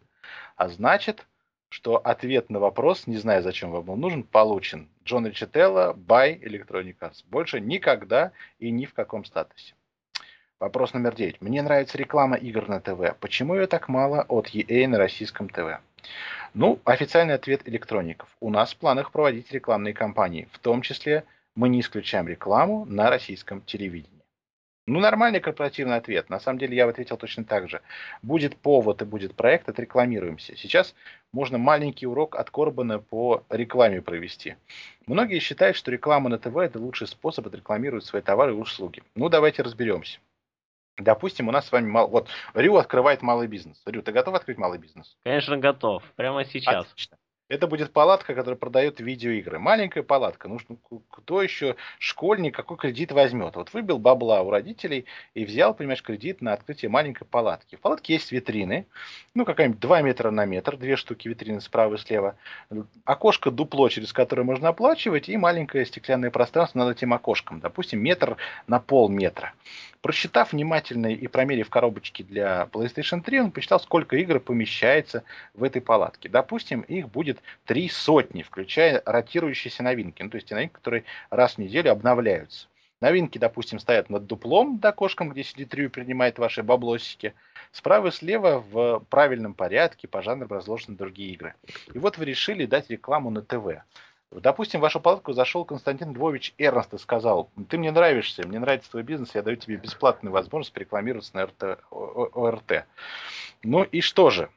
А 0.56 0.70
значит, 0.70 1.26
что 1.70 1.98
ответ 1.98 2.50
на 2.50 2.60
вопрос, 2.60 3.08
не 3.08 3.18
знаю, 3.18 3.44
зачем 3.44 3.72
вам 3.72 3.90
он 3.90 4.00
нужен, 4.00 4.24
получен. 4.24 4.90
Джон 5.06 5.28
Ричителло, 5.28 5.94
by 5.94 6.40
Electronic 6.42 6.98
Arts. 7.00 7.24
Больше 7.28 7.60
никогда 7.60 8.32
и 8.58 8.72
ни 8.72 8.86
в 8.86 8.94
каком 8.94 9.24
статусе. 9.26 9.76
Вопрос 10.60 10.94
номер 10.94 11.16
девять. 11.16 11.40
Мне 11.40 11.62
нравится 11.62 11.98
реклама 11.98 12.36
игр 12.36 12.68
на 12.68 12.82
ТВ. 12.82 13.16
Почему 13.20 13.56
ее 13.56 13.68
так 13.68 13.88
мало 13.88 14.26
от 14.28 14.50
EA 14.50 14.88
на 14.88 14.98
российском 14.98 15.48
ТВ? 15.48 15.80
Ну, 16.54 16.80
официальный 16.84 17.36
ответ 17.36 17.62
электроников. 17.68 18.28
У 18.42 18.50
нас 18.50 18.74
в 18.74 18.78
планах 18.78 19.12
проводить 19.12 19.52
рекламные 19.52 19.94
кампании. 19.94 20.50
В 20.52 20.60
том 20.60 20.82
числе 20.82 21.24
мы 21.56 21.70
не 21.70 21.80
исключаем 21.80 22.28
рекламу 22.28 22.86
на 22.86 23.10
российском 23.10 23.62
телевидении. 23.62 24.19
Ну, 24.90 25.00
нормальный 25.00 25.40
корпоративный 25.40 25.98
ответ. 25.98 26.32
На 26.32 26.40
самом 26.40 26.58
деле 26.58 26.76
я 26.76 26.88
ответил 26.88 27.16
точно 27.16 27.44
так 27.44 27.70
же. 27.70 27.82
Будет 28.24 28.58
повод 28.58 29.04
и 29.04 29.06
будет 29.06 29.36
проект, 29.36 29.70
отрекламируемся. 29.70 30.58
Сейчас 30.58 30.96
можно 31.32 31.60
маленький 31.60 32.08
урок 32.08 32.36
от 32.36 32.50
Корбана 32.50 32.98
по 32.98 33.44
рекламе 33.52 34.02
провести. 34.02 34.56
Многие 35.06 35.38
считают, 35.40 35.78
что 35.78 35.92
реклама 35.92 36.30
на 36.30 36.40
ТВ 36.40 36.58
это 36.58 36.80
лучший 36.80 37.06
способ 37.06 37.46
отрекламировать 37.46 38.04
свои 38.04 38.24
товары 38.24 38.54
и 38.54 38.56
услуги. 38.56 39.04
Ну, 39.14 39.30
давайте 39.30 39.62
разберемся. 39.62 40.20
Допустим, 40.98 41.50
у 41.50 41.52
нас 41.52 41.68
с 41.68 41.72
вами 41.72 41.88
мал... 41.88 42.08
вот 42.08 42.28
Рю 42.56 42.78
открывает 42.78 43.22
малый 43.22 43.48
бизнес. 43.48 43.80
Рю, 43.86 44.02
ты 44.02 44.12
готов 44.12 44.34
открыть 44.34 44.58
малый 44.58 44.80
бизнес? 44.80 45.16
Конечно, 45.24 45.56
готов. 45.58 46.04
Прямо 46.16 46.46
сейчас. 46.46 46.88
Отлично. 46.88 47.18
Это 47.50 47.66
будет 47.66 47.92
палатка, 47.92 48.36
которая 48.36 48.58
продает 48.58 49.00
видеоигры. 49.00 49.58
Маленькая 49.58 50.04
палатка. 50.04 50.48
Ну, 50.48 50.60
кто 51.10 51.42
еще, 51.42 51.76
школьник, 51.98 52.56
какой 52.56 52.78
кредит 52.78 53.12
возьмет? 53.12 53.56
Вот 53.56 53.74
выбил 53.74 53.98
бабла 53.98 54.42
у 54.44 54.52
родителей 54.52 55.06
и 55.34 55.46
взял, 55.46 55.74
понимаешь, 55.74 56.04
кредит 56.04 56.42
на 56.42 56.54
открытие 56.54 56.90
маленькой 56.90 57.26
палатки. 57.26 57.76
В 57.76 57.80
палатке 57.80 58.14
есть 58.14 58.32
витрины, 58.32 58.86
ну, 59.34 59.46
какая-нибудь 59.46 59.80
2 59.80 60.02
метра 60.04 60.30
на 60.30 60.46
метр, 60.46 60.78
две 60.78 60.96
штуки 60.96 61.28
витрины 61.28 61.60
справа 61.60 61.96
и 61.96 61.98
слева. 61.98 62.38
Окошко 63.04 63.50
дупло, 63.50 63.90
через 63.90 64.14
которое 64.14 64.44
можно 64.44 64.70
оплачивать, 64.70 65.28
и 65.28 65.36
маленькое 65.36 65.88
стеклянное 65.88 66.30
пространство 66.30 66.78
над 66.80 66.98
этим 66.98 67.14
окошком. 67.14 67.60
Допустим, 67.62 68.00
метр 68.00 68.38
на 68.68 68.80
полметра. 68.80 69.54
Просчитав 70.02 70.54
внимательно 70.54 71.08
и 71.08 71.28
промерив 71.28 71.70
коробочки 71.70 72.24
для 72.24 72.70
PlayStation 72.72 73.22
3, 73.22 73.42
он 73.42 73.52
посчитал, 73.52 73.82
сколько 73.82 74.16
игр 74.16 74.40
помещается 74.40 75.24
в 75.54 75.64
этой 75.64 75.82
палатке. 75.82 76.30
Допустим, 76.30 76.82
их 76.82 77.10
будет 77.10 77.40
три 77.66 77.90
сотни, 77.90 78.42
включая 78.42 79.02
ротирующиеся 79.06 79.84
новинки. 79.84 80.24
Ну, 80.24 80.30
то 80.30 80.36
есть 80.36 80.48
те 80.48 80.56
новинки, 80.56 80.74
которые 80.74 81.04
раз 81.30 81.56
в 81.56 81.58
неделю 81.58 81.92
обновляются. 81.92 82.68
Новинки, 83.02 83.38
допустим, 83.38 83.80
стоят 83.80 84.10
над 84.10 84.26
дуплом, 84.26 84.78
до 84.78 84.90
окошком, 84.90 85.30
где 85.30 85.44
сидит 85.44 85.74
Рю 85.74 85.86
и 85.86 85.90
принимает 85.90 86.38
ваши 86.38 86.64
баблосики. 86.64 87.34
Справа 87.72 88.08
и 88.08 88.12
слева 88.12 88.64
в 88.72 89.06
правильном 89.10 89.54
порядке 89.54 90.08
по 90.08 90.22
жанрам 90.22 90.50
разложены 90.50 90.98
другие 90.98 91.34
игры. 91.34 91.56
И 91.94 92.00
вот 92.00 92.18
вы 92.18 92.26
решили 92.26 92.66
дать 92.66 92.90
рекламу 92.90 93.30
на 93.30 93.42
ТВ. 93.42 93.84
Допустим, 94.32 94.80
в 94.80 94.84
вашу 94.84 95.00
палатку 95.00 95.34
зашел 95.34 95.66
Константин 95.66 96.14
Львович 96.14 96.54
Эрнст 96.60 96.94
и 96.94 97.00
сказал, 97.00 97.50
ты 97.68 97.80
мне 97.80 97.92
нравишься, 97.92 98.48
мне 98.48 98.60
нравится 98.60 98.92
твой 98.92 99.02
бизнес, 99.02 99.34
я 99.34 99.42
даю 99.42 99.58
тебе 99.58 99.78
бесплатную 99.78 100.32
возможность 100.32 100.78
рекламироваться 100.78 101.36
на 101.36 101.46
РТ, 101.46 101.80
ОРТ. 101.90 102.86
Ну 103.64 103.84
и 103.84 104.02
что 104.02 104.30
же? 104.30 104.50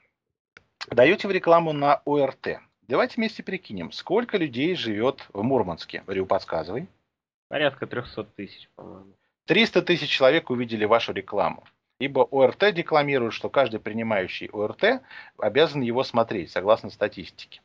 Даете 0.91 1.27
вы 1.27 1.33
рекламу 1.35 1.73
на 1.73 2.03
ОРТ. 2.05 2.61
Давайте 2.83 3.16
вместе 3.16 3.43
прикинем, 3.43 3.93
сколько 3.93 4.37
людей 4.37 4.75
живет 4.75 5.27
в 5.33 5.43
Мурманске. 5.43 6.05
Рю, 6.07 6.27
подсказывай. 6.27 6.89
Порядка 7.49 7.87
300 7.87 8.25
тысяч, 8.25 8.68
по-моему. 8.77 9.14
300 9.47 9.83
тысяч 9.83 10.11
человек 10.11 10.51
увидели 10.51 10.85
вашу 10.85 11.12
рекламу. 11.12 11.64
Ибо 11.99 12.20
ОРТ 12.31 12.75
декламирует, 12.75 13.33
что 13.33 13.49
каждый 13.49 13.81
принимающий 13.81 14.49
ОРТ 14.49 15.03
обязан 15.39 15.81
его 15.81 16.03
смотреть, 16.05 16.51
согласно 16.51 16.91
статистике. 16.91 17.62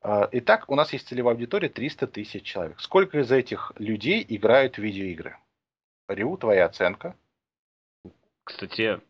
А, 0.00 0.28
итак, 0.32 0.68
у 0.68 0.74
нас 0.76 0.92
есть 0.92 1.08
целевая 1.08 1.34
аудитория 1.34 1.68
300 1.68 2.06
тысяч 2.06 2.44
человек. 2.44 2.78
Сколько 2.80 3.18
из 3.18 3.32
этих 3.32 3.72
людей 3.76 4.24
играют 4.28 4.76
в 4.76 4.78
видеоигры? 4.78 5.36
Рю, 6.08 6.36
твоя 6.36 6.66
оценка? 6.66 7.16
Кстати, 8.44 9.00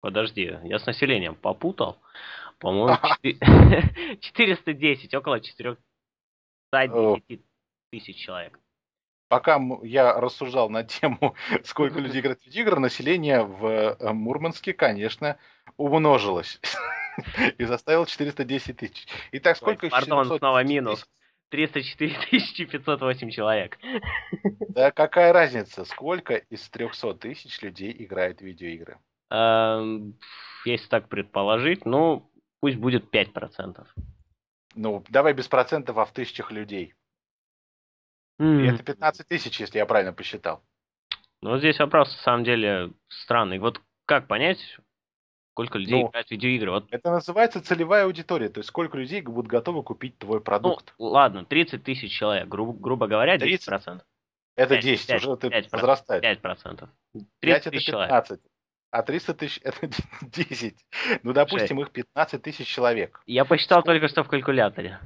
подожди, 0.00 0.58
я 0.62 0.78
с 0.78 0.84
населением 0.86 1.34
попутал. 1.34 1.98
По-моему, 2.58 2.98
410, 4.20 5.14
около 5.14 5.40
410 5.40 7.42
тысяч 7.90 8.16
человек. 8.16 8.58
Пока 9.28 9.60
я 9.82 10.20
рассуждал 10.20 10.70
на 10.70 10.84
тему, 10.84 11.34
сколько 11.64 11.98
людей 11.98 12.20
играют 12.20 12.42
в 12.42 12.46
видеоигры, 12.46 12.78
население 12.78 13.42
в 13.42 13.66
э, 13.66 14.12
Мурманске, 14.12 14.74
конечно, 14.74 15.38
умножилось. 15.76 16.60
и 17.58 17.64
заставил 17.64 18.06
410 18.06 18.76
тысяч. 18.76 19.06
Итак, 19.32 19.56
сколько 19.56 19.86
Ой, 19.86 19.90
Пардон, 19.90 20.24
400... 20.24 20.38
снова 20.38 20.64
минус. 20.64 21.06
304 21.50 22.66
508 22.66 23.30
человек. 23.30 23.78
Да 24.68 24.90
какая 24.90 25.32
разница, 25.32 25.84
сколько 25.84 26.34
из 26.34 26.68
300 26.68 27.14
тысяч 27.14 27.62
людей 27.62 27.94
играет 27.96 28.40
в 28.40 28.44
видеоигры? 28.44 28.98
Эм, 29.30 30.18
если 30.64 30.88
так 30.88 31.08
предположить, 31.08 31.86
ну, 31.86 32.28
пусть 32.60 32.76
будет 32.76 33.14
5%. 33.14 33.86
Ну, 34.74 35.04
давай 35.08 35.32
без 35.32 35.46
процентов, 35.46 35.96
а 35.98 36.04
в 36.04 36.12
тысячах 36.12 36.50
людей. 36.50 36.94
Mm. 38.40 38.62
И 38.62 38.66
это 38.66 38.82
15 38.82 39.28
тысяч, 39.28 39.60
если 39.60 39.78
я 39.78 39.86
правильно 39.86 40.12
посчитал. 40.12 40.60
Ну, 41.40 41.58
здесь 41.58 41.78
вопрос, 41.78 42.10
на 42.16 42.22
самом 42.22 42.44
деле, 42.44 42.92
странный. 43.08 43.58
Вот 43.58 43.80
как 44.06 44.26
понять, 44.26 44.58
сколько 45.54 45.78
людей 45.78 46.02
ну, 46.02 46.08
играют 46.08 46.26
в 46.26 46.30
видеоигры? 46.32 46.70
Вот... 46.72 46.86
Это 46.90 47.10
называется 47.12 47.62
целевая 47.62 48.04
аудитория, 48.04 48.48
то 48.48 48.58
есть 48.58 48.68
сколько 48.68 48.98
людей 48.98 49.22
будут 49.22 49.46
готовы 49.46 49.84
купить 49.84 50.18
твой 50.18 50.40
продукт. 50.40 50.94
Ну, 50.98 51.06
ладно, 51.06 51.44
30 51.44 51.84
тысяч 51.84 52.12
человек, 52.12 52.48
гру- 52.48 52.72
грубо 52.72 53.06
говоря, 53.06 53.36
10%. 53.36 53.38
30? 53.38 54.00
Это 54.56 54.74
5, 54.74 54.84
10, 54.84 55.06
5, 55.06 55.16
уже 55.16 55.36
5, 55.36 55.52
это 55.52 55.62
5, 55.62 55.72
возрастает. 55.72 56.24
5%. 56.24 56.88
30 57.40 57.72
тысяч 57.72 57.86
человек. 57.86 58.40
А 58.90 59.02
300 59.02 59.34
тысяч 59.34 59.60
это 59.62 59.88
10. 60.22 60.76
Ну, 61.22 61.32
допустим, 61.32 61.78
6. 61.78 61.88
их 61.88 61.92
15 61.92 62.42
тысяч 62.42 62.66
человек. 62.66 63.20
Я 63.26 63.44
посчитал 63.44 63.80
Сколько? 63.80 63.92
только 63.92 64.08
что 64.08 64.24
в 64.24 64.28
калькуляторе. 64.28 65.00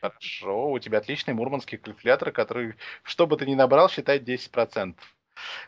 Хорошо, 0.00 0.70
у 0.70 0.78
тебя 0.78 0.98
отличный 0.98 1.32
мурманский 1.32 1.78
калькулятор, 1.78 2.32
который, 2.32 2.74
что 3.02 3.26
бы 3.26 3.36
ты 3.36 3.46
ни 3.46 3.54
набрал, 3.54 3.88
считает 3.88 4.28
10%. 4.28 4.96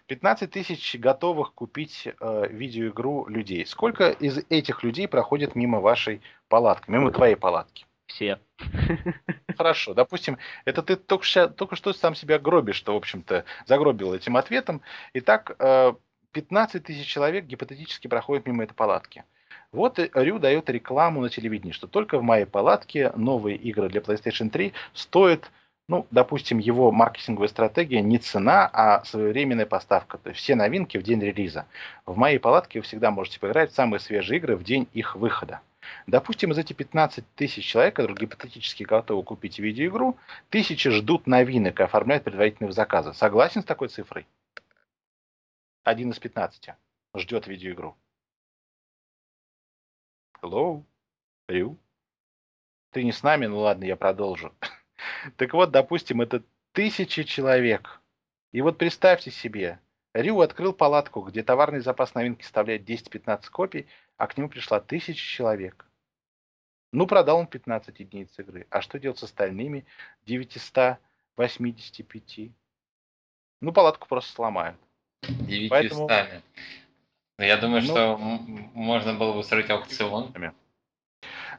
15 0.06 0.50
тысяч 0.50 0.96
готовых 0.98 1.54
купить 1.54 2.06
э, 2.06 2.46
видеоигру 2.48 3.26
людей. 3.28 3.66
Сколько 3.66 4.10
из 4.10 4.38
этих 4.48 4.82
людей 4.82 5.08
проходит 5.08 5.54
мимо 5.54 5.80
вашей 5.80 6.20
палатки, 6.48 6.90
мимо 6.90 7.10
твоей 7.10 7.36
палатки? 7.36 7.86
Все. 8.06 8.38
Хорошо, 9.56 9.94
допустим, 9.94 10.38
это 10.64 10.82
ты 10.82 10.96
только, 10.96 11.24
что, 11.24 11.48
только 11.48 11.76
что 11.76 11.92
сам 11.92 12.14
себя 12.14 12.38
гробишь, 12.38 12.76
что, 12.76 12.94
в 12.94 12.96
общем-то, 12.96 13.44
загробил 13.66 14.14
этим 14.14 14.36
ответом. 14.36 14.82
Итак, 15.14 15.56
э, 15.58 15.94
15 16.32 16.84
тысяч 16.84 17.06
человек 17.06 17.46
гипотетически 17.46 18.08
проходят 18.08 18.46
мимо 18.46 18.64
этой 18.64 18.74
палатки. 18.74 19.24
Вот 19.72 19.98
Рю 19.98 20.38
дает 20.38 20.70
рекламу 20.70 21.20
на 21.20 21.30
телевидении, 21.30 21.72
что 21.72 21.88
только 21.88 22.18
в 22.18 22.22
моей 22.22 22.44
палатке 22.44 23.12
новые 23.16 23.56
игры 23.56 23.88
для 23.88 24.00
PlayStation 24.00 24.48
3 24.48 24.72
стоят, 24.92 25.50
ну, 25.86 26.06
допустим, 26.10 26.58
его 26.58 26.90
маркетинговая 26.92 27.48
стратегия 27.48 28.00
не 28.00 28.18
цена, 28.18 28.68
а 28.72 29.04
своевременная 29.04 29.66
поставка. 29.66 30.16
То 30.16 30.30
есть 30.30 30.40
все 30.40 30.54
новинки 30.54 30.96
в 30.96 31.02
день 31.02 31.20
релиза. 31.20 31.66
В 32.06 32.16
моей 32.16 32.38
палатке 32.38 32.78
вы 32.78 32.84
всегда 32.84 33.10
можете 33.10 33.38
поиграть 33.38 33.70
в 33.70 33.74
самые 33.74 34.00
свежие 34.00 34.38
игры 34.38 34.56
в 34.56 34.64
день 34.64 34.88
их 34.94 35.14
выхода. 35.14 35.60
Допустим, 36.06 36.52
из 36.52 36.58
этих 36.58 36.76
15 36.76 37.24
тысяч 37.34 37.66
человек, 37.66 37.96
которые 37.96 38.16
гипотетически 38.16 38.84
готовы 38.84 39.22
купить 39.22 39.58
видеоигру, 39.58 40.16
тысячи 40.48 40.88
ждут 40.88 41.26
новинок 41.26 41.78
и 41.80 41.82
оформляют 41.82 42.24
предварительные 42.24 42.72
заказы. 42.72 43.12
Согласен 43.12 43.60
с 43.60 43.66
такой 43.66 43.88
цифрой? 43.88 44.26
Один 45.82 46.10
из 46.12 46.18
15 46.18 46.70
ждет 47.16 47.46
видеоигру. 47.46 47.94
Hello? 50.40 50.82
Рю? 51.48 51.78
Ты 52.92 53.04
не 53.04 53.12
с 53.12 53.22
нами? 53.22 53.44
Ну 53.44 53.58
ладно, 53.58 53.84
я 53.84 53.96
продолжу. 53.96 54.54
Так 55.36 55.52
вот, 55.52 55.70
допустим, 55.70 56.20
это 56.20 56.42
тысячи 56.72 57.24
человек. 57.24 58.00
И 58.52 58.60
вот 58.60 58.78
представьте 58.78 59.30
себе, 59.30 59.80
Рю 60.14 60.40
открыл 60.40 60.72
палатку, 60.72 61.22
где 61.22 61.42
товарный 61.42 61.80
запас 61.80 62.14
новинки 62.14 62.42
составляет 62.42 62.88
10-15 62.88 63.50
копий, 63.50 63.88
а 64.16 64.28
к 64.28 64.36
нему 64.36 64.48
пришла 64.48 64.80
тысяча 64.80 65.24
человек. 65.24 65.86
Ну, 66.92 67.08
продал 67.08 67.38
он 67.38 67.48
15 67.48 67.98
единиц 67.98 68.38
игры. 68.38 68.68
А 68.70 68.80
что 68.80 69.00
делать 69.00 69.18
с 69.18 69.24
остальными 69.24 69.84
985? 70.26 72.50
Ну, 73.60 73.72
палатку 73.72 74.06
просто 74.06 74.32
сломают. 74.32 74.78
Девятью 75.22 75.70
Поэтому... 75.70 76.04
стами. 76.04 76.42
Но 77.36 77.44
я 77.44 77.56
думаю, 77.56 77.82
ну, 77.82 77.88
что 77.88 78.16
можно 78.16 79.14
было 79.14 79.32
бы 79.32 79.40
устроить 79.40 79.70
аукцион. 79.70 80.32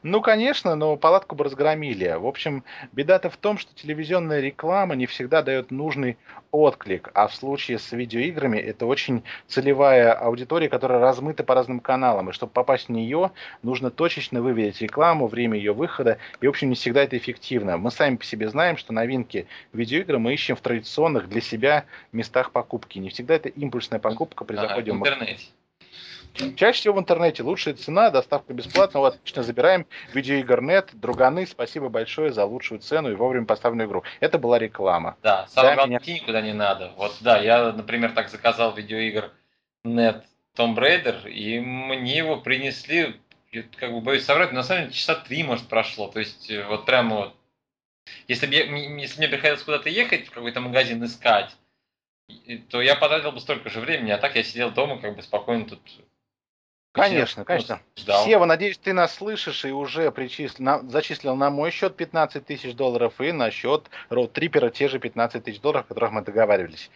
Ну, 0.02 0.20
конечно, 0.20 0.74
но 0.74 0.96
палатку 0.96 1.34
бы 1.36 1.44
разгромили. 1.44 2.16
В 2.18 2.26
общем, 2.26 2.64
беда-то 2.92 3.30
в 3.30 3.36
том, 3.36 3.58
что 3.58 3.74
телевизионная 3.74 4.40
реклама 4.40 4.94
не 4.94 5.06
всегда 5.06 5.42
дает 5.42 5.70
нужный 5.70 6.16
отклик, 6.50 7.10
а 7.14 7.28
в 7.28 7.34
случае 7.34 7.78
с 7.78 7.92
видеоиграми 7.92 8.58
это 8.58 8.86
очень 8.86 9.22
целевая 9.46 10.12
аудитория, 10.12 10.68
которая 10.68 11.00
размыта 11.00 11.44
по 11.44 11.54
разным 11.54 11.80
каналам, 11.80 12.30
и 12.30 12.32
чтобы 12.32 12.52
попасть 12.52 12.88
в 12.88 12.92
нее, 12.92 13.30
нужно 13.62 13.90
точечно 13.90 14.40
выведать 14.40 14.80
рекламу, 14.80 15.26
время 15.26 15.58
ее 15.58 15.72
выхода, 15.72 16.18
и, 16.40 16.46
в 16.46 16.50
общем, 16.50 16.70
не 16.70 16.74
всегда 16.74 17.02
это 17.02 17.16
эффективно. 17.16 17.76
Мы 17.76 17.90
сами 17.90 18.16
по 18.16 18.24
себе 18.24 18.48
знаем, 18.48 18.76
что 18.76 18.92
новинки 18.92 19.46
видеоигр 19.72 20.18
мы 20.18 20.34
ищем 20.34 20.56
в 20.56 20.60
традиционных 20.60 21.28
для 21.28 21.40
себя 21.40 21.84
местах 22.12 22.52
покупки. 22.52 22.98
Не 22.98 23.10
всегда 23.10 23.34
это 23.34 23.48
импульсная 23.48 24.00
покупка 24.00 24.44
при 24.44 24.56
заходе 24.56 24.92
в 24.92 24.96
интернете. 24.96 25.44
Чаще 26.56 26.80
всего 26.80 26.94
в 26.94 26.98
интернете 26.98 27.42
лучшая 27.42 27.74
цена, 27.74 28.10
доставка 28.10 28.52
бесплатная. 28.52 29.00
Вот 29.00 29.14
отлично 29.14 29.42
забираем 29.42 29.86
видеоигрнет, 30.12 30.90
друганы, 30.94 31.46
спасибо 31.46 31.88
большое 31.88 32.32
за 32.32 32.44
лучшую 32.44 32.80
цену 32.80 33.10
и 33.10 33.14
вовремя 33.14 33.46
поставленную 33.46 33.88
игру. 33.88 34.02
Это 34.20 34.38
была 34.38 34.58
реклама. 34.58 35.16
Да, 35.22 35.46
самое 35.48 35.72
да, 35.72 35.76
главное, 35.76 36.00
меня... 36.04 36.14
никуда 36.14 36.40
не 36.40 36.52
надо. 36.52 36.92
Вот 36.96 37.16
да, 37.20 37.38
я, 37.38 37.72
например, 37.72 38.12
так 38.12 38.28
заказал 38.28 38.74
видеоигр 38.74 39.30
нет 39.84 40.24
Tomb 40.56 40.76
Raider, 40.76 41.28
и 41.30 41.60
мне 41.60 42.16
его 42.16 42.38
принесли, 42.38 43.20
как 43.76 43.92
бы 43.92 44.00
боюсь 44.00 44.24
соврать, 44.24 44.50
но 44.52 44.58
на 44.58 44.62
самом 44.62 44.84
деле 44.84 44.94
часа 44.94 45.14
три, 45.14 45.42
может, 45.42 45.68
прошло. 45.68 46.08
То 46.08 46.20
есть, 46.20 46.50
э, 46.50 46.64
вот 46.66 46.86
прямо 46.86 47.16
вот, 47.16 47.36
если, 48.28 48.46
бы 48.46 48.54
если 48.54 49.18
мне 49.18 49.28
приходилось 49.28 49.62
куда-то 49.62 49.88
ехать, 49.88 50.28
в 50.28 50.30
какой-то 50.30 50.60
магазин 50.60 51.04
искать, 51.04 51.56
то 52.70 52.82
я 52.82 52.96
потратил 52.96 53.32
бы 53.32 53.40
столько 53.40 53.70
же 53.70 53.80
времени, 53.80 54.10
а 54.10 54.18
так 54.18 54.36
я 54.36 54.42
сидел 54.42 54.70
дома, 54.70 54.98
как 54.98 55.14
бы 55.14 55.22
спокойно 55.22 55.66
тут 55.66 55.80
Конечно, 56.96 57.44
конечно. 57.44 57.80
Ждал. 57.96 58.24
Сева, 58.24 58.44
надеюсь, 58.44 58.78
ты 58.78 58.92
нас 58.92 59.14
слышишь 59.14 59.64
и 59.64 59.70
уже 59.70 60.10
причислил, 60.10 60.64
на, 60.64 60.82
зачислил 60.88 61.36
на 61.36 61.50
мой 61.50 61.70
счет 61.70 61.96
15 61.96 62.44
тысяч 62.44 62.74
долларов 62.74 63.20
и 63.20 63.32
на 63.32 63.50
счет 63.50 63.90
Tripper 64.10 64.70
те 64.70 64.88
же 64.88 64.98
15 64.98 65.44
тысяч 65.44 65.60
долларов, 65.60 65.84
о 65.84 65.88
которых 65.88 66.12
мы 66.12 66.22
договаривались. 66.22 66.90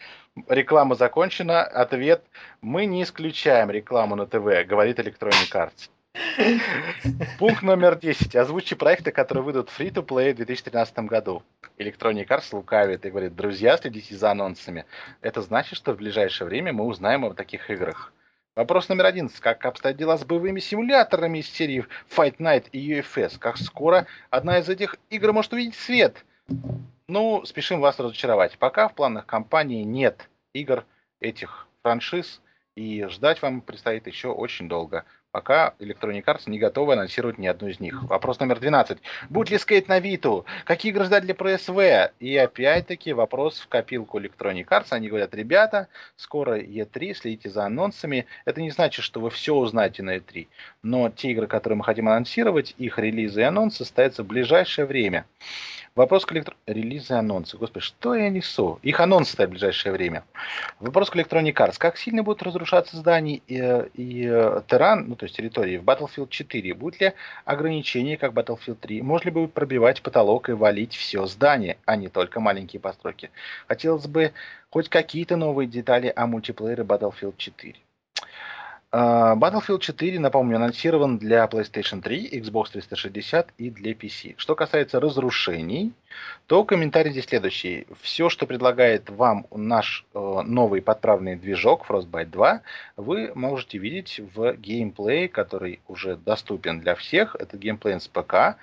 Реклама 0.48 0.94
закончена. 0.94 1.62
Ответ. 1.62 2.24
Мы 2.60 2.86
не 2.86 3.02
исключаем 3.02 3.70
рекламу 3.70 4.16
на 4.16 4.26
ТВ, 4.26 4.66
говорит 4.66 4.98
Electronic 4.98 5.52
Arts. 5.52 5.90
Пункт 7.38 7.62
номер 7.62 7.96
10. 7.96 8.34
Озвучи 8.34 8.74
проекты, 8.74 9.12
которые 9.12 9.44
выйдут 9.44 9.68
free-to-play 9.68 10.32
в 10.32 10.36
2013 10.36 10.98
году. 11.00 11.42
Electronic 11.78 12.26
Arts 12.26 12.48
лукавит 12.52 13.04
и 13.04 13.10
говорит, 13.10 13.36
друзья, 13.36 13.76
следите 13.76 14.16
за 14.16 14.32
анонсами. 14.32 14.86
Это 15.20 15.40
значит, 15.40 15.76
что 15.76 15.92
в 15.92 15.98
ближайшее 15.98 16.48
время 16.48 16.72
мы 16.72 16.84
узнаем 16.84 17.24
о 17.24 17.34
таких 17.34 17.70
играх. 17.70 18.12
Вопрос 18.56 18.88
номер 18.88 19.06
один. 19.06 19.30
Как 19.40 19.64
обстоят 19.64 19.96
дела 19.96 20.18
с 20.18 20.24
боевыми 20.24 20.58
симуляторами 20.58 21.38
из 21.38 21.48
серии 21.48 21.86
Fight 22.14 22.38
Night 22.38 22.68
и 22.72 22.94
UFS? 22.94 23.38
Как 23.38 23.56
скоро 23.56 24.06
одна 24.28 24.58
из 24.58 24.68
этих 24.68 24.96
игр 25.08 25.32
может 25.32 25.52
увидеть 25.52 25.76
свет? 25.76 26.24
Ну, 27.06 27.44
спешим 27.44 27.80
вас 27.80 28.00
разочаровать. 28.00 28.58
Пока 28.58 28.88
в 28.88 28.94
планах 28.94 29.26
компании 29.26 29.84
нет 29.84 30.28
игр 30.52 30.84
этих 31.20 31.68
франшиз, 31.82 32.40
и 32.74 33.06
ждать 33.08 33.40
вам 33.40 33.60
предстоит 33.60 34.06
еще 34.06 34.28
очень 34.28 34.68
долго 34.68 35.04
пока 35.32 35.74
Electronic 35.78 36.24
Arts 36.24 36.42
не 36.46 36.58
готовы 36.58 36.94
анонсировать 36.94 37.38
ни 37.38 37.46
одну 37.46 37.68
из 37.68 37.80
них. 37.80 38.02
Вопрос 38.04 38.40
номер 38.40 38.58
12. 38.58 38.98
Будет 39.28 39.50
ли 39.50 39.58
скейт 39.58 39.88
на 39.88 40.00
Виту? 40.00 40.44
Какие 40.64 40.90
игры 40.92 41.04
ждать 41.04 41.24
для 41.24 41.34
PSV? 41.34 42.10
И 42.20 42.36
опять-таки 42.36 43.12
вопрос 43.12 43.60
в 43.60 43.68
копилку 43.68 44.18
Electronic 44.18 44.66
Arts. 44.66 44.88
Они 44.90 45.08
говорят, 45.08 45.34
ребята, 45.34 45.88
скоро 46.16 46.58
E3, 46.60 47.14
следите 47.14 47.50
за 47.50 47.64
анонсами. 47.64 48.26
Это 48.44 48.60
не 48.60 48.70
значит, 48.70 49.04
что 49.04 49.20
вы 49.20 49.30
все 49.30 49.54
узнаете 49.54 50.02
на 50.02 50.16
E3. 50.16 50.48
Но 50.82 51.10
те 51.10 51.30
игры, 51.30 51.46
которые 51.46 51.76
мы 51.76 51.84
хотим 51.84 52.08
анонсировать, 52.08 52.74
их 52.78 52.98
релизы 52.98 53.40
и 53.40 53.44
анонсы 53.44 53.78
состоятся 53.78 54.22
в 54.22 54.26
ближайшее 54.26 54.86
время. 54.86 55.26
Вопрос 56.00 56.24
к 56.24 56.32
электро... 56.32 56.56
Релизы 56.66 57.12
анонсы. 57.12 57.58
Господи, 57.58 57.84
что 57.84 58.14
я 58.14 58.30
несу? 58.30 58.78
Их 58.82 59.00
анонсы 59.00 59.36
в 59.36 59.50
ближайшее 59.50 59.92
время. 59.92 60.24
Вопрос 60.78 61.10
к 61.10 61.16
Electronic 61.16 61.52
Arts. 61.52 61.74
Как 61.76 61.98
сильно 61.98 62.22
будут 62.22 62.42
разрушаться 62.42 62.96
здания 62.96 63.42
и, 63.46 63.56
и 63.92 64.26
э, 64.26 64.62
терран, 64.66 65.08
ну 65.08 65.14
то 65.14 65.26
есть 65.26 65.36
территории 65.36 65.76
в 65.76 65.84
Battlefield 65.84 66.30
4? 66.30 66.72
Будет 66.72 67.00
ли 67.02 67.12
ограничение, 67.44 68.16
как 68.16 68.32
Battlefield 68.32 68.76
3? 68.76 69.02
Может 69.02 69.26
ли 69.26 69.30
будет 69.30 69.52
пробивать 69.52 70.00
потолок 70.00 70.48
и 70.48 70.52
валить 70.52 70.94
все 70.94 71.26
здание, 71.26 71.76
а 71.84 71.96
не 71.96 72.08
только 72.08 72.40
маленькие 72.40 72.80
постройки? 72.80 73.28
Хотелось 73.68 74.06
бы 74.06 74.32
хоть 74.70 74.88
какие-то 74.88 75.36
новые 75.36 75.66
детали 75.66 76.10
о 76.16 76.26
мультиплеере 76.26 76.82
Battlefield 76.82 77.34
4. 77.36 77.74
А, 78.92 79.36
Battlefield 79.36 79.78
4, 79.78 80.18
напомню, 80.18 80.56
анонсирован 80.56 81.18
для 81.18 81.44
PlayStation 81.44 82.00
3, 82.00 82.30
Xbox 82.40 82.72
360 82.72 83.52
и 83.56 83.70
для 83.70 83.92
PC. 83.92 84.34
Что 84.36 84.56
касается 84.56 84.98
разрушений, 84.98 85.92
то 86.48 86.64
комментарий 86.64 87.12
здесь 87.12 87.26
следующий. 87.26 87.86
Все, 88.00 88.28
что 88.28 88.46
предлагает 88.46 89.08
вам 89.08 89.46
наш 89.54 90.04
э, 90.12 90.18
новый 90.44 90.82
подправный 90.82 91.36
движок 91.36 91.86
Frostbite 91.88 92.30
2, 92.30 92.62
вы 92.96 93.30
можете 93.36 93.78
видеть 93.78 94.20
в 94.34 94.54
геймплее, 94.54 95.28
который 95.28 95.78
уже 95.86 96.16
доступен 96.16 96.80
для 96.80 96.96
всех. 96.96 97.36
Это 97.38 97.56
геймплей 97.56 98.00
с 98.00 98.08
ПК. 98.08 98.56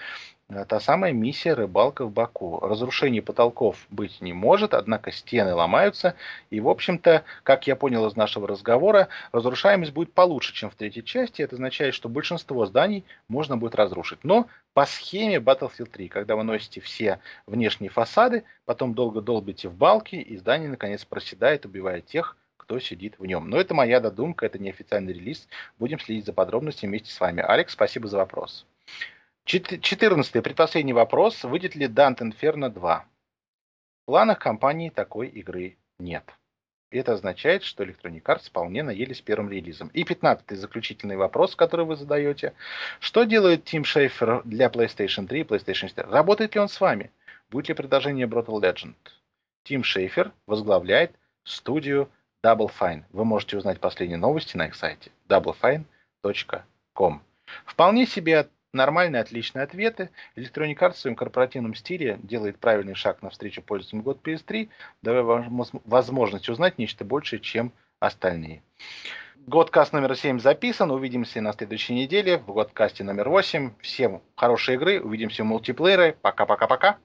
Та 0.47 0.79
самая 0.79 1.11
миссия 1.11 1.53
«Рыбалка 1.53 2.05
в 2.05 2.11
Баку». 2.11 2.61
Разрушение 2.61 3.21
потолков 3.21 3.85
быть 3.89 4.21
не 4.21 4.31
может, 4.31 4.73
однако 4.73 5.11
стены 5.11 5.53
ломаются. 5.53 6.15
И, 6.49 6.61
в 6.61 6.69
общем-то, 6.69 7.25
как 7.43 7.67
я 7.67 7.75
понял 7.75 8.07
из 8.07 8.15
нашего 8.15 8.47
разговора, 8.47 9.09
разрушаемость 9.33 9.91
будет 9.91 10.13
получше, 10.13 10.53
чем 10.53 10.69
в 10.69 10.75
третьей 10.75 11.03
части. 11.03 11.41
Это 11.41 11.55
означает, 11.55 11.93
что 11.93 12.07
большинство 12.07 12.65
зданий 12.65 13.03
можно 13.27 13.57
будет 13.57 13.75
разрушить. 13.75 14.19
Но 14.23 14.47
по 14.73 14.85
схеме 14.85 15.39
Battlefield 15.39 15.89
3, 15.89 16.07
когда 16.07 16.37
вы 16.37 16.43
носите 16.43 16.79
все 16.79 17.19
внешние 17.45 17.89
фасады, 17.89 18.45
потом 18.63 18.93
долго 18.93 19.19
долбите 19.19 19.67
в 19.67 19.75
балки, 19.75 20.15
и 20.15 20.37
здание, 20.37 20.69
наконец, 20.69 21.03
проседает, 21.03 21.65
убивая 21.65 21.99
тех, 21.99 22.37
кто 22.55 22.79
сидит 22.79 23.19
в 23.19 23.25
нем. 23.25 23.49
Но 23.49 23.59
это 23.59 23.73
моя 23.73 23.99
додумка, 23.99 24.45
это 24.45 24.59
неофициальный 24.59 25.11
релиз. 25.11 25.49
Будем 25.77 25.99
следить 25.99 26.25
за 26.25 26.31
подробностями 26.31 26.91
вместе 26.91 27.11
с 27.11 27.19
вами. 27.19 27.43
Алекс, 27.45 27.73
спасибо 27.73 28.07
за 28.07 28.15
вопрос. 28.15 28.65
Четырнадцатый, 29.47 30.41
предпоследний 30.41 30.91
вопрос. 30.91 31.45
Выйдет 31.45 31.73
ли 31.73 31.87
Dante 31.87 32.19
Inferno 32.19 32.67
2? 32.67 32.99
В 32.99 34.05
планах 34.05 34.39
компании 34.39 34.89
такой 34.89 35.29
игры 35.29 35.77
нет. 35.99 36.29
Это 36.91 37.13
означает, 37.13 37.63
что 37.63 37.85
Electronic 37.85 38.23
Arts 38.23 38.49
вполне 38.49 38.83
наелись 38.83 39.21
первым 39.21 39.49
релизом. 39.49 39.87
И 39.93 40.03
пятнадцатый 40.03 40.57
заключительный 40.57 41.15
вопрос, 41.15 41.55
который 41.55 41.85
вы 41.85 41.95
задаете. 41.95 42.55
Что 42.99 43.23
делает 43.23 43.63
Тим 43.63 43.85
Шейфер 43.85 44.41
для 44.43 44.67
PlayStation 44.67 45.27
3 45.27 45.39
и 45.39 45.43
PlayStation 45.43 45.87
4? 45.87 46.09
Работает 46.09 46.55
ли 46.55 46.59
он 46.59 46.67
с 46.67 46.81
вами? 46.81 47.09
Будет 47.49 47.69
ли 47.69 47.73
продолжение 47.73 48.27
Brutal 48.27 48.59
Legend? 48.61 48.95
Тим 49.63 49.81
Шейфер 49.85 50.33
возглавляет 50.45 51.15
студию 51.45 52.09
Double 52.45 52.69
Fine. 52.77 53.05
Вы 53.13 53.23
можете 53.23 53.55
узнать 53.55 53.79
последние 53.79 54.17
новости 54.17 54.57
на 54.57 54.65
их 54.67 54.75
сайте 54.75 55.09
doublefine.com. 55.29 57.21
Вполне 57.65 58.05
себе 58.05 58.49
Нормальные, 58.77 59.23
отличные 59.23 59.63
ответы. 59.63 60.11
Electronic 60.35 60.77
Arts 60.77 60.93
в 60.93 60.97
своем 60.99 61.15
корпоративном 61.15 61.73
стиле 61.73 62.19
делает 62.21 62.59
правильный 62.59 62.93
шаг 62.93 63.23
навстречу 63.23 63.63
пользователям 63.63 64.03
год 64.03 64.19
PS3, 64.23 64.69
давая 65.01 65.23
вам 65.23 65.65
возможность 65.83 66.47
узнать 66.47 66.77
нечто 66.77 67.03
большее, 67.03 67.39
чем 67.39 67.73
остальные. 67.99 68.61
Годкаст 69.47 69.93
номер 69.93 70.15
7 70.15 70.39
записан. 70.39 70.91
Увидимся 70.91 71.41
на 71.41 71.53
следующей 71.53 71.95
неделе 71.95 72.37
в 72.37 72.53
годкасте 72.53 73.03
номер 73.03 73.29
8. 73.29 73.71
Всем 73.81 74.21
хорошей 74.35 74.75
игры. 74.75 75.01
Увидимся 75.01 75.41
в 75.41 75.47
мультиплеере. 75.47 76.15
Пока-пока-пока. 76.21 76.97